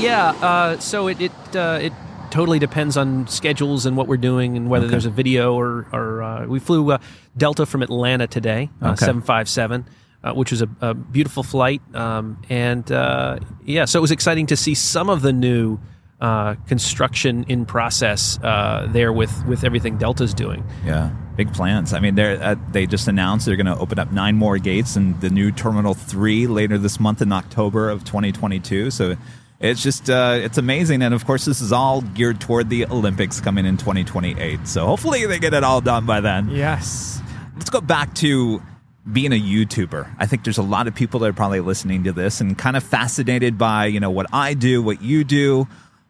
Yeah, 0.02 0.30
uh, 0.42 0.80
so 0.80 1.08
it 1.08 1.22
it 1.22 1.32
uh, 1.56 1.80
it 1.82 1.94
totally 2.32 2.60
depends 2.60 2.98
on 2.98 3.28
schedules 3.28 3.86
and 3.86 3.96
what 3.98 4.08
we're 4.08 4.18
doing 4.18 4.58
and 4.58 4.70
whether 4.70 4.86
Okay. 4.86 4.92
there's 4.92 5.06
a 5.06 5.10
video 5.12 5.54
or 5.54 5.86
or 5.94 6.24
uh, 6.24 6.46
we 6.48 6.60
flew 6.60 6.92
uh, 6.92 6.98
Delta 7.38 7.66
from 7.66 7.84
Atlanta 7.84 8.26
today, 8.28 8.70
uh, 8.82 8.92
Okay. 8.92 9.06
seven 9.06 9.22
five 9.22 9.48
seven. 9.48 9.86
Uh, 10.24 10.34
which 10.34 10.52
was 10.52 10.62
a, 10.62 10.70
a 10.82 10.94
beautiful 10.94 11.42
flight, 11.42 11.82
um, 11.96 12.40
and 12.48 12.92
uh, 12.92 13.40
yeah, 13.66 13.86
so 13.86 13.98
it 13.98 14.04
was 14.04 14.12
exciting 14.12 14.46
to 14.46 14.56
see 14.56 14.76
some 14.76 15.10
of 15.10 15.24
the 15.24 15.34
new 15.34 15.80
uh, 16.22 16.54
construction 16.68 17.44
in 17.48 17.66
process 17.66 18.38
uh, 18.44 18.88
there 18.92 19.12
with 19.12 19.44
with 19.48 19.64
everything 19.64 19.98
Delta's 19.98 20.36
doing. 20.36 20.64
Yeah, 20.86 21.10
big 21.36 21.52
plans. 21.52 21.94
I 21.94 22.00
mean, 22.00 22.14
they 22.14 22.38
uh, 22.38 22.56
they 22.72 22.86
just 22.86 23.08
announced 23.08 23.48
they're 23.48 23.56
going 23.56 23.66
to 23.66 23.78
open 23.78 23.98
up 23.98 24.12
nine 24.12 24.36
more 24.36 24.60
gates 24.60 24.96
in 24.96 25.20
the 25.20 25.32
new 25.32 25.52
Terminal 25.52 25.96
Three 25.96 26.46
later 26.46 26.78
this 26.78 27.00
month 27.00 27.24
in 27.24 27.32
October 27.32 27.90
of 27.90 28.04
2022. 28.04 28.92
So 28.92 29.16
it's 29.60 29.82
just 29.82 30.12
uh, 30.12 30.38
it's 30.40 30.60
amazing, 30.60 31.02
and 31.02 31.16
of 31.16 31.26
course, 31.26 31.46
this 31.46 31.62
is 31.62 31.72
all 31.72 32.02
geared 32.02 32.40
toward 32.40 32.70
the 32.70 32.86
Olympics 32.86 33.42
coming 33.42 33.66
in 33.66 33.78
2028. 33.78 34.68
So 34.68 34.86
hopefully, 34.86 35.26
they 35.26 35.40
get 35.40 35.56
it 35.56 35.64
all 35.64 35.82
done 35.82 36.06
by 36.06 36.22
then. 36.22 36.50
Yes. 36.50 37.20
Let's 37.56 37.72
go 37.72 37.82
back 37.82 38.14
to 38.16 38.62
being 39.10 39.34
a 39.34 39.40
YouTuber. 39.40 40.16
I 40.20 40.26
think 40.26 40.44
there's 40.44 40.58
a 40.58 40.64
lot 40.64 40.88
of 40.88 40.96
people 40.96 41.20
that 41.22 41.30
are 41.30 41.34
probably 41.34 41.60
listening 41.60 42.04
to 42.04 42.12
this 42.12 42.42
and 42.42 42.58
kind 42.58 42.78
of 42.78 42.84
fascinated 42.84 43.58
by 43.58 43.86
you 43.86 44.00
know 44.00 44.12
what 44.12 44.28
I 44.32 44.54
do, 44.54 44.82
what 44.82 45.02
you 45.02 45.24
do. 45.24 45.68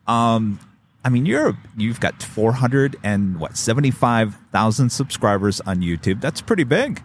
Um, 0.07 0.59
I 1.03 1.09
mean, 1.09 1.25
you're 1.25 1.57
you've 1.77 1.99
got 1.99 2.21
400 2.21 2.97
and 3.03 3.39
what 3.39 3.57
75 3.57 4.35
thousand 4.51 4.91
subscribers 4.91 5.61
on 5.61 5.81
YouTube. 5.81 6.21
That's 6.21 6.41
pretty 6.41 6.63
big. 6.63 7.01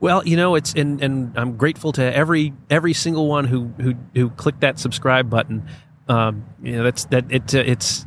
Well, 0.00 0.26
you 0.26 0.36
know, 0.36 0.56
it's 0.56 0.72
and 0.74 1.00
and 1.02 1.38
I'm 1.38 1.56
grateful 1.56 1.92
to 1.92 2.02
every 2.02 2.54
every 2.70 2.92
single 2.92 3.28
one 3.28 3.44
who 3.44 3.66
who 3.80 3.94
who 4.14 4.30
clicked 4.30 4.60
that 4.60 4.78
subscribe 4.78 5.30
button. 5.30 5.68
Um, 6.08 6.44
you 6.62 6.76
know, 6.76 6.82
that's 6.82 7.04
that 7.06 7.26
it 7.30 7.54
it's 7.54 8.04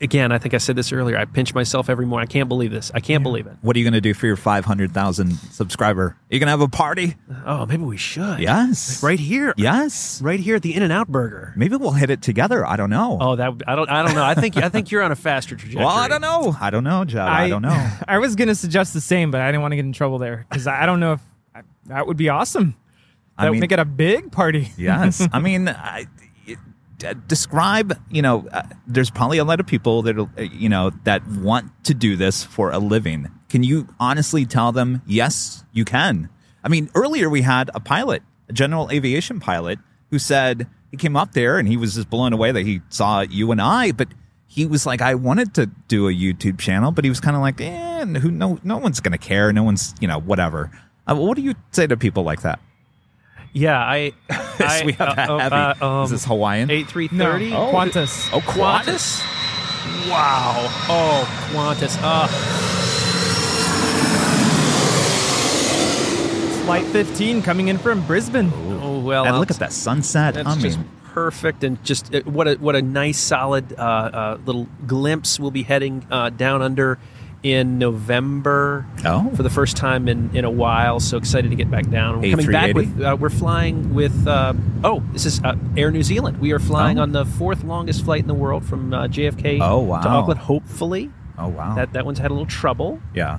again. 0.00 0.32
I 0.32 0.38
think 0.38 0.54
I 0.54 0.58
said 0.58 0.76
this 0.76 0.92
earlier. 0.92 1.16
I 1.16 1.24
pinch 1.24 1.54
myself 1.54 1.88
every 1.88 2.06
morning. 2.06 2.28
I 2.28 2.30
can't 2.32 2.48
believe 2.48 2.70
this. 2.70 2.90
I 2.94 3.00
can't 3.00 3.22
believe 3.22 3.46
it. 3.46 3.54
What 3.62 3.76
are 3.76 3.78
you 3.78 3.84
going 3.84 3.94
to 3.94 4.00
do 4.00 4.14
for 4.14 4.26
your 4.26 4.36
500,000 4.36 5.32
subscriber? 5.50 6.02
Are 6.02 6.16
you 6.30 6.38
going 6.38 6.46
to 6.46 6.50
have 6.52 6.60
a 6.60 6.68
party? 6.68 7.16
Oh, 7.44 7.66
maybe 7.66 7.82
we 7.84 7.96
should. 7.96 8.40
Yes. 8.40 9.02
right 9.02 9.18
here. 9.18 9.54
Yes. 9.56 10.20
right 10.22 10.38
here 10.40 10.56
at 10.56 10.62
the 10.62 10.74
In 10.74 10.82
and 10.82 10.92
Out 10.92 11.08
Burger. 11.08 11.52
Maybe 11.56 11.76
we'll 11.76 11.92
hit 11.92 12.10
it 12.10 12.22
together. 12.22 12.64
I 12.66 12.76
don't 12.76 12.90
know. 12.90 13.18
Oh, 13.20 13.36
that 13.36 13.52
I 13.66 13.74
don't 13.74 13.88
I 13.90 14.02
don't 14.02 14.14
know. 14.14 14.24
I 14.24 14.34
think 14.34 14.56
I 14.56 14.68
think 14.68 14.90
you're 14.90 15.02
on 15.02 15.12
a 15.12 15.16
faster 15.16 15.56
trajectory. 15.56 15.84
well, 15.84 15.94
I 15.94 16.08
don't 16.08 16.20
know. 16.20 16.54
I 16.60 16.70
don't 16.70 16.84
know, 16.84 17.04
Joe. 17.04 17.22
I, 17.24 17.48
don't 17.48 17.62
know. 17.62 17.90
I 18.08 18.18
was 18.18 18.36
gonna 18.36 18.54
suggest 18.54 18.92
the 18.94 19.00
same, 19.00 19.30
but 19.30 19.40
I 19.40 19.48
didn't 19.48 19.62
want 19.62 19.72
to 19.72 19.76
get 19.76 19.84
in 19.84 19.92
trouble 19.92 20.18
there 20.18 20.46
because 20.48 20.66
I 20.66 20.82
I 20.82 20.86
don't 20.86 21.00
know 21.00 21.14
if 21.14 21.20
that 21.86 22.06
would 22.06 22.16
be 22.16 22.28
awesome. 22.28 22.76
I 23.38 23.44
That 23.44 23.48
would 23.50 23.52
mean- 23.54 23.60
make 23.60 23.72
it 23.72 23.78
a 23.78 23.84
big 23.84 24.32
party. 24.32 24.70
yes 24.76 25.26
i 25.32 25.38
mean 25.40 25.68
I, 25.68 26.06
uh, 27.04 27.14
describe 27.26 27.98
you 28.10 28.22
know 28.22 28.46
uh, 28.52 28.62
there's 28.86 29.10
probably 29.10 29.38
a 29.38 29.44
lot 29.44 29.60
of 29.60 29.66
people 29.66 30.02
that 30.02 30.18
uh, 30.18 30.42
you 30.42 30.68
know 30.68 30.90
that 31.04 31.26
want 31.26 31.70
to 31.84 31.94
do 31.94 32.16
this 32.16 32.44
for 32.44 32.70
a 32.70 32.78
living. 32.78 33.30
Can 33.48 33.62
you 33.62 33.88
honestly 34.00 34.44
tell 34.46 34.72
them 34.72 35.02
yes 35.06 35.64
you 35.72 35.84
can? 35.84 36.28
I 36.64 36.68
mean 36.68 36.90
earlier 36.94 37.28
we 37.28 37.42
had 37.42 37.70
a 37.74 37.80
pilot 37.80 38.22
a 38.48 38.52
general 38.52 38.90
aviation 38.90 39.40
pilot 39.40 39.78
who 40.10 40.18
said 40.18 40.66
he 40.90 40.96
came 40.96 41.16
up 41.16 41.32
there 41.32 41.58
and 41.58 41.68
he 41.68 41.76
was 41.76 41.94
just 41.94 42.08
blown 42.08 42.32
away 42.32 42.52
that 42.52 42.64
he 42.64 42.80
saw 42.90 43.20
you 43.20 43.50
and 43.50 43.60
i 43.60 43.90
but 43.90 44.08
he 44.46 44.64
was 44.64 44.86
like 44.86 45.00
i 45.00 45.14
wanted 45.14 45.52
to 45.54 45.66
do 45.88 46.08
a 46.08 46.12
youtube 46.12 46.58
channel 46.58 46.92
but 46.92 47.02
he 47.02 47.10
was 47.10 47.18
kind 47.18 47.34
of 47.34 47.42
like 47.42 47.60
eh, 47.60 47.96
who 48.04 48.30
no 48.30 48.58
no 48.62 48.76
one's 48.78 49.00
gonna 49.00 49.18
care. 49.18 49.52
No 49.52 49.62
one's 49.62 49.94
you 50.00 50.08
know 50.08 50.20
whatever. 50.20 50.70
Uh, 51.08 51.14
what 51.16 51.36
do 51.36 51.42
you 51.42 51.54
say 51.70 51.86
to 51.86 51.96
people 51.96 52.22
like 52.22 52.42
that 52.42 52.60
Yeah, 53.56 53.78
I. 53.80 54.12
I 54.28 54.82
we 54.84 54.92
have 54.92 55.16
that 55.16 55.30
uh, 55.30 55.38
heavy. 55.38 55.80
uh, 55.80 55.86
um, 55.86 56.04
Is 56.04 56.10
this 56.10 56.24
Hawaiian? 56.26 56.70
Eight 56.70 56.88
three 56.88 57.08
No, 57.10 57.24
thirty. 57.32 57.50
Qantas. 57.50 58.28
Oh, 58.32 58.40
Qantas. 58.40 59.20
Wow. 60.10 60.66
Oh, 60.90 61.48
Qantas. 61.52 61.96
Uh, 62.02 62.26
Flight 66.66 66.84
15 66.86 67.42
coming 67.42 67.68
in 67.68 67.78
from 67.78 68.04
Brisbane. 68.06 68.50
oh 68.82 68.98
well. 68.98 69.24
And 69.24 69.38
look 69.38 69.50
at 69.52 69.58
that 69.58 69.72
sunset. 69.72 70.34
That's 70.34 70.48
I 70.48 70.54
mean, 70.56 70.62
just 70.62 70.78
perfect, 71.04 71.62
and 71.64 71.82
just 71.84 72.12
uh, 72.14 72.20
what 72.22 72.48
a 72.48 72.54
what 72.56 72.74
a 72.76 72.82
nice 72.82 73.18
solid 73.18 73.72
uh, 73.78 73.82
uh, 73.82 74.38
little 74.44 74.66
glimpse. 74.86 75.38
We'll 75.40 75.52
be 75.52 75.62
heading 75.62 76.04
uh, 76.10 76.30
down 76.30 76.62
under 76.62 76.98
in 77.46 77.78
November 77.78 78.84
Oh. 79.04 79.30
for 79.36 79.42
the 79.44 79.50
first 79.50 79.76
time 79.76 80.08
in, 80.08 80.34
in 80.34 80.44
a 80.44 80.50
while. 80.50 80.98
So 80.98 81.16
excited 81.16 81.50
to 81.50 81.56
get 81.56 81.70
back 81.70 81.88
down. 81.88 82.20
We're 82.20 82.32
coming 82.32 82.50
back 82.50 82.74
with 82.74 83.00
uh, 83.00 83.16
we're 83.20 83.30
flying 83.30 83.94
with 83.94 84.26
uh, 84.26 84.52
oh 84.82 85.02
this 85.12 85.24
is 85.26 85.40
uh, 85.44 85.54
Air 85.76 85.92
New 85.92 86.02
Zealand. 86.02 86.38
We 86.40 86.50
are 86.52 86.58
flying 86.58 86.98
Oh. 86.98 87.02
on 87.02 87.12
the 87.12 87.24
fourth 87.24 87.62
longest 87.62 88.04
flight 88.04 88.22
in 88.22 88.26
the 88.26 88.34
world 88.34 88.64
from 88.64 88.92
uh, 88.92 89.06
JFK 89.06 89.60
Oh, 89.62 89.78
wow. 89.78 90.00
to 90.00 90.08
Auckland. 90.08 90.40
Hopefully 90.40 91.10
oh 91.38 91.48
wow. 91.48 91.74
that 91.76 91.92
that 91.92 92.04
one's 92.04 92.18
had 92.18 92.30
a 92.30 92.34
little 92.34 92.46
trouble. 92.46 93.00
yeah. 93.14 93.38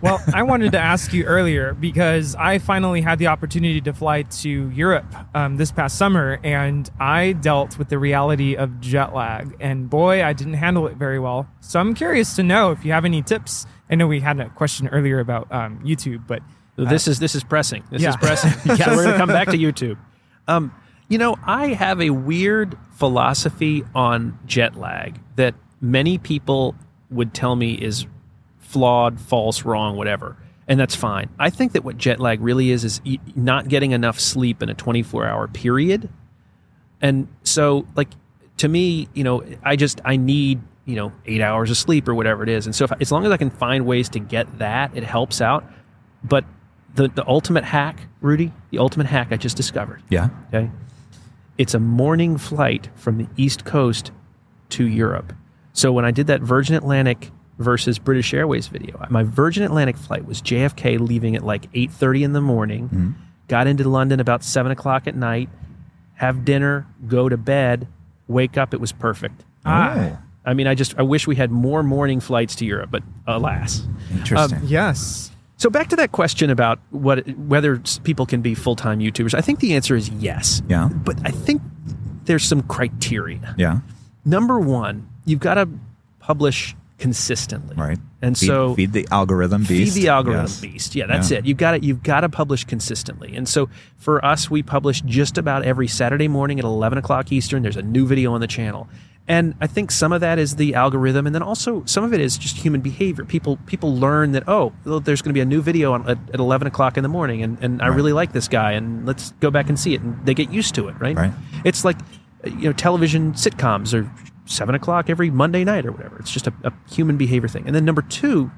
Well, 0.00 0.22
I 0.32 0.44
wanted 0.44 0.72
to 0.72 0.78
ask 0.78 1.12
you 1.12 1.24
earlier 1.24 1.74
because 1.74 2.36
I 2.36 2.58
finally 2.58 3.00
had 3.00 3.18
the 3.18 3.26
opportunity 3.26 3.80
to 3.80 3.92
fly 3.92 4.22
to 4.22 4.70
Europe 4.70 5.12
um, 5.34 5.56
this 5.56 5.72
past 5.72 5.98
summer, 5.98 6.38
and 6.44 6.88
I 7.00 7.32
dealt 7.32 7.78
with 7.78 7.88
the 7.88 7.98
reality 7.98 8.54
of 8.54 8.80
jet 8.80 9.12
lag. 9.12 9.56
And 9.58 9.90
boy, 9.90 10.24
I 10.24 10.32
didn't 10.34 10.54
handle 10.54 10.86
it 10.86 10.96
very 10.96 11.18
well. 11.18 11.48
So 11.60 11.80
I'm 11.80 11.94
curious 11.94 12.36
to 12.36 12.44
know 12.44 12.70
if 12.70 12.84
you 12.84 12.92
have 12.92 13.04
any 13.04 13.22
tips. 13.22 13.66
I 13.90 13.96
know 13.96 14.06
we 14.06 14.20
had 14.20 14.38
a 14.38 14.48
question 14.50 14.86
earlier 14.88 15.18
about 15.18 15.50
um, 15.50 15.80
YouTube, 15.84 16.28
but 16.28 16.42
this 16.76 17.08
is 17.08 17.18
this 17.18 17.34
is 17.34 17.42
pressing. 17.42 17.82
This 17.90 18.02
yeah. 18.02 18.10
is 18.10 18.16
pressing. 18.16 18.52
So 18.76 18.94
we're 18.94 19.02
going 19.02 19.12
to 19.12 19.18
come 19.18 19.28
back 19.30 19.48
to 19.48 19.58
YouTube. 19.58 19.98
Um, 20.46 20.72
you 21.08 21.18
know, 21.18 21.36
I 21.44 21.68
have 21.68 22.00
a 22.00 22.10
weird 22.10 22.78
philosophy 22.92 23.82
on 23.96 24.38
jet 24.46 24.76
lag 24.76 25.20
that 25.34 25.54
many 25.80 26.18
people 26.18 26.76
would 27.10 27.34
tell 27.34 27.56
me 27.56 27.72
is 27.72 28.06
flawed, 28.68 29.18
false, 29.20 29.64
wrong, 29.64 29.96
whatever. 29.96 30.36
And 30.66 30.78
that's 30.78 30.94
fine. 30.94 31.30
I 31.38 31.48
think 31.48 31.72
that 31.72 31.82
what 31.84 31.96
jet 31.96 32.20
lag 32.20 32.40
really 32.42 32.70
is 32.70 32.84
is 32.84 33.00
not 33.34 33.68
getting 33.68 33.92
enough 33.92 34.20
sleep 34.20 34.62
in 34.62 34.68
a 34.68 34.74
24 34.74 35.26
hour 35.26 35.48
period. 35.48 36.10
And 37.00 37.28
so, 37.42 37.86
like, 37.96 38.08
to 38.58 38.68
me, 38.68 39.08
you 39.14 39.24
know, 39.24 39.42
I 39.62 39.76
just, 39.76 40.00
I 40.04 40.16
need, 40.16 40.60
you 40.84 40.96
know, 40.96 41.12
eight 41.24 41.40
hours 41.40 41.70
of 41.70 41.78
sleep 41.78 42.06
or 42.06 42.14
whatever 42.14 42.42
it 42.42 42.50
is. 42.50 42.66
And 42.66 42.74
so, 42.74 42.84
if, 42.84 42.92
as 43.00 43.10
long 43.10 43.24
as 43.24 43.32
I 43.32 43.38
can 43.38 43.48
find 43.50 43.86
ways 43.86 44.10
to 44.10 44.18
get 44.18 44.58
that, 44.58 44.94
it 44.94 45.04
helps 45.04 45.40
out. 45.40 45.64
But 46.22 46.44
the, 46.94 47.08
the 47.08 47.26
ultimate 47.26 47.64
hack, 47.64 48.00
Rudy, 48.20 48.52
the 48.70 48.78
ultimate 48.78 49.06
hack 49.06 49.28
I 49.30 49.36
just 49.36 49.56
discovered, 49.56 50.02
Yeah. 50.10 50.28
okay? 50.48 50.70
It's 51.56 51.72
a 51.72 51.78
morning 51.80 52.36
flight 52.36 52.90
from 52.94 53.16
the 53.16 53.26
East 53.38 53.64
Coast 53.64 54.10
to 54.70 54.86
Europe. 54.86 55.32
So 55.72 55.92
when 55.92 56.04
I 56.04 56.10
did 56.10 56.26
that 56.26 56.40
Virgin 56.42 56.74
Atlantic 56.76 57.30
versus 57.58 57.98
British 57.98 58.32
Airways 58.32 58.68
video, 58.68 59.04
my 59.10 59.22
Virgin 59.22 59.62
Atlantic 59.62 59.96
flight 59.96 60.24
was 60.24 60.40
JFK 60.40 60.98
leaving 61.00 61.36
at 61.36 61.44
like 61.44 61.70
8.30 61.72 62.22
in 62.22 62.32
the 62.32 62.40
morning, 62.40 63.14
got 63.48 63.66
into 63.66 63.88
London 63.88 64.20
about 64.20 64.42
7 64.44 64.70
o'clock 64.72 65.06
at 65.06 65.14
night, 65.16 65.48
have 66.14 66.44
dinner, 66.44 66.86
go 67.06 67.28
to 67.28 67.36
bed, 67.36 67.86
wake 68.28 68.56
up, 68.56 68.72
it 68.74 68.80
was 68.80 68.92
perfect. 68.92 69.44
Ah. 69.64 70.18
I 70.44 70.54
mean, 70.54 70.66
I 70.66 70.74
just, 70.74 70.98
I 70.98 71.02
wish 71.02 71.26
we 71.26 71.36
had 71.36 71.50
more 71.50 71.82
morning 71.82 72.20
flights 72.20 72.54
to 72.56 72.64
Europe, 72.64 72.90
but 72.90 73.02
alas. 73.26 73.82
Interesting. 74.10 74.60
yes. 74.64 75.30
So 75.58 75.68
back 75.68 75.88
to 75.88 75.96
that 75.96 76.12
question 76.12 76.50
about 76.50 76.78
what 76.90 77.26
whether 77.36 77.82
people 78.04 78.24
can 78.26 78.40
be 78.42 78.54
full 78.54 78.76
time 78.76 79.00
YouTubers. 79.00 79.34
I 79.34 79.40
think 79.40 79.58
the 79.58 79.74
answer 79.74 79.96
is 79.96 80.08
yes. 80.08 80.62
Yeah. 80.68 80.88
But 80.88 81.18
I 81.24 81.32
think 81.32 81.60
there's 82.24 82.44
some 82.44 82.62
criteria. 82.62 83.54
yeah. 83.58 83.80
Number 84.24 84.60
one, 84.60 85.08
you've 85.24 85.40
got 85.40 85.54
to 85.54 85.68
publish 86.20 86.76
consistently. 86.98 87.76
Right. 87.76 87.98
And 88.20 88.36
feed, 88.36 88.46
so 88.46 88.74
feed 88.74 88.92
the 88.92 89.06
algorithm 89.10 89.62
beast. 89.64 89.94
Feed 89.94 90.02
the 90.02 90.08
algorithm 90.08 90.44
Yes. 90.46 90.60
beast. 90.60 90.94
Yeah, 90.94 91.06
that's 91.06 91.30
Yeah. 91.30 91.38
it. 91.38 91.46
You've 91.46 91.56
got 91.56 91.72
to 91.72 91.84
You've 91.84 92.02
got 92.02 92.20
to 92.22 92.28
publish 92.28 92.64
consistently. 92.64 93.34
And 93.36 93.48
so 93.48 93.68
for 93.96 94.24
us, 94.24 94.50
we 94.50 94.62
publish 94.62 95.00
just 95.02 95.38
about 95.38 95.62
every 95.64 95.86
Saturday 95.88 96.28
morning 96.28 96.58
at 96.58 96.64
11 96.64 96.98
o'clock 96.98 97.30
Eastern. 97.32 97.62
There's 97.62 97.76
a 97.76 97.82
new 97.82 98.06
video 98.06 98.32
on 98.32 98.40
the 98.40 98.46
channel. 98.46 98.88
And 99.30 99.54
I 99.60 99.66
think 99.66 99.90
some 99.90 100.12
of 100.14 100.22
that 100.22 100.38
is 100.38 100.56
the 100.56 100.74
algorithm, 100.74 101.26
and 101.26 101.34
then 101.34 101.42
also 101.42 101.82
some 101.84 102.02
of 102.02 102.14
it 102.14 102.20
is 102.20 102.38
just 102.38 102.56
human 102.56 102.80
behavior. 102.80 103.26
People 103.26 103.58
people 103.66 103.94
learn 103.94 104.32
that 104.32 104.44
oh, 104.48 104.72
there's 104.84 105.20
going 105.20 105.30
to 105.30 105.34
be 105.34 105.40
a 105.40 105.44
new 105.44 105.60
video 105.60 105.92
on, 105.92 106.08
at, 106.08 106.18
at 106.32 106.40
11 106.40 106.66
o'clock 106.66 106.96
in 106.96 107.02
the 107.02 107.10
morning, 107.10 107.42
and, 107.42 107.58
and 107.60 107.82
I 107.82 107.88
Right. 107.88 107.96
really 107.96 108.14
like 108.14 108.32
this 108.32 108.48
guy, 108.48 108.72
and 108.72 109.04
let's 109.06 109.32
go 109.40 109.50
back 109.50 109.68
and 109.68 109.78
see 109.78 109.92
it. 109.94 110.00
And 110.00 110.18
they 110.24 110.32
get 110.32 110.50
used 110.50 110.74
to 110.76 110.88
it, 110.88 110.94
right? 110.98 111.14
Right. 111.16 111.32
It's 111.64 111.84
like 111.84 111.98
you 112.44 112.68
know, 112.68 112.72
television 112.72 113.32
sitcoms 113.34 113.92
are 113.92 114.10
seven 114.48 114.74
o'clock 114.74 115.08
every 115.10 115.30
Monday 115.30 115.62
night 115.64 115.86
or 115.86 115.92
whatever. 115.92 116.18
It's 116.18 116.30
just 116.30 116.46
a, 116.46 116.52
a 116.64 116.72
human 116.90 117.16
behavior 117.16 117.48
thing. 117.48 117.64
And 117.66 117.74
then 117.74 117.84
number 117.84 118.02
two, 118.02 118.50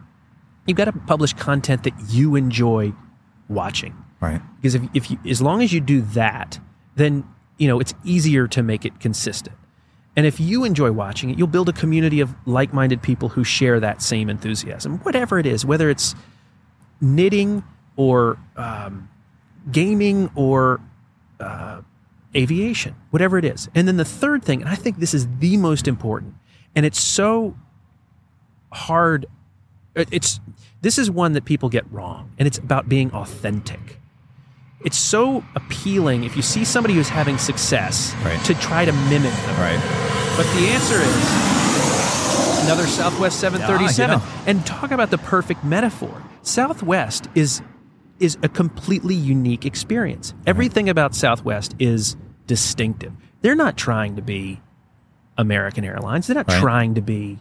you've 0.66 0.76
got 0.76 0.84
to 0.86 0.92
publish 0.92 1.32
content 1.34 1.82
that 1.84 1.94
you 2.08 2.36
enjoy 2.36 2.92
watching 3.48 3.94
Right. 4.20 4.40
because 4.56 4.74
if, 4.74 4.82
if 4.94 5.10
you 5.10 5.18
as 5.28 5.40
long 5.40 5.62
as 5.62 5.72
you 5.72 5.80
do 5.80 6.02
that 6.02 6.60
then 6.94 7.24
you 7.56 7.66
know 7.66 7.80
it's 7.80 7.94
easier 8.04 8.46
to 8.48 8.62
make 8.62 8.84
it 8.84 9.00
consistent 9.00 9.56
and 10.14 10.26
if 10.26 10.38
you 10.38 10.62
enjoy 10.64 10.92
watching 10.92 11.30
it 11.30 11.38
you'll 11.38 11.46
build 11.48 11.70
a 11.70 11.72
community 11.72 12.20
of 12.20 12.34
like-minded 12.46 13.00
people 13.00 13.30
who 13.30 13.42
share 13.42 13.80
that 13.80 14.02
same 14.02 14.28
enthusiasm 14.28 14.98
whatever 14.98 15.38
it 15.38 15.46
is 15.46 15.64
whether 15.64 15.88
it's 15.88 16.14
knitting 17.00 17.64
or 17.96 18.38
um, 18.56 19.08
gaming 19.72 20.30
or 20.34 20.80
uh, 21.40 21.80
aviation 22.36 22.94
whatever 23.10 23.38
it 23.38 23.44
is 23.44 23.68
and 23.74 23.88
then 23.88 23.96
the 23.96 24.04
third 24.04 24.42
thing 24.44 24.60
and 24.60 24.68
i 24.70 24.74
think 24.74 24.98
this 24.98 25.14
is 25.14 25.26
the 25.38 25.56
most 25.56 25.88
important 25.88 26.34
and 26.76 26.86
it's 26.86 27.00
so 27.00 27.56
hard 28.72 29.26
it's 29.96 30.38
this 30.82 30.96
is 30.98 31.10
one 31.10 31.32
that 31.32 31.44
people 31.44 31.68
get 31.68 31.90
wrong 31.92 32.30
and 32.38 32.46
it's 32.46 32.58
about 32.58 32.88
being 32.88 33.10
authentic 33.12 33.98
it's 34.84 34.96
so 34.96 35.44
appealing 35.56 36.22
if 36.24 36.36
you 36.36 36.42
see 36.42 36.64
somebody 36.64 36.94
who's 36.94 37.08
having 37.08 37.36
success 37.36 38.14
Right. 38.24 38.42
to 38.44 38.54
try 38.54 38.84
to 38.84 38.92
mimic 38.92 39.32
them 39.32 39.60
Right. 39.60 40.34
but 40.36 40.44
the 40.54 40.68
answer 40.68 41.00
is 41.00 41.50
another 42.64 42.86
Southwest 42.86 43.40
737. 43.40 44.18
Yeah, 44.20 44.24
you 44.24 44.42
And 44.46 44.64
talk 44.66 44.92
about 44.92 45.10
the 45.10 45.18
perfect 45.18 45.64
metaphor. 45.64 46.22
Southwest 46.42 47.26
is 47.34 47.62
is 48.20 48.38
a 48.42 48.48
completely 48.48 49.14
unique 49.14 49.64
experience. 49.66 50.34
Everything 50.46 50.88
about 50.88 51.14
Southwest 51.14 51.74
is 51.78 52.16
distinctive. 52.46 53.12
They're 53.42 53.54
not 53.54 53.76
trying 53.76 54.16
to 54.16 54.22
be 54.22 54.60
American 55.38 55.84
Airlines. 55.84 56.26
They're 56.26 56.34
not 56.36 56.48
Right. 56.48 56.60
trying 56.60 56.94
to 56.94 57.00
be, 57.00 57.38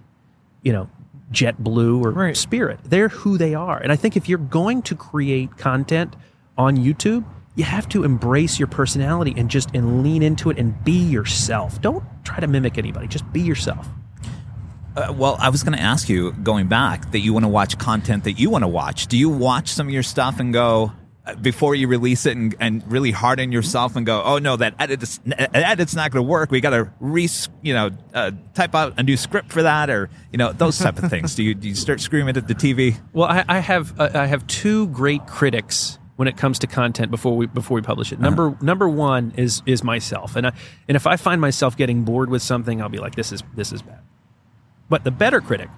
you 0.64 0.72
know, 0.72 0.90
JetBlue 1.32 2.04
or 2.04 2.12
Right. 2.12 2.36
Spirit. 2.38 2.80
They're 2.84 3.10
who 3.10 3.38
they 3.38 3.54
are. 3.54 3.78
And 3.78 3.92
I 3.92 3.96
think 3.96 4.16
if 4.18 4.28
you're 4.30 4.38
going 4.40 4.82
to 4.84 4.96
create 4.96 5.58
content 5.58 6.16
on 6.58 6.78
YouTube, 6.78 7.24
you 7.56 7.66
have 7.66 7.90
to 7.90 8.04
embrace 8.04 8.58
your 8.58 8.68
personality 8.68 9.34
and 9.36 9.50
just 9.50 9.70
and 9.76 10.02
lean 10.02 10.24
into 10.24 10.50
it 10.50 10.58
and 10.58 10.82
be 10.84 10.94
yourself. 10.98 11.82
Don't 11.82 12.04
try 12.24 12.40
to 12.40 12.48
mimic 12.48 12.78
anybody. 12.78 13.08
Just 13.08 13.32
be 13.34 13.42
yourself. 13.42 13.90
Uh, 15.00 15.14
well, 15.14 15.38
I 15.40 15.48
was 15.50 15.64
going 15.64 15.78
to 15.78 15.82
ask 15.82 16.10
you, 16.10 16.34
going 16.34 16.68
back, 16.68 17.12
that 17.12 17.20
you 17.20 17.32
want 17.32 17.46
to 17.46 17.50
watch 17.50 17.78
content 17.78 18.26
that 18.26 18.34
you 18.34 18.50
want 18.50 18.64
to 18.64 18.68
watch. 18.68 19.08
Do 19.08 19.18
you 19.18 19.30
watch 19.30 19.70
some 19.70 19.88
of 19.88 19.94
your 19.94 20.04
stuff 20.04 20.42
and 20.42 20.52
go 20.52 20.92
uh, 21.26 21.36
before 21.36 21.74
you 21.74 21.88
release 21.88 22.26
it 22.26 22.36
and, 22.36 22.54
and 22.60 22.92
really 22.92 23.12
harden 23.12 23.54
yourself 23.54 23.96
and 23.96 24.06
go, 24.06 24.22
oh 24.22 24.40
no, 24.40 24.58
that 24.58 24.76
edit 24.78 25.02
is, 25.02 25.22
edit's 25.54 25.96
not 25.96 26.12
going 26.12 26.26
to 26.26 26.30
work. 26.30 26.52
We 26.52 26.60
got 26.60 26.72
to 26.72 26.92
re, 27.00 27.30
you 27.62 27.74
know, 27.74 27.92
uh, 28.14 28.32
type 28.54 28.76
out 28.76 28.96
a 28.98 29.04
new 29.04 29.16
script 29.16 29.54
for 29.54 29.64
that, 29.64 29.90
or 29.90 30.10
you 30.34 30.38
know, 30.38 30.52
those 30.52 30.78
type 30.78 31.02
of 31.02 31.10
things. 31.10 31.34
Do 31.34 31.44
you 31.44 31.56
do 31.56 31.70
you 31.70 31.76
start 31.76 32.02
screaming 32.02 32.36
at 32.36 32.50
the 32.50 32.56
TV? 32.56 33.00
Well, 33.14 33.30
I, 33.30 33.46
I 33.48 33.60
have 33.60 33.98
uh, 33.98 34.10
I 34.14 34.26
have 34.26 34.46
two 34.48 34.88
great 34.88 35.28
critics 35.28 35.98
when 36.18 36.28
it 36.28 36.36
comes 36.36 36.60
to 36.60 36.68
content 36.68 37.10
before 37.10 37.38
we 37.38 37.46
before 37.46 37.76
we 37.76 37.82
publish 37.82 38.12
it. 38.12 38.20
Number 38.20 38.58
number 38.60 38.90
one 38.90 39.32
is 39.38 39.64
is 39.66 39.82
myself, 39.82 40.36
and 40.36 40.48
I, 40.48 40.52
and 40.90 40.98
if 40.98 41.08
I 41.08 41.16
find 41.16 41.40
myself 41.40 41.78
getting 41.78 42.04
bored 42.04 42.30
with 42.30 42.42
something, 42.42 42.82
I'll 42.82 42.90
be 42.90 42.98
like, 42.98 43.16
this 43.16 43.32
is 43.32 43.44
this 43.56 43.72
is 43.72 43.82
bad. 43.82 44.00
But 44.90 45.04
the 45.04 45.12
better 45.12 45.40
critic 45.42 45.70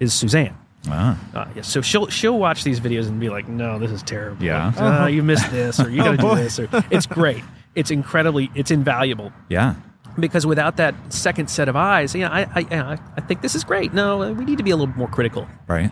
is 0.00 0.12
Suzanne. 0.14 0.56
Ah, 0.88 1.16
Uh, 1.34 1.44
yeah, 1.54 1.62
so 1.62 1.80
she'll 1.80 2.08
she'll 2.08 2.38
watch 2.38 2.64
these 2.64 2.80
videos 2.80 3.06
and 3.08 3.20
be 3.20 3.28
like, 3.28 3.46
"No, 3.48 3.78
this 3.78 3.90
is 3.92 4.02
terrible. 4.02 4.44
Yeah. 4.44 4.72
uh, 4.76 5.06
you 5.06 5.22
missed 5.22 5.48
this, 5.52 5.78
or 5.78 5.88
you 5.90 6.02
got 6.04 6.12
to 6.12 6.16
do 6.16 6.34
this." 6.34 6.58
Or 6.58 6.68
it's 6.90 7.06
great. 7.06 7.44
It's 7.76 7.90
incredibly. 7.90 8.50
It's 8.54 8.70
invaluable 8.72 9.32
yeah, 9.48 9.74
because 10.18 10.44
without 10.44 10.76
that 10.78 10.94
second 11.12 11.48
set 11.50 11.68
of 11.68 11.76
eyes, 11.76 12.14
yeah, 12.16 12.28
I 12.30 12.40
I, 12.42 12.66
I 12.70 12.98
I 13.16 13.20
think 13.20 13.42
this 13.42 13.54
is 13.54 13.62
great. 13.64 13.94
No, 13.94 14.32
we 14.32 14.44
need 14.44 14.58
to 14.58 14.64
be 14.64 14.72
a 14.72 14.76
little 14.76 14.92
more 14.96 15.08
critical. 15.08 15.46
right. 15.68 15.90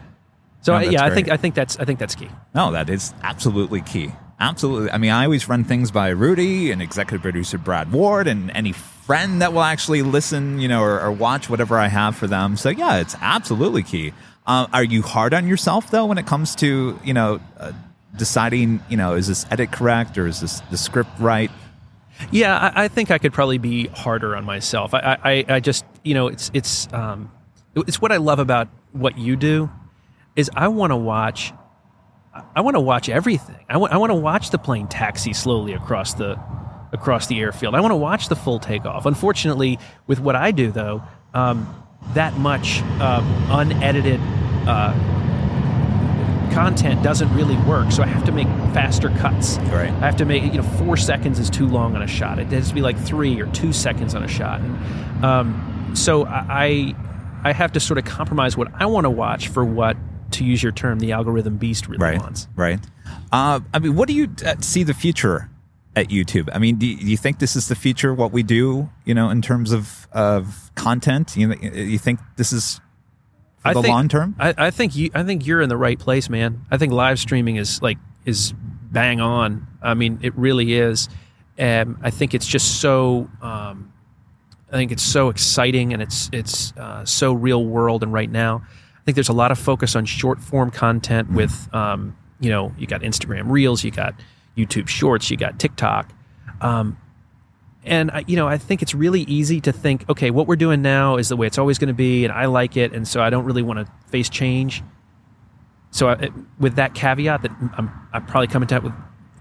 So 0.62 0.72
No, 0.72 0.78
I- 0.78 0.82
that's 0.84 0.92
yeah, 0.94 1.04
I 1.04 1.10
think 1.10 1.28
I 1.30 1.36
think 1.36 1.54
that's 1.54 1.78
I 1.78 1.84
think 1.84 1.98
that's 2.00 2.14
key. 2.16 2.28
No, 2.54 2.72
that 2.72 2.90
is 2.90 3.14
absolutely 3.22 3.80
key. 3.82 4.10
Absolutely. 4.40 4.90
I 4.90 4.98
mean, 4.98 5.10
I 5.10 5.24
always 5.24 5.48
run 5.48 5.64
things 5.64 5.90
by 5.90 6.08
Rudy 6.08 6.70
and 6.70 6.80
executive 6.80 7.20
producer 7.20 7.58
Brad 7.58 7.92
Ward 7.92 8.26
and 8.26 8.50
any 8.52 8.72
friend 8.72 9.42
that 9.42 9.52
will 9.52 9.62
actually 9.62 10.02
listen, 10.02 10.60
you 10.60 10.68
know, 10.68 10.82
or, 10.82 10.98
or 11.00 11.12
watch 11.12 11.50
whatever 11.50 11.78
I 11.78 11.88
have 11.88 12.16
for 12.16 12.26
them. 12.26 12.56
So 12.56 12.70
yeah, 12.70 13.00
it's 13.00 13.14
absolutely 13.20 13.82
key. 13.82 14.14
Um, 14.46 14.68
are 14.72 14.82
you 14.82 15.02
hard 15.02 15.34
on 15.34 15.46
yourself 15.46 15.90
though 15.90 16.06
when 16.06 16.16
it 16.16 16.26
comes 16.26 16.54
to 16.56 16.98
you 17.04 17.12
know 17.12 17.40
uh, 17.58 17.72
deciding, 18.16 18.80
you 18.88 18.96
know, 18.96 19.14
is 19.14 19.28
this 19.28 19.44
edit 19.50 19.72
correct 19.72 20.16
or 20.16 20.26
is 20.26 20.40
this 20.40 20.60
the 20.70 20.78
script 20.78 21.10
right? 21.18 21.50
Yeah, 22.30 22.56
I, 22.56 22.84
I 22.84 22.88
think 22.88 23.10
I 23.10 23.18
could 23.18 23.32
probably 23.32 23.58
be 23.58 23.86
harder 23.88 24.36
on 24.36 24.44
myself. 24.44 24.94
I, 24.94 25.18
I, 25.22 25.44
I 25.48 25.60
just, 25.60 25.84
you 26.04 26.14
know, 26.14 26.28
it's 26.28 26.50
it's 26.54 26.92
um, 26.92 27.30
it's 27.74 28.00
what 28.00 28.12
I 28.12 28.16
love 28.16 28.38
about 28.38 28.68
what 28.92 29.18
you 29.18 29.36
do, 29.36 29.70
is 30.36 30.50
I 30.54 30.68
want 30.68 30.90
to 30.90 30.96
watch, 30.96 31.52
I 32.32 32.60
want 32.60 32.76
to 32.76 32.80
watch 32.80 33.08
everything. 33.08 33.64
I 33.68 33.76
want 33.76 33.92
want 33.92 34.10
to 34.10 34.14
watch 34.16 34.50
the 34.50 34.58
plane 34.58 34.86
taxi 34.86 35.32
slowly 35.32 35.72
across 35.72 36.14
the 36.14 36.38
across 36.92 37.26
the 37.26 37.40
airfield. 37.40 37.74
I 37.74 37.80
want 37.80 37.92
to 37.92 37.96
watch 37.96 38.28
the 38.28 38.36
full 38.36 38.58
takeoff. 38.58 39.06
Unfortunately, 39.06 39.78
with 40.06 40.20
what 40.20 40.36
I 40.36 40.50
do 40.50 40.70
though, 40.70 41.02
um, 41.34 41.72
that 42.14 42.34
much 42.38 42.82
um, 43.00 43.26
unedited. 43.50 44.20
Uh, 44.66 45.16
content 46.52 47.00
doesn't 47.00 47.32
really 47.32 47.56
work 47.58 47.92
so 47.92 48.02
i 48.02 48.06
have 48.06 48.24
to 48.24 48.32
make 48.32 48.48
faster 48.74 49.08
cuts 49.10 49.56
Right. 49.58 49.88
i 49.88 50.00
have 50.06 50.16
to 50.16 50.24
make 50.24 50.42
you 50.42 50.54
know 50.60 50.64
four 50.64 50.96
seconds 50.96 51.38
is 51.38 51.48
too 51.48 51.68
long 51.68 51.94
on 51.94 52.02
a 52.02 52.08
shot 52.08 52.40
it 52.40 52.48
has 52.48 52.70
to 52.70 52.74
be 52.74 52.80
like 52.80 52.98
three 52.98 53.40
or 53.40 53.46
two 53.46 53.72
seconds 53.72 54.16
on 54.16 54.24
a 54.24 54.28
shot 54.28 54.60
and 54.60 55.24
um, 55.24 55.92
so 55.94 56.26
i 56.26 56.92
i 57.44 57.52
have 57.52 57.70
to 57.72 57.78
sort 57.78 57.98
of 57.98 58.04
compromise 58.04 58.56
what 58.56 58.66
i 58.74 58.86
want 58.86 59.04
to 59.04 59.10
watch 59.10 59.46
for 59.46 59.64
what 59.64 59.96
to 60.32 60.44
use 60.44 60.62
your 60.62 60.72
term 60.72 60.98
the 61.00 61.12
algorithm 61.12 61.56
beast 61.56 61.86
really 61.88 62.02
Right. 62.02 62.18
wants 62.20 62.48
Right. 62.56 62.80
Uh, 63.32 63.60
I 63.74 63.78
mean, 63.78 63.96
what 63.96 64.08
do 64.08 64.14
you 64.14 64.28
uh, 64.46 64.54
see 64.60 64.82
the 64.82 64.94
future 64.94 65.50
at 65.96 66.08
YouTube? 66.08 66.48
I 66.52 66.58
mean, 66.58 66.76
do 66.76 66.86
you, 66.86 66.96
do 66.96 67.06
you 67.06 67.16
think 67.16 67.38
this 67.40 67.56
is 67.56 67.68
the 67.68 67.74
future? 67.74 68.14
What 68.14 68.32
we 68.32 68.42
do, 68.42 68.88
you 69.04 69.14
know, 69.14 69.30
in 69.30 69.42
terms 69.42 69.72
of 69.72 70.06
of 70.12 70.70
content? 70.74 71.36
You 71.36 71.48
know, 71.48 71.54
you 71.60 71.98
think 71.98 72.20
this 72.36 72.52
is 72.52 72.80
for 73.58 73.68
I 73.68 73.74
the 73.74 73.82
think- 73.82 73.92
long 73.92 74.08
term? 74.08 74.36
I, 74.38 74.54
I 74.56 74.70
think 74.70 74.94
you 74.96 75.10
I 75.14 75.22
think 75.22 75.46
you're 75.46 75.60
in 75.60 75.68
the 75.68 75.76
right 75.76 75.98
place, 75.98 76.28
man. 76.30 76.64
I 76.70 76.76
think 76.78 76.92
live 76.92 77.18
streaming 77.18 77.56
is 77.56 77.82
like 77.82 77.98
is 78.24 78.52
bang 78.92 79.20
on. 79.20 79.66
I 79.82 79.94
mean, 79.94 80.18
it 80.22 80.34
really 80.36 80.74
is. 80.74 81.08
Um, 81.58 81.98
I 82.02 82.10
think 82.10 82.34
it's 82.34 82.46
just 82.46 82.80
so. 82.80 83.28
Um, 83.42 83.92
I 84.72 84.76
think 84.76 84.92
it's 84.92 85.02
so 85.02 85.28
exciting 85.30 85.92
and 85.92 86.00
it's 86.00 86.30
it's 86.32 86.72
uh, 86.76 87.04
so 87.04 87.32
real 87.32 87.64
world. 87.66 88.02
And 88.04 88.12
right 88.12 88.30
now, 88.30 88.62
I 89.00 89.04
think 89.04 89.14
there's 89.14 89.28
a 89.28 89.34
lot 89.34 89.50
of 89.50 89.58
focus 89.58 89.96
on 89.96 90.04
short 90.04 90.40
form 90.40 90.70
content 90.70 91.32
with, 91.32 91.68
um, 91.74 92.16
you 92.38 92.50
know, 92.50 92.74
you 92.78 92.86
got 92.86 93.00
Instagram 93.00 93.50
Reels, 93.50 93.82
you 93.82 93.90
got 93.90 94.14
YouTube 94.56 94.88
Shorts, 94.88 95.30
you 95.30 95.36
got 95.36 95.58
TikTok. 95.58 96.12
Um, 96.60 96.98
and 97.84 98.10
I, 98.10 98.24
you 98.26 98.36
know, 98.36 98.46
I 98.46 98.58
think 98.58 98.82
it's 98.82 98.94
really 98.94 99.22
easy 99.22 99.60
to 99.62 99.72
think, 99.72 100.08
okay, 100.10 100.30
what 100.30 100.46
we're 100.46 100.56
doing 100.56 100.82
now 100.82 101.16
is 101.16 101.30
the 101.30 101.36
way 101.36 101.46
it's 101.46 101.56
always 101.56 101.78
going 101.78 101.88
to 101.88 101.94
be, 101.94 102.24
and 102.24 102.32
I 102.32 102.44
like 102.44 102.76
it, 102.76 102.92
and 102.92 103.08
so 103.08 103.22
I 103.22 103.30
don't 103.30 103.44
really 103.44 103.62
want 103.62 103.78
to 103.78 103.90
face 104.10 104.28
change. 104.28 104.82
So, 105.90 106.10
I, 106.10 106.28
with 106.58 106.76
that 106.76 106.94
caveat, 106.94 107.40
that 107.42 107.50
I'm, 107.76 107.90
I'm 108.12 108.26
probably 108.26 108.48
coming 108.48 108.70
at 108.70 108.82
with 108.82 108.92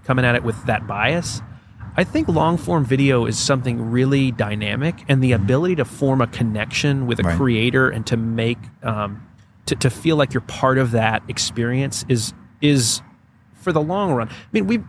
coming 0.04 0.24
at 0.24 0.34
it 0.34 0.42
with 0.42 0.64
that 0.64 0.86
bias. 0.86 1.42
I 1.96 2.04
think 2.04 2.28
long 2.28 2.56
form 2.56 2.84
video 2.84 3.26
is 3.26 3.38
something 3.38 3.90
really 3.90 4.32
dynamic, 4.32 5.04
and 5.06 5.22
the 5.22 5.32
ability 5.32 5.76
to 5.76 5.84
form 5.84 6.22
a 6.22 6.26
connection 6.26 7.06
with 7.06 7.20
a 7.20 7.24
Right. 7.24 7.36
creator 7.36 7.90
and 7.90 8.06
to 8.06 8.16
make 8.16 8.58
um, 8.82 9.22
to, 9.70 9.76
to 9.76 9.90
feel 9.90 10.16
like 10.16 10.34
you're 10.34 10.40
part 10.42 10.78
of 10.78 10.90
that 10.90 11.22
experience 11.28 12.04
is 12.08 12.34
is 12.60 13.00
for 13.54 13.72
the 13.72 13.80
long 13.80 14.12
run. 14.12 14.28
I 14.28 14.34
mean, 14.52 14.66
we 14.66 14.80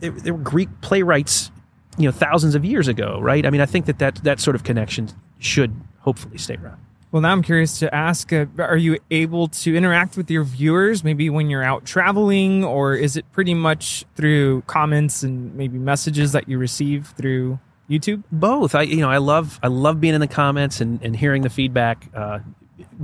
there, 0.00 0.10
there 0.10 0.34
were 0.34 0.42
Greek 0.42 0.68
playwrights, 0.80 1.50
you 1.98 2.06
know, 2.06 2.12
thousands 2.12 2.54
of 2.54 2.64
years 2.64 2.88
ago, 2.88 3.20
right? 3.20 3.44
I 3.44 3.50
mean, 3.50 3.60
I 3.60 3.66
think 3.66 3.86
that 3.86 3.98
that, 3.98 4.16
that 4.24 4.40
sort 4.40 4.56
of 4.56 4.64
connection 4.64 5.10
should 5.38 5.74
hopefully 6.00 6.38
stay 6.38 6.56
around. 6.56 6.78
Well, 7.12 7.20
now 7.20 7.32
I'm 7.32 7.42
curious 7.42 7.78
to 7.80 7.94
ask 7.94 8.32
uh, 8.32 8.46
are 8.58 8.76
you 8.76 8.98
able 9.10 9.48
to 9.48 9.76
interact 9.76 10.16
with 10.16 10.30
your 10.30 10.44
viewers 10.44 11.04
maybe 11.04 11.28
when 11.28 11.50
you're 11.50 11.62
out 11.62 11.84
traveling, 11.84 12.64
or 12.64 12.94
is 12.94 13.16
it 13.16 13.30
pretty 13.32 13.52
much 13.52 14.04
through 14.14 14.62
comments 14.62 15.22
and 15.22 15.54
maybe 15.54 15.76
messages 15.76 16.32
that 16.32 16.48
you 16.48 16.56
receive 16.56 17.08
through 17.16 17.58
YouTube? 17.90 18.22
Both. 18.30 18.76
I 18.76 18.82
you 18.82 18.98
know 18.98 19.10
I 19.10 19.18
love 19.18 19.58
I 19.60 19.66
love 19.66 20.00
being 20.00 20.14
in 20.14 20.20
the 20.20 20.28
comments 20.28 20.80
and, 20.80 21.02
and 21.02 21.16
hearing 21.16 21.42
the 21.42 21.50
feedback. 21.50 22.08
Uh, 22.14 22.38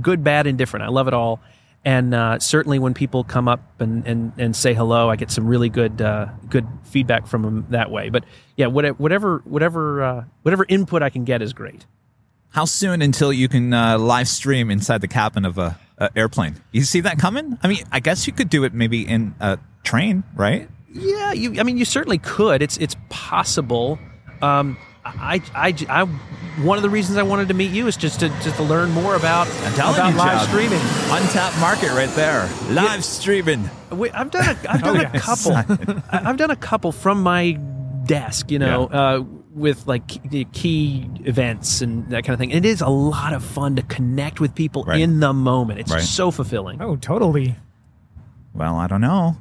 good, 0.01 0.23
bad, 0.23 0.47
indifferent. 0.47 0.85
I 0.85 0.89
love 0.89 1.07
it 1.07 1.13
all. 1.13 1.39
And 1.85 2.13
uh, 2.13 2.39
certainly, 2.39 2.79
when 2.79 2.93
people 2.93 3.23
come 3.23 3.47
up 3.47 3.79
and, 3.79 4.05
and, 4.05 4.33
and 4.37 4.55
say 4.55 4.73
hello, 4.73 5.09
I 5.09 5.15
get 5.15 5.31
some 5.31 5.47
really 5.47 5.69
good 5.69 6.01
uh, 6.01 6.27
good 6.49 6.67
feedback 6.83 7.27
from 7.27 7.43
them 7.43 7.65
that 7.69 7.91
way. 7.91 8.09
But 8.09 8.25
yeah, 8.57 8.67
whatever 8.67 8.95
whatever 8.97 9.41
whatever 9.45 10.03
uh, 10.03 10.23
whatever 10.41 10.65
input 10.67 11.01
I 11.01 11.09
can 11.09 11.23
get 11.23 11.41
is 11.41 11.53
great. 11.53 11.85
How 12.49 12.65
soon 12.65 13.01
until 13.01 13.31
you 13.31 13.47
can 13.47 13.73
uh, 13.73 13.97
live 13.99 14.27
stream 14.27 14.71
inside 14.71 15.01
the 15.01 15.07
cabin 15.07 15.45
of 15.45 15.57
a, 15.57 15.79
a 15.97 16.09
airplane? 16.15 16.55
You 16.71 16.81
see 16.81 17.01
that 17.01 17.19
coming? 17.19 17.57
I 17.61 17.67
mean, 17.67 17.83
I 17.91 17.99
guess 17.99 18.27
you 18.27 18.33
could 18.33 18.49
do 18.49 18.63
it 18.63 18.73
maybe 18.73 19.07
in 19.07 19.35
a 19.39 19.59
train, 19.83 20.23
right? 20.35 20.67
Yeah, 20.91 21.33
you. 21.33 21.59
I 21.59 21.63
mean, 21.63 21.77
you 21.77 21.85
certainly 21.85 22.17
could. 22.17 22.61
It's 22.61 22.77
it's 22.77 22.95
possible. 23.09 23.99
Um, 24.41 24.77
I, 25.19 25.41
I, 25.55 25.73
I, 25.89 26.03
one 26.63 26.77
of 26.77 26.81
the 26.83 26.89
reasons 26.89 27.17
I 27.17 27.23
wanted 27.23 27.47
to 27.49 27.53
meet 27.53 27.71
you 27.71 27.87
is 27.87 27.95
just 27.97 28.19
to 28.21 28.29
just 28.41 28.55
to 28.57 28.63
learn 28.63 28.91
more 28.91 29.15
about 29.15 29.47
about 29.73 29.95
you, 30.11 30.17
live 30.17 30.39
Chad. 30.39 30.47
streaming. 30.49 30.79
Untapped 31.11 31.59
market 31.59 31.91
right 31.91 32.09
there. 32.15 32.49
Live 32.69 33.03
streaming. 33.05 33.69
Wait, 33.91 34.11
I've 34.13 34.31
done 34.31 34.43
a, 34.45 34.49
I've 34.69 34.81
done 34.83 34.97
Oh, 34.97 34.99
a 34.99 35.03
yes. 35.13 35.23
couple. 35.23 35.53
I- 36.11 36.29
I've 36.29 36.37
done 36.37 36.51
a 36.51 36.55
couple 36.55 36.91
from 36.91 37.21
my 37.23 37.51
desk, 38.05 38.49
you 38.51 38.59
know, 38.59 38.85
uh, 38.87 39.23
with 39.53 39.85
like 39.87 40.07
key, 40.07 40.45
key 40.45 41.09
events 41.25 41.81
and 41.81 42.07
that 42.09 42.23
kind 42.23 42.33
of 42.33 42.39
thing. 42.39 42.51
And 42.53 42.63
It 42.65 42.69
is 42.69 42.81
a 42.81 42.87
lot 42.89 43.33
of 43.33 43.43
fun 43.43 43.75
to 43.75 43.81
connect 43.83 44.39
with 44.39 44.55
people 44.55 44.83
Right. 44.83 44.99
in 45.01 45.19
the 45.19 45.33
moment. 45.33 45.79
It's 45.79 45.91
Right. 45.91 46.01
so 46.01 46.31
fulfilling. 46.31 46.81
Oh, 46.81 46.95
totally. 46.95 47.55
Well, 48.53 48.75
I 48.75 48.87
don't 48.87 49.01
know. 49.01 49.37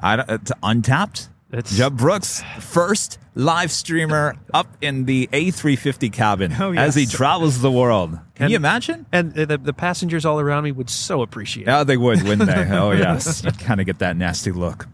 I 0.00 0.16
don't, 0.16 0.28
it's 0.30 0.52
untapped. 0.62 1.28
Jeb 1.64 1.96
Brooks, 1.96 2.42
first 2.60 3.18
live 3.34 3.70
streamer 3.72 4.36
up 4.52 4.76
in 4.82 5.06
the 5.06 5.28
A350 5.32 6.12
cabin 6.12 6.52
Oh, 6.58 6.72
as 6.74 6.94
he 6.94 7.06
travels 7.06 7.60
the 7.62 7.70
world. 7.70 8.10
Can 8.34 8.44
And- 8.44 8.50
you 8.50 8.56
imagine? 8.56 9.06
And 9.12 9.32
the, 9.32 9.56
the 9.56 9.72
passengers 9.72 10.26
all 10.26 10.40
around 10.40 10.64
me 10.64 10.72
would 10.72 10.90
so 10.90 11.22
appreciate 11.22 11.62
it. 11.66 11.70
Yeah, 11.70 11.84
they 11.84 11.96
would, 11.96 12.22
wouldn't 12.22 12.50
they? 12.50 12.68
Oh, 12.76 12.90
yes. 12.90 13.42
You 13.42 13.50
kind 13.52 13.80
of 13.80 13.86
get 13.86 14.00
that 14.00 14.16
nasty 14.16 14.52
look. 14.52 14.86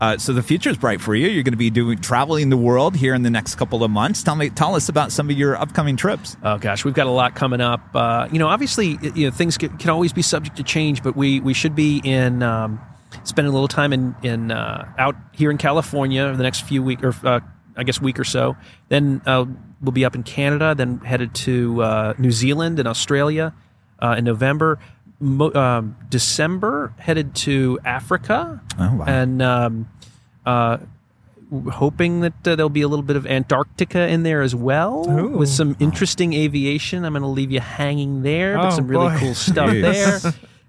Uh, 0.00 0.16
so 0.16 0.32
the 0.32 0.42
future 0.42 0.70
is 0.70 0.78
bright 0.78 1.00
for 1.00 1.14
you. 1.14 1.28
You're 1.28 1.42
going 1.42 1.52
to 1.52 1.58
be 1.58 1.70
doing 1.70 1.98
traveling 1.98 2.48
the 2.50 2.56
world 2.56 2.96
here 2.96 3.14
in 3.14 3.22
the 3.22 3.30
next 3.30 3.56
couple 3.56 3.82
of 3.84 3.90
months. 3.90 4.22
Tell 4.22 4.36
me, 4.36 4.48
tell 4.48 4.76
us 4.76 4.88
about 4.88 5.10
some 5.12 5.28
of 5.28 5.36
your 5.36 5.56
upcoming 5.56 5.96
trips. 5.96 6.36
Oh 6.42 6.56
gosh, 6.56 6.84
we've 6.84 6.94
got 6.94 7.08
a 7.08 7.10
lot 7.10 7.34
coming 7.34 7.60
up. 7.60 7.80
Uh, 7.94 8.28
you 8.32 8.38
know, 8.38 8.46
obviously, 8.46 8.96
you 9.14 9.26
know, 9.26 9.30
things 9.32 9.58
can, 9.58 9.76
can 9.76 9.90
always 9.90 10.12
be 10.12 10.22
subject 10.22 10.56
to 10.56 10.62
change, 10.62 11.02
but 11.02 11.16
we 11.16 11.40
we 11.40 11.52
should 11.52 11.74
be 11.74 12.00
in 12.04 12.44
um, 12.44 12.80
spending 13.24 13.50
a 13.50 13.54
little 13.54 13.68
time 13.68 13.92
in 13.92 14.14
in 14.22 14.50
uh, 14.50 14.90
out 14.98 15.16
here 15.32 15.50
in 15.50 15.58
California 15.58 16.22
over 16.22 16.36
the 16.36 16.42
next 16.42 16.60
few 16.62 16.82
week 16.82 17.02
or 17.04 17.14
uh, 17.24 17.40
I 17.76 17.84
guess 17.84 18.00
week 18.00 18.18
or 18.18 18.24
so. 18.24 18.56
Then 18.88 19.22
uh, 19.26 19.44
we'll 19.80 19.92
be 19.92 20.04
up 20.04 20.14
in 20.14 20.22
Canada. 20.22 20.74
Then 20.76 20.98
headed 20.98 21.34
to 21.36 21.82
uh, 21.82 22.14
New 22.18 22.32
Zealand 22.32 22.78
and 22.78 22.88
Australia 22.88 23.54
uh, 24.00 24.16
in 24.18 24.24
November. 24.24 24.78
Mo- 25.20 25.52
um, 25.54 25.96
December 26.08 26.92
headed 26.98 27.34
to 27.36 27.78
Africa. 27.84 28.60
Oh, 28.78 28.96
wow. 28.96 29.04
And 29.06 29.42
um, 29.42 29.88
uh, 30.46 30.78
hoping 31.72 32.20
that 32.20 32.34
uh, 32.46 32.54
there'll 32.56 32.68
be 32.68 32.82
a 32.82 32.88
little 32.88 33.02
bit 33.04 33.16
of 33.16 33.26
Antarctica 33.26 34.06
in 34.06 34.22
there 34.22 34.42
as 34.42 34.54
well, 34.54 35.06
Ooh. 35.10 35.28
with 35.38 35.48
some 35.48 35.76
interesting 35.80 36.34
aviation. 36.34 37.04
I'm 37.04 37.12
going 37.14 37.22
to 37.22 37.28
leave 37.28 37.50
you 37.50 37.60
hanging 37.60 38.22
there, 38.22 38.56
but 38.58 38.66
Oh, 38.66 38.70
some 38.76 38.86
really 38.86 39.08
boy. 39.08 39.18
cool 39.18 39.34
stuff 39.34 39.70
there. 39.72 40.20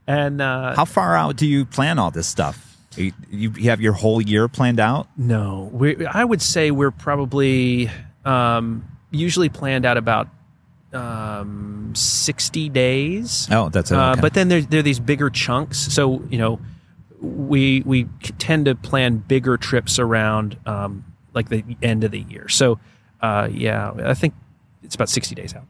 And 0.09 0.41
uh, 0.41 0.75
How 0.75 0.85
far 0.85 1.15
out 1.15 1.35
do 1.35 1.45
you 1.45 1.65
plan 1.65 1.99
all 1.99 2.09
this 2.09 2.25
stuff? 2.27 2.65
You, 2.97 3.13
you 3.29 3.51
have 3.69 3.79
your 3.79 3.93
whole 3.93 4.19
year 4.21 4.47
planned 4.47 4.79
out? 4.79 5.07
no, 5.15 5.69
we, 5.71 6.05
I 6.07 6.23
would 6.25 6.41
say 6.41 6.71
we're 6.71 6.89
probably 6.91 7.89
um, 8.25 8.83
usually 9.11 9.49
planned 9.49 9.85
out 9.85 9.97
about 9.97 10.27
um, 10.91 11.93
60 11.95 12.69
days. 12.69 13.47
Oh, 13.51 13.69
that's. 13.69 13.91
Uh, 13.91 14.11
Okay. 14.13 14.21
but 14.21 14.33
then 14.33 14.47
there, 14.49 14.61
there 14.61 14.79
are 14.79 14.83
these 14.83 14.99
bigger 14.99 15.29
chunks. 15.29 15.77
So, 15.77 16.23
you 16.29 16.39
know, 16.39 16.59
we 17.21 17.83
we 17.85 18.05
tend 18.39 18.65
to 18.65 18.75
plan 18.75 19.17
bigger 19.17 19.57
trips 19.57 19.99
around 19.99 20.57
um, 20.65 21.05
like 21.33 21.49
the 21.49 21.63
end 21.83 22.03
of 22.03 22.11
the 22.11 22.21
year. 22.21 22.47
So, 22.49 22.79
uh, 23.21 23.49
yeah, 23.51 23.91
I 24.03 24.15
think 24.15 24.33
it's 24.83 24.95
about 24.95 25.09
60 25.09 25.35
days 25.35 25.53
out. 25.53 25.65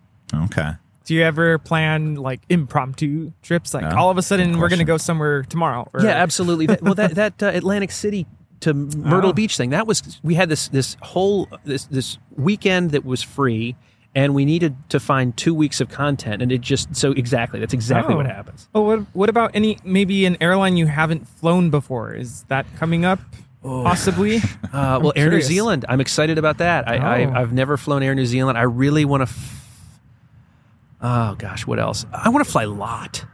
Okay. 0.46 0.72
Do 1.10 1.16
you 1.16 1.24
ever 1.24 1.58
plan 1.58 2.14
like 2.14 2.40
impromptu 2.50 3.32
trips? 3.42 3.74
Like 3.74 3.82
Yeah, 3.82 3.96
all 3.96 4.12
of 4.12 4.20
a 4.20 4.22
sudden 4.22 4.60
we're 4.60 4.70
going 4.70 4.78
to 4.78 4.86
go 4.86 4.98
somewhere 4.98 5.42
tomorrow. 5.42 5.90
Or, 5.92 6.02
Yeah, 6.04 6.10
absolutely. 6.12 6.68
That, 6.68 6.84
well, 6.84 6.94
that 6.94 7.16
that 7.16 7.42
uh, 7.42 7.48
Atlantic 7.48 7.90
City 7.90 8.28
to 8.60 8.74
Myrtle 9.12 9.32
Oh. 9.32 9.34
Beach 9.34 9.58
thing 9.58 9.72
that 9.72 9.88
was 9.88 10.20
we 10.22 10.36
had 10.36 10.50
this 10.50 10.68
this 10.68 10.98
whole 11.02 11.50
this 11.64 11.86
this 11.86 12.20
weekend 12.38 12.92
that 12.92 13.04
was 13.06 13.24
free, 13.24 13.76
and 14.14 14.36
we 14.36 14.46
needed 14.46 14.76
to 14.90 15.00
find 15.00 15.36
two 15.36 15.56
weeks 15.56 15.82
of 15.82 15.90
content, 15.90 16.44
and 16.44 16.52
it 16.52 16.62
just 16.62 16.96
so 16.96 17.12
exactly 17.14 17.60
that's 17.60 17.74
exactly 17.74 18.14
Oh. 18.14 18.18
what 18.18 18.28
happens. 18.28 18.70
Oh, 18.76 18.82
what, 18.82 19.00
what 19.16 19.30
about 19.30 19.50
any 19.56 19.80
maybe 19.84 20.28
an 20.28 20.38
airline 20.40 20.78
you 20.78 20.86
haven't 20.86 21.28
flown 21.28 21.72
before? 21.72 22.14
Is 22.14 22.44
that 22.50 22.68
coming 22.78 23.04
up? 23.04 23.20
Possibly. 23.64 24.42
Uh, 24.72 25.00
well, 25.02 25.14
Air 25.16 25.32
New. 25.32 25.42
Zealand, 25.42 25.84
I'm 25.90 26.00
excited 26.00 26.38
about 26.38 26.60
that. 26.60 26.88
I, 26.88 26.98
Oh. 27.00 27.32
I 27.34 27.42
I've 27.42 27.52
never 27.52 27.76
flown 27.78 28.04
Air 28.04 28.14
New 28.14 28.28
Zealand. 28.28 28.56
I 28.60 28.62
really 28.62 29.04
want 29.04 29.22
to. 29.22 29.24
F- 29.34 29.56
oh 31.02 31.36
gosh, 31.36 31.66
what 31.68 31.80
else? 31.80 32.06
I 32.14 32.30
want 32.30 32.46
to 32.46 32.52
fly 32.52 32.64
a 32.64 32.70
lot. 32.70 33.26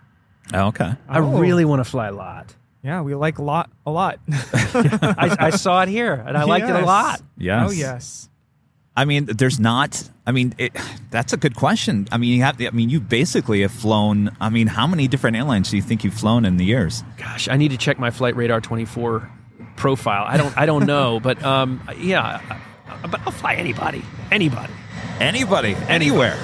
Oh, 0.54 0.68
okay. 0.68 0.94
I 1.10 1.20
Oh. 1.20 1.40
really 1.40 1.66
want 1.66 1.80
to 1.80 1.90
fly 1.90 2.08
a 2.08 2.14
lot. 2.14 2.54
yeah, 2.84 3.02
we 3.02 3.16
like 3.16 3.40
a 3.40 3.44
lot. 3.44 3.70
A 3.86 3.92
lot. 3.92 4.20
I, 4.32 5.36
I 5.40 5.50
saw 5.52 5.82
it 5.82 5.90
here, 5.90 6.14
and 6.14 6.38
I 6.38 6.44
liked 6.44 6.68
it 6.70 6.72
a 6.76 6.80
Yes. 6.80 6.86
lot. 6.86 7.22
Yes. 7.38 7.68
Oh 7.68 7.72
yes. 7.72 8.30
I 8.98 9.04
mean, 9.06 9.26
there's 9.26 9.60
not. 9.60 10.10
I 10.26 10.32
mean, 10.32 10.54
it, 10.58 10.72
that's 11.12 11.34
a 11.34 11.38
good 11.38 11.56
question. 11.56 12.08
I 12.12 12.18
mean, 12.18 12.32
you 12.38 12.44
have. 12.44 12.62
I 12.62 12.70
mean, 12.70 12.90
you 12.90 13.02
basically 13.02 13.62
have 13.62 13.72
flown. 13.74 14.36
I 14.40 14.50
mean, 14.50 14.68
how 14.68 14.88
many 14.88 15.08
different 15.10 15.36
airlines 15.36 15.70
do 15.70 15.76
you 15.76 15.82
think 15.82 16.04
you've 16.06 16.14
flown 16.14 16.46
in 16.46 16.56
the 16.58 16.64
years? 16.66 17.04
Gosh, 17.18 17.50
I 17.50 17.58
need 17.58 17.72
to 17.72 17.78
check 17.78 18.00
my 18.00 18.10
Flight 18.12 18.36
Radar 18.38 18.62
24 18.62 19.30
profile. 19.76 20.24
I 20.26 20.38
don't 20.38 20.58
I 20.58 20.66
don't 20.66 20.86
know, 20.86 21.20
but 21.24 21.44
um, 21.44 21.82
yeah, 22.00 22.40
I- 22.50 23.08
but 23.08 23.20
I'll 23.26 23.32
fly 23.34 23.56
anybody, 23.56 24.02
anybody. 24.32 24.72
Anybody, 25.20 25.76
anywhere. 25.88 26.38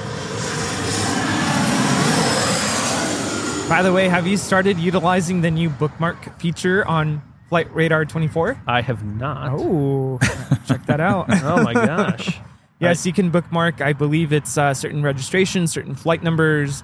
By 3.72 3.84
the 3.84 3.93
way, 3.93 4.09
have 4.09 4.28
you 4.28 4.36
started 4.36 4.78
utilizing 4.78 5.39
the 5.39 5.49
new 5.49 5.69
bookmark 5.69 6.38
feature 6.41 6.86
on 6.86 7.22
Flight 7.47 7.74
Radar 7.74 8.03
24? 8.03 8.61
I 8.67 8.82
have 8.82 9.05
not. 9.05 9.53
Oh, 9.53 10.19
check 10.67 10.86
that 10.88 10.99
out. 10.99 11.28
Oh 11.43 11.63
my 11.63 11.74
gosh. 11.74 12.38
Yes, 12.82 13.05
you 13.05 13.13
can 13.13 13.30
bookmark. 13.30 13.80
I 13.80 13.93
believe 13.93 14.34
it's 14.34 14.57
uh, 14.57 14.74
certain 14.74 15.03
registrations, 15.03 15.72
certain 15.72 15.93
flight 15.95 16.22
numbers, 16.24 16.84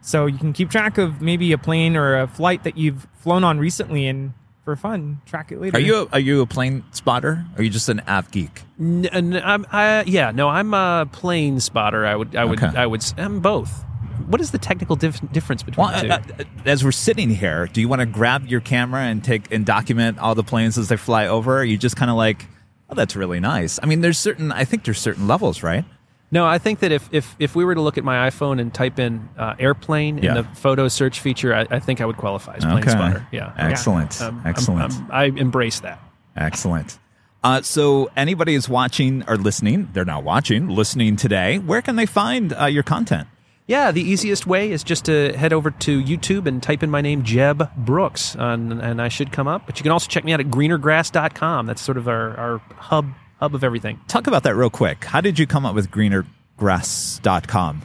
so 0.00 0.24
you 0.26 0.38
can 0.38 0.52
keep 0.52 0.70
track 0.70 0.96
of 0.96 1.20
maybe 1.20 1.50
a 1.52 1.58
plane 1.58 1.94
or 1.96 2.20
a 2.20 2.26
flight 2.28 2.62
that 2.62 2.78
you've 2.78 3.06
flown 3.14 3.42
on 3.44 3.58
recently, 3.58 4.06
and 4.06 4.32
for 4.64 4.76
fun, 4.76 5.20
track 5.26 5.50
it 5.50 5.60
later. 5.60 5.76
Are 5.76 5.80
you 5.80 5.96
a, 5.96 6.06
are 6.12 6.20
you 6.20 6.40
a 6.40 6.46
plane 6.46 6.84
spotter? 6.92 7.44
Or 7.56 7.58
are 7.58 7.62
you 7.64 7.68
just 7.70 7.88
an 7.88 8.00
av 8.06 8.30
geek? 8.30 8.62
N- 8.78 9.06
n- 9.06 9.42
I'm, 9.44 9.66
I, 9.72 10.04
yeah, 10.06 10.30
no, 10.30 10.48
I'm 10.48 10.72
a 10.72 11.06
plane 11.10 11.58
spotter. 11.58 12.06
I 12.06 12.14
would, 12.14 12.36
I 12.36 12.44
would, 12.44 12.62
Okay. 12.62 12.76
I 12.78 12.86
would. 12.86 13.04
I'm 13.18 13.40
both. 13.40 13.84
What 14.26 14.40
is 14.40 14.50
the 14.50 14.58
technical 14.58 14.96
dif- 14.96 15.20
difference 15.32 15.62
between 15.62 15.86
Well, 15.86 16.00
the 16.00 16.06
two? 16.08 16.12
uh, 16.12 16.36
uh, 16.40 16.44
as 16.64 16.84
we're 16.84 16.92
sitting 16.92 17.30
here, 17.30 17.66
do 17.72 17.80
you 17.80 17.88
want 17.88 18.00
to 18.00 18.06
grab 18.06 18.46
your 18.46 18.60
camera 18.60 19.02
and 19.02 19.22
take 19.22 19.52
and 19.52 19.64
document 19.66 20.18
all 20.18 20.34
the 20.34 20.42
planes 20.44 20.78
as 20.78 20.88
they 20.88 20.96
fly 20.96 21.26
over? 21.26 21.58
Are 21.58 21.64
you 21.64 21.76
just 21.76 21.96
kind 21.96 22.10
of 22.10 22.16
like, 22.16 22.46
oh, 22.90 22.94
that's 22.94 23.16
really 23.16 23.40
nice. 23.40 23.78
I 23.82 23.86
mean, 23.86 24.00
there's 24.00 24.18
certain. 24.18 24.52
I 24.52 24.64
think 24.64 24.84
there's 24.84 24.98
certain 24.98 25.26
levels, 25.28 25.62
right? 25.62 25.84
no, 26.30 26.44
I 26.46 26.58
think 26.58 26.80
that 26.80 26.90
if, 26.90 27.08
if 27.12 27.36
if 27.38 27.54
we 27.54 27.64
were 27.64 27.74
to 27.76 27.80
look 27.80 27.96
at 27.96 28.02
my 28.02 28.28
iPhone 28.28 28.60
and 28.60 28.74
type 28.74 28.98
in 28.98 29.28
uh, 29.38 29.54
airplane 29.58 30.18
Yeah. 30.18 30.30
in 30.30 30.34
the 30.38 30.44
photo 30.56 30.88
search 30.88 31.20
feature, 31.20 31.54
I, 31.54 31.66
I 31.70 31.78
think 31.78 32.00
I 32.00 32.06
would 32.06 32.16
qualify 32.16 32.54
as 32.56 32.64
plane 32.64 32.78
Okay. 32.78 32.90
spotter. 32.90 33.26
Yeah, 33.30 33.52
Excellent. 33.56 34.20
Um, 34.20 34.36
I'm- 34.38 34.46
Excellent. 34.46 34.92
I'm- 34.94 35.08
I 35.12 35.24
embrace 35.26 35.78
that. 35.80 36.00
Excellent. 36.36 36.98
Uh, 37.44 37.60
so, 37.62 38.10
anybody 38.16 38.54
is 38.54 38.68
watching 38.70 39.22
or 39.28 39.36
listening, 39.36 39.90
they're 39.92 40.04
not 40.06 40.24
watching, 40.24 40.66
listening 40.66 41.14
today, 41.16 41.58
where 41.58 41.82
can 41.82 41.94
they 41.96 42.06
find 42.06 42.52
uh, 42.54 42.64
your 42.64 42.82
content? 42.82 43.28
Yeah, 43.66 43.92
the 43.92 44.02
easiest 44.02 44.46
way 44.46 44.70
is 44.72 44.84
just 44.84 45.06
to 45.06 45.32
head 45.36 45.54
over 45.54 45.70
to 45.70 46.02
YouTube 46.02 46.46
and 46.46 46.62
type 46.62 46.82
in 46.82 46.90
my 46.90 47.00
name, 47.00 47.22
Jeb 47.22 47.74
Brooks, 47.76 48.36
and, 48.38 48.72
and 48.74 49.00
I 49.00 49.08
should 49.08 49.32
come 49.32 49.48
up. 49.48 49.64
But 49.64 49.78
you 49.78 49.82
can 49.82 49.92
also 49.92 50.06
check 50.06 50.22
me 50.22 50.34
out 50.34 50.40
at 50.40 50.48
greenergrass.com. 50.48 51.66
That's 51.66 51.80
sort 51.80 51.96
of 51.96 52.06
our, 52.06 52.36
our 52.36 52.58
hub 52.76 53.06
hub 53.40 53.54
of 53.54 53.64
everything. 53.64 54.00
Talk 54.06 54.26
about 54.26 54.42
that 54.42 54.54
real 54.54 54.70
quick. 54.70 55.04
How 55.04 55.20
did 55.22 55.38
you 55.38 55.46
come 55.46 55.64
up 55.64 55.74
with 55.74 55.90
greenergrass.com? 55.90 57.82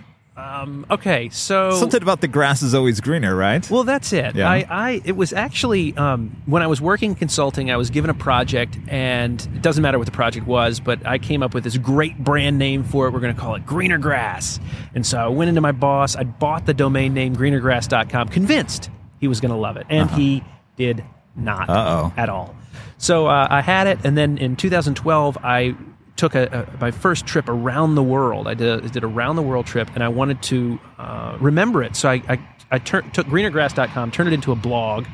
Um, 0.50 0.84
okay, 0.90 1.30
so 1.30 1.70
Something 1.72 2.02
about 2.02 2.22
the 2.22 2.28
grass 2.28 2.64
is 2.64 2.74
always 2.74 3.00
greener, 3.02 3.36
right? 3.36 3.70
Well, 3.70 3.84
that's 3.84 4.12
it. 4.12 4.36
Yeah. 4.36 4.50
I, 4.50 4.66
I, 4.68 5.02
it 5.06 5.16
was 5.16 5.32
actually 5.32 5.96
um, 5.96 6.36
when 6.48 6.64
I 6.64 6.68
was 6.68 6.82
working 6.82 7.14
consulting, 7.14 7.70
I 7.70 7.78
was 7.78 7.92
given 7.92 8.10
a 8.10 8.16
project, 8.16 8.76
and 8.88 9.40
it 9.40 9.62
doesn't 9.62 9.84
matter 9.84 10.00
what 10.00 10.06
the 10.06 10.12
project 10.12 10.48
was, 10.48 10.80
but 10.80 11.06
I 11.06 11.20
came 11.20 11.44
up 11.44 11.54
with 11.54 11.64
this 11.66 11.78
great 11.78 12.18
brand 12.18 12.58
name 12.58 12.84
for 12.84 13.06
it. 13.06 13.14
We're 13.14 13.20
going 13.20 13.36
to 13.36 13.40
call 13.40 13.54
it 13.54 13.66
Greener 13.68 14.00
Grass. 14.00 14.60
And 14.96 15.06
so 15.06 15.20
I 15.20 15.28
went 15.28 15.50
into 15.50 15.62
my 15.62 15.72
boss. 15.72 16.16
I 16.16 16.24
bought 16.24 16.66
the 16.66 16.74
domain 16.74 17.14
name 17.14 17.36
greenergrass.com, 17.36 18.30
convinced 18.30 18.90
he 19.20 19.28
was 19.28 19.40
going 19.40 19.52
to 19.52 19.58
love 19.58 19.78
it, 19.78 19.86
and 19.88 20.10
he 20.10 20.44
did 20.78 21.04
not 21.36 21.70
Uh-oh. 21.70 22.12
at 22.18 22.28
all. 22.28 22.56
So 22.98 23.28
uh, 23.28 23.48
I 23.52 23.62
had 23.62 23.86
it, 23.86 24.00
and 24.04 24.18
then 24.18 24.40
in 24.40 24.56
2012, 24.56 25.38
I 25.44 25.76
took 26.20 26.36
a, 26.36 26.68
a, 26.76 26.82
my 26.82 26.92
first 26.92 27.26
trip 27.26 27.48
around 27.48 27.96
the 27.96 28.04
world. 28.04 28.48
I 28.48 28.54
did 28.54 28.86
a, 28.86 28.90
did 28.90 29.04
a 29.04 29.08
round 29.08 29.38
the 29.38 29.42
world 29.42 29.66
trip, 29.66 29.90
and 29.96 30.04
I 30.04 30.10
wanted 30.10 30.42
to 30.44 30.80
uh, 30.98 31.38
remember 31.40 31.82
it. 31.82 31.96
So 31.96 32.10
I 32.10 32.22
I, 32.28 32.40
I 32.70 32.80
tur- 32.80 33.02
took 33.14 33.26
greenergrass.com, 33.28 34.12
turned 34.12 34.28
it 34.28 34.34
into 34.34 34.52
a 34.52 34.56
blog 34.56 35.06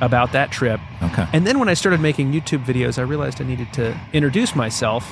about 0.00 0.32
that 0.32 0.50
trip. 0.50 0.80
Okay. 1.02 1.26
And 1.32 1.46
then 1.46 1.58
when 1.58 1.68
I 1.68 1.74
started 1.74 2.00
making 2.00 2.32
YouTube 2.32 2.64
videos, 2.64 2.98
I 2.98 3.02
realized 3.02 3.40
I 3.40 3.44
needed 3.44 3.72
to 3.74 3.98
introduce 4.12 4.56
myself. 4.56 5.08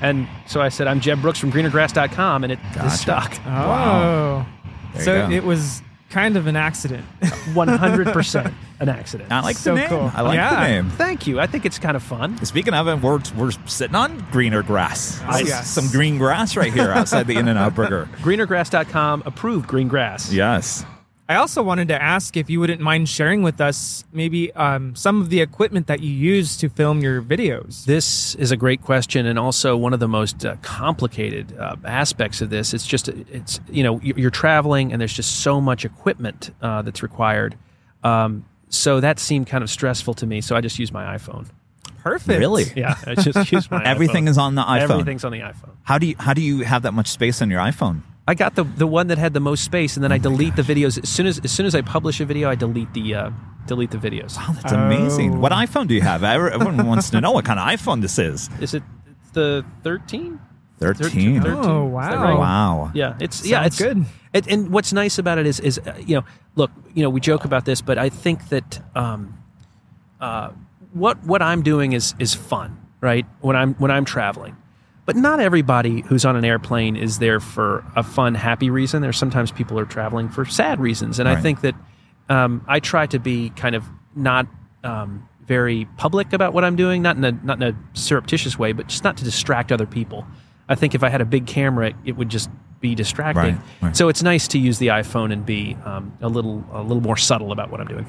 And 0.00 0.28
so 0.46 0.60
I 0.60 0.68
said, 0.70 0.86
I'm 0.86 1.00
Jeb 1.00 1.20
Brooks 1.20 1.38
from 1.38 1.52
greenergrass.com, 1.52 2.44
and 2.44 2.52
it 2.52 2.58
Gotcha. 2.74 2.86
is 2.86 3.00
stuck. 3.00 3.38
Oh. 3.46 3.50
Wow. 3.50 4.46
There 4.94 5.04
So 5.04 5.30
it 5.30 5.44
was 5.44 5.82
kind 6.14 6.36
of 6.36 6.46
an 6.46 6.54
accident. 6.54 7.04
100% 7.20 8.54
an 8.80 8.88
accident. 8.88 9.32
I 9.32 9.40
like 9.40 9.56
So 9.56 9.74
the 9.74 9.80
name. 9.80 9.88
cool. 9.88 10.10
I 10.14 10.20
like 10.22 10.38
the 10.38 10.60
name. 10.68 10.90
Thank 10.90 11.26
you. 11.26 11.40
I 11.40 11.46
think 11.48 11.66
it's 11.66 11.78
kind 11.78 11.96
of 11.96 12.02
fun. 12.04 12.42
Speaking 12.44 12.72
of 12.72 12.86
it, 12.86 13.00
we're, 13.00 13.20
we're 13.36 13.50
sitting 13.66 13.96
on 13.96 14.24
greener 14.30 14.62
grass. 14.62 15.20
Oh, 15.28 15.38
yes. 15.38 15.68
Some 15.68 15.88
green 15.88 16.16
grass 16.18 16.56
right 16.56 16.72
here 16.72 16.90
outside 16.92 17.26
the 17.26 17.36
In 17.36 17.48
and 17.48 17.58
Out 17.58 17.74
Burger. 17.74 18.08
Greenergrass.com 18.22 19.24
approved 19.26 19.66
green 19.66 19.88
grass. 19.88 20.32
Yes. 20.32 20.84
I 21.26 21.36
also 21.36 21.62
wanted 21.62 21.88
to 21.88 22.00
ask 22.00 22.36
if 22.36 22.50
you 22.50 22.60
wouldn't 22.60 22.82
mind 22.82 23.08
sharing 23.08 23.42
with 23.42 23.58
us 23.58 24.04
maybe 24.12 24.52
um, 24.52 24.94
some 24.94 25.22
of 25.22 25.30
the 25.30 25.40
equipment 25.40 25.86
that 25.86 26.00
you 26.00 26.10
use 26.10 26.54
to 26.58 26.68
film 26.68 27.00
your 27.00 27.22
videos. 27.22 27.86
This 27.86 28.34
is 28.34 28.52
a 28.52 28.58
great 28.58 28.82
question, 28.82 29.24
and 29.24 29.38
also 29.38 29.74
one 29.74 29.94
of 29.94 30.00
the 30.00 30.08
most 30.08 30.44
uh, 30.44 30.56
complicated 30.60 31.56
uh, 31.58 31.76
aspects 31.84 32.42
of 32.42 32.50
this. 32.50 32.74
It's 32.74 32.86
just 32.86 33.08
it's 33.08 33.58
you 33.70 33.82
know 33.82 34.00
you're 34.02 34.18
you're 34.18 34.30
traveling, 34.30 34.92
and 34.92 35.00
there's 35.00 35.14
just 35.14 35.40
so 35.40 35.62
much 35.62 35.86
equipment 35.86 36.50
uh, 36.60 36.82
that's 36.82 37.02
required. 37.02 37.56
Um, 38.02 38.44
so 38.68 39.00
that 39.00 39.18
seemed 39.18 39.46
kind 39.46 39.64
of 39.64 39.70
stressful 39.70 40.14
to 40.14 40.26
me. 40.26 40.42
So 40.42 40.54
I 40.56 40.60
just 40.60 40.78
use 40.78 40.92
my 40.92 41.16
iPhone. 41.16 41.46
Perfect. 42.02 42.38
Really? 42.38 42.64
Yeah, 42.76 42.96
I 43.06 43.14
just 43.14 43.50
use 43.52 43.70
my. 43.70 43.82
Everything 43.82 44.26
iPhone. 44.26 44.28
is 44.28 44.36
on 44.36 44.56
the 44.56 44.62
iPhone. 44.62 44.90
Everything's 44.90 45.24
on 45.24 45.32
the 45.32 45.40
iPhone. 45.40 45.70
How 45.84 45.96
do 45.96 46.06
you 46.06 46.16
how 46.18 46.34
do 46.34 46.42
you 46.42 46.60
have 46.60 46.82
that 46.82 46.92
much 46.92 47.08
space 47.08 47.40
on 47.40 47.50
your 47.50 47.60
iPhone? 47.60 48.02
I 48.26 48.34
got 48.34 48.54
the 48.54 48.64
the 48.64 48.86
one 48.86 49.08
that 49.08 49.18
had 49.18 49.34
the 49.34 49.40
most 49.40 49.64
space, 49.64 49.96
and 49.96 50.04
then 50.04 50.10
Oh 50.10 50.14
I 50.14 50.18
delete 50.18 50.56
the 50.56 50.62
videos 50.62 51.02
as 51.02 51.08
soon 51.08 51.26
as 51.26 51.38
as 51.44 51.52
soon 51.52 51.66
as 51.66 51.74
I 51.74 51.82
publish 51.82 52.20
a 52.20 52.24
video. 52.24 52.48
I 52.48 52.54
delete 52.54 52.92
the 52.94 53.14
uh, 53.14 53.30
delete 53.66 53.90
the 53.90 53.98
videos. 53.98 54.36
Wow, 54.36 54.54
that's 54.54 54.72
amazing. 54.72 55.34
Oh. 55.34 55.38
What 55.40 55.52
iPhone 55.52 55.88
do 55.88 55.94
you 55.94 56.00
have? 56.00 56.24
Everyone 56.24 56.86
wants 56.86 57.10
to 57.10 57.20
know 57.20 57.32
what 57.32 57.44
kind 57.44 57.60
of 57.60 57.66
iPhone 57.66 58.00
this 58.00 58.18
is. 58.18 58.48
Is 58.60 58.74
it 58.74 58.82
the 59.34 59.64
thirteen? 59.82 60.40
13. 60.80 61.46
Oh, 61.46 61.46
Is 61.46 61.46
that 61.46 62.18
wow. 62.18 62.24
right? 62.24 62.38
Wow. 62.38 62.90
Yeah, 62.94 63.16
it's 63.20 63.46
yeah, 63.46 63.64
it's 63.64 63.78
good. 63.78 64.04
It, 64.32 64.46
and 64.48 64.70
what's 64.70 64.92
nice 64.92 65.18
about 65.18 65.38
it 65.38 65.46
is, 65.46 65.60
is 65.60 65.78
uh, 65.78 65.94
you 66.04 66.16
know, 66.16 66.24
look, 66.56 66.70
you 66.94 67.02
know, 67.02 67.10
we 67.10 67.20
joke 67.20 67.44
about 67.44 67.64
this, 67.64 67.80
but 67.80 67.96
I 67.96 68.08
think 68.08 68.48
that 68.48 68.80
um, 68.94 69.38
uh, 70.20 70.50
what 70.92 71.24
what 71.24 71.42
I'm 71.42 71.62
doing 71.62 71.92
is 71.92 72.14
is 72.18 72.34
fun, 72.34 72.76
right? 73.00 73.24
When 73.40 73.56
I'm 73.56 73.74
when 73.74 73.90
I'm 73.90 74.04
traveling, 74.04 74.56
but 75.06 75.16
not 75.16 75.40
everybody 75.40 76.02
who's 76.02 76.24
on 76.24 76.36
an 76.36 76.44
airplane 76.44 76.96
is 76.96 77.18
there 77.18 77.40
for 77.40 77.84
a 77.94 78.02
fun, 78.02 78.34
happy 78.34 78.70
reason. 78.70 79.02
There's 79.02 79.18
sometimes 79.18 79.52
people 79.52 79.78
are 79.78 79.84
traveling 79.84 80.28
for 80.28 80.44
sad 80.44 80.80
reasons, 80.80 81.18
and 81.18 81.28
I 81.28 81.40
think 81.40 81.60
that 81.62 81.74
um, 82.28 82.64
I 82.66 82.80
try 82.80 83.06
to 83.06 83.18
be 83.18 83.50
kind 83.50 83.74
of 83.74 83.84
not. 84.14 84.46
Um, 84.82 85.28
very 85.46 85.86
public 85.98 86.32
about 86.32 86.54
what 86.54 86.64
I'm 86.64 86.76
doing, 86.76 87.02
not 87.02 87.16
in 87.16 87.24
a 87.24 87.32
not 87.32 87.62
in 87.62 87.74
a 87.74 87.98
surreptitious 87.98 88.58
way, 88.58 88.72
but 88.72 88.86
just 88.86 89.04
not 89.04 89.16
to 89.18 89.24
distract 89.24 89.72
other 89.72 89.86
people. 89.86 90.26
I 90.68 90.74
think 90.74 90.94
if 90.94 91.02
I 91.02 91.08
had 91.08 91.20
a 91.20 91.24
big 91.26 91.46
camera, 91.46 91.92
it, 92.04 92.16
would 92.16 92.30
just 92.30 92.48
be 92.80 92.94
distracting. 92.94 93.56
Right, 93.56 93.60
right. 93.82 93.96
So 93.96 94.08
it's 94.08 94.22
nice 94.22 94.48
to 94.48 94.58
use 94.58 94.78
the 94.78 94.88
iPhone 94.88 95.32
and 95.32 95.44
be 95.44 95.76
um, 95.84 96.16
a 96.20 96.28
little 96.28 96.64
a 96.72 96.82
little 96.82 97.02
more 97.02 97.16
subtle 97.16 97.52
about 97.52 97.70
what 97.70 97.80
I'm 97.80 97.86
doing. 97.86 98.06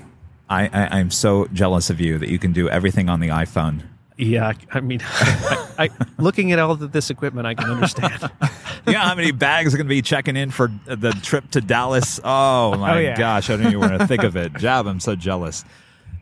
I, 0.49 0.67
I, 0.67 0.99
I'm 0.99 1.11
so 1.11 1.47
jealous 1.53 1.89
of 1.89 1.99
you 1.99 2.17
that 2.19 2.29
you 2.29 2.39
can 2.39 2.53
do 2.53 2.69
everything 2.69 3.09
on 3.09 3.19
the 3.19 3.29
iPhone. 3.29 3.83
Yeah, 4.17 4.53
I 4.71 4.79
mean, 4.79 5.01
I, 5.03 5.67
I, 5.77 5.89
looking 6.17 6.51
at 6.53 6.59
all 6.59 6.71
of 6.71 6.91
this 6.91 7.09
equipment, 7.09 7.45
I 7.47 7.53
can 7.53 7.69
understand. 7.69 8.13
yeah, 8.87 8.99
how 9.07 9.13
many 9.15 9.31
bags 9.31 9.73
are 9.73 9.77
going 9.77 9.87
to 9.87 9.89
be 9.89 10.01
checking 10.01 10.37
in 10.37 10.51
for 10.51 10.71
the 10.85 11.11
trip 11.21 11.51
to 11.51 11.59
Dallas? 11.61 12.19
Oh 12.23 12.75
my 12.77 12.95
Oh, 12.95 12.99
yeah. 12.99 13.17
gosh, 13.17 13.49
I 13.49 13.57
don't 13.57 13.67
even 13.67 13.79
want 13.79 13.99
to 13.99 14.07
think 14.07 14.23
of 14.23 14.37
it. 14.37 14.53
Jeb, 14.57 14.87
I'm 14.87 15.01
so 15.01 15.15
jealous. 15.15 15.65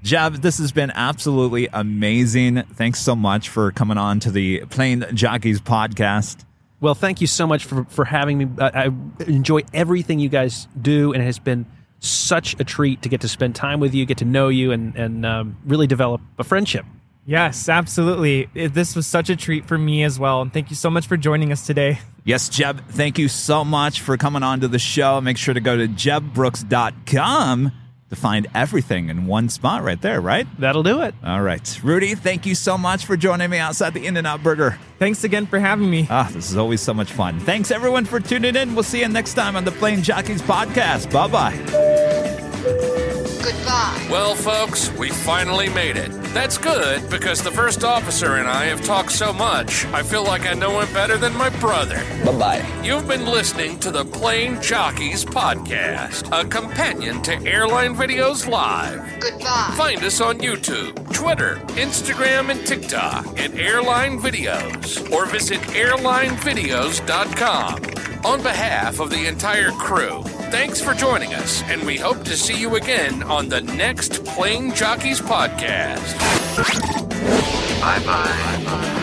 Jeb, 0.01 0.37
this 0.37 0.57
has 0.57 0.71
been 0.71 0.91
absolutely 0.95 1.69
amazing. 1.71 2.63
Thanks 2.63 2.99
so 2.99 3.15
much 3.15 3.47
for 3.49 3.71
coming 3.71 3.97
on 3.97 4.19
to 4.21 4.31
the 4.31 4.65
Plane 4.65 5.05
Jockeys 5.13 5.61
podcast. 5.61 6.43
well, 6.81 6.95
thank 6.95 7.21
you 7.21 7.27
so 7.27 7.45
much 7.47 7.63
for 7.65 7.85
for 7.85 8.05
having 8.05 8.37
me. 8.39 8.47
I, 8.59 8.85
I 8.85 8.89
enjoy 9.27 9.61
everything 9.73 10.19
you 10.19 10.29
guys 10.29 10.67
do, 10.81 11.13
and 11.13 11.21
it 11.21 11.25
has 11.25 11.39
been 11.39 11.65
such 11.99 12.55
a 12.59 12.63
treat 12.65 13.03
to 13.03 13.07
get 13.09 13.21
to 13.21 13.29
spend 13.29 13.55
time 13.55 13.79
with 13.79 13.93
you, 13.93 14.05
get 14.05 14.17
to 14.17 14.25
know 14.25 14.49
you, 14.49 14.71
and 14.71 14.95
and 14.97 15.25
um, 15.25 15.57
really 15.63 15.87
develop 15.87 16.19
a 16.39 16.43
friendship. 16.43 16.85
Yes, 17.26 17.69
absolutely. 17.69 18.49
This 18.53 18.95
was 18.95 19.07
such 19.07 19.30
a 19.30 19.36
treat 19.36 19.65
for 19.65 19.78
me 19.78 20.03
as 20.03 20.19
well. 20.19 20.41
And 20.41 20.51
thank 20.51 20.69
you 20.69 20.76
so 20.76 20.89
much 20.89 21.07
for 21.07 21.15
joining 21.17 21.51
us 21.51 21.65
today. 21.65 21.99
Yes, 22.26 22.49
Jeb, 22.49 22.86
thank 22.89 23.17
you 23.17 23.28
so 23.28 23.63
much 23.63 24.01
for 24.01 24.17
coming 24.17 24.43
on 24.43 24.59
to 24.61 24.67
the 24.67 24.80
show. 24.80 25.19
Make 25.21 25.38
sure 25.38 25.53
to 25.53 25.59
go 25.61 25.78
to 25.78 25.88
jebbrooks.com 25.88 27.71
to 28.09 28.15
find 28.15 28.47
everything 28.53 29.09
in 29.09 29.26
one 29.26 29.49
spot 29.49 29.84
right 29.84 30.01
there, 30.01 30.21
right? 30.21 30.47
That'll 30.59 30.84
do 30.84 31.01
it. 31.01 31.15
All 31.24 31.41
right. 31.41 31.80
Rudy, 31.84 32.15
thank 32.15 32.45
you 32.45 32.55
so 32.55 32.78
much 32.78 33.05
for 33.05 33.17
joining 33.17 33.49
me 33.49 33.57
outside 33.57 33.93
the 33.93 34.05
In 34.05 34.15
N 34.15 34.26
Out 34.26 34.43
Burger. 34.43 34.78
Thanks 34.99 35.24
again 35.24 35.47
for 35.47 35.59
having 35.59 35.89
me. 35.89 36.07
Ah, 36.09 36.30
this 36.32 36.51
is 36.51 36.57
always 36.57 36.82
so 36.82 36.93
much 36.93 37.11
fun. 37.11 37.39
Thanks 37.39 37.71
everyone 37.71 38.05
for 38.05 38.19
tuning 38.19 38.55
in. 38.55 38.76
We'll 38.76 38.84
see 38.84 38.99
you 38.99 39.07
next 39.07 39.34
time 39.34 39.55
on 39.55 39.65
the 39.65 39.71
Plane 39.71 40.03
Jockeys 40.03 40.41
podcast. 40.41 41.11
Bye 41.11 41.28
bye. 41.28 42.30
Goodbye. 43.84 44.07
Well, 44.09 44.36
folks, 44.36 44.89
we 44.93 45.09
finally 45.09 45.67
made 45.69 45.97
it. 45.97 46.09
That's 46.34 46.57
good 46.57 47.07
because 47.09 47.41
the 47.41 47.51
first 47.51 47.84
officer 47.84 48.38
and 48.38 48.47
I 48.47 48.63
have 48.65 48.81
talked 48.84 49.11
so 49.11 49.34
much, 49.34 49.86
I 49.88 50.03
feel 50.03 50.23
like 50.23 50.45
I 50.45 50.53
know 50.53 50.79
him 50.79 50.93
better 50.93 51.17
than 51.17 51.36
my 51.36 51.49
brother. 51.59 52.01
Bye 52.25 52.38
bye. 52.38 52.63
You've 52.84 53.07
been 53.07 53.25
listening 53.25 53.79
to 53.79 53.89
the 53.91 54.05
Plane 54.05 54.61
Jockeys 54.61 55.25
Podcast, 55.25 56.29
a 56.31 56.45
companion 56.47 57.21
to 57.23 57.34
Airline 57.45 57.95
Videos 57.95 58.47
Live. 58.47 59.01
Goodbye. 59.19 59.73
Find 59.77 60.01
us 60.03 60.21
on 60.21 60.38
YouTube, 60.39 61.13
Twitter, 61.13 61.55
Instagram, 61.75 62.49
and 62.49 62.65
TikTok 62.65 63.38
at 63.39 63.53
Airline 63.55 64.17
Videos 64.19 65.11
or 65.11 65.25
visit 65.25 65.59
airlinevideos.com. 65.59 67.81
On 68.25 68.41
behalf 68.41 69.01
of 69.01 69.09
the 69.09 69.27
entire 69.27 69.71
crew, 69.71 70.23
thanks 70.49 70.79
for 70.79 70.93
joining 70.93 71.34
us, 71.34 71.61
and 71.63 71.84
we 71.84 71.97
hope 71.97 72.23
to 72.23 72.38
see 72.38 72.57
you 72.57 72.75
again 72.75 73.21
on 73.23 73.49
the 73.49 73.59
next 73.78 74.24
Plane 74.26 74.74
Jockeys 74.74 75.19
Podcast. 75.19 76.17
Bye 77.82 77.99
bye. 78.05 78.99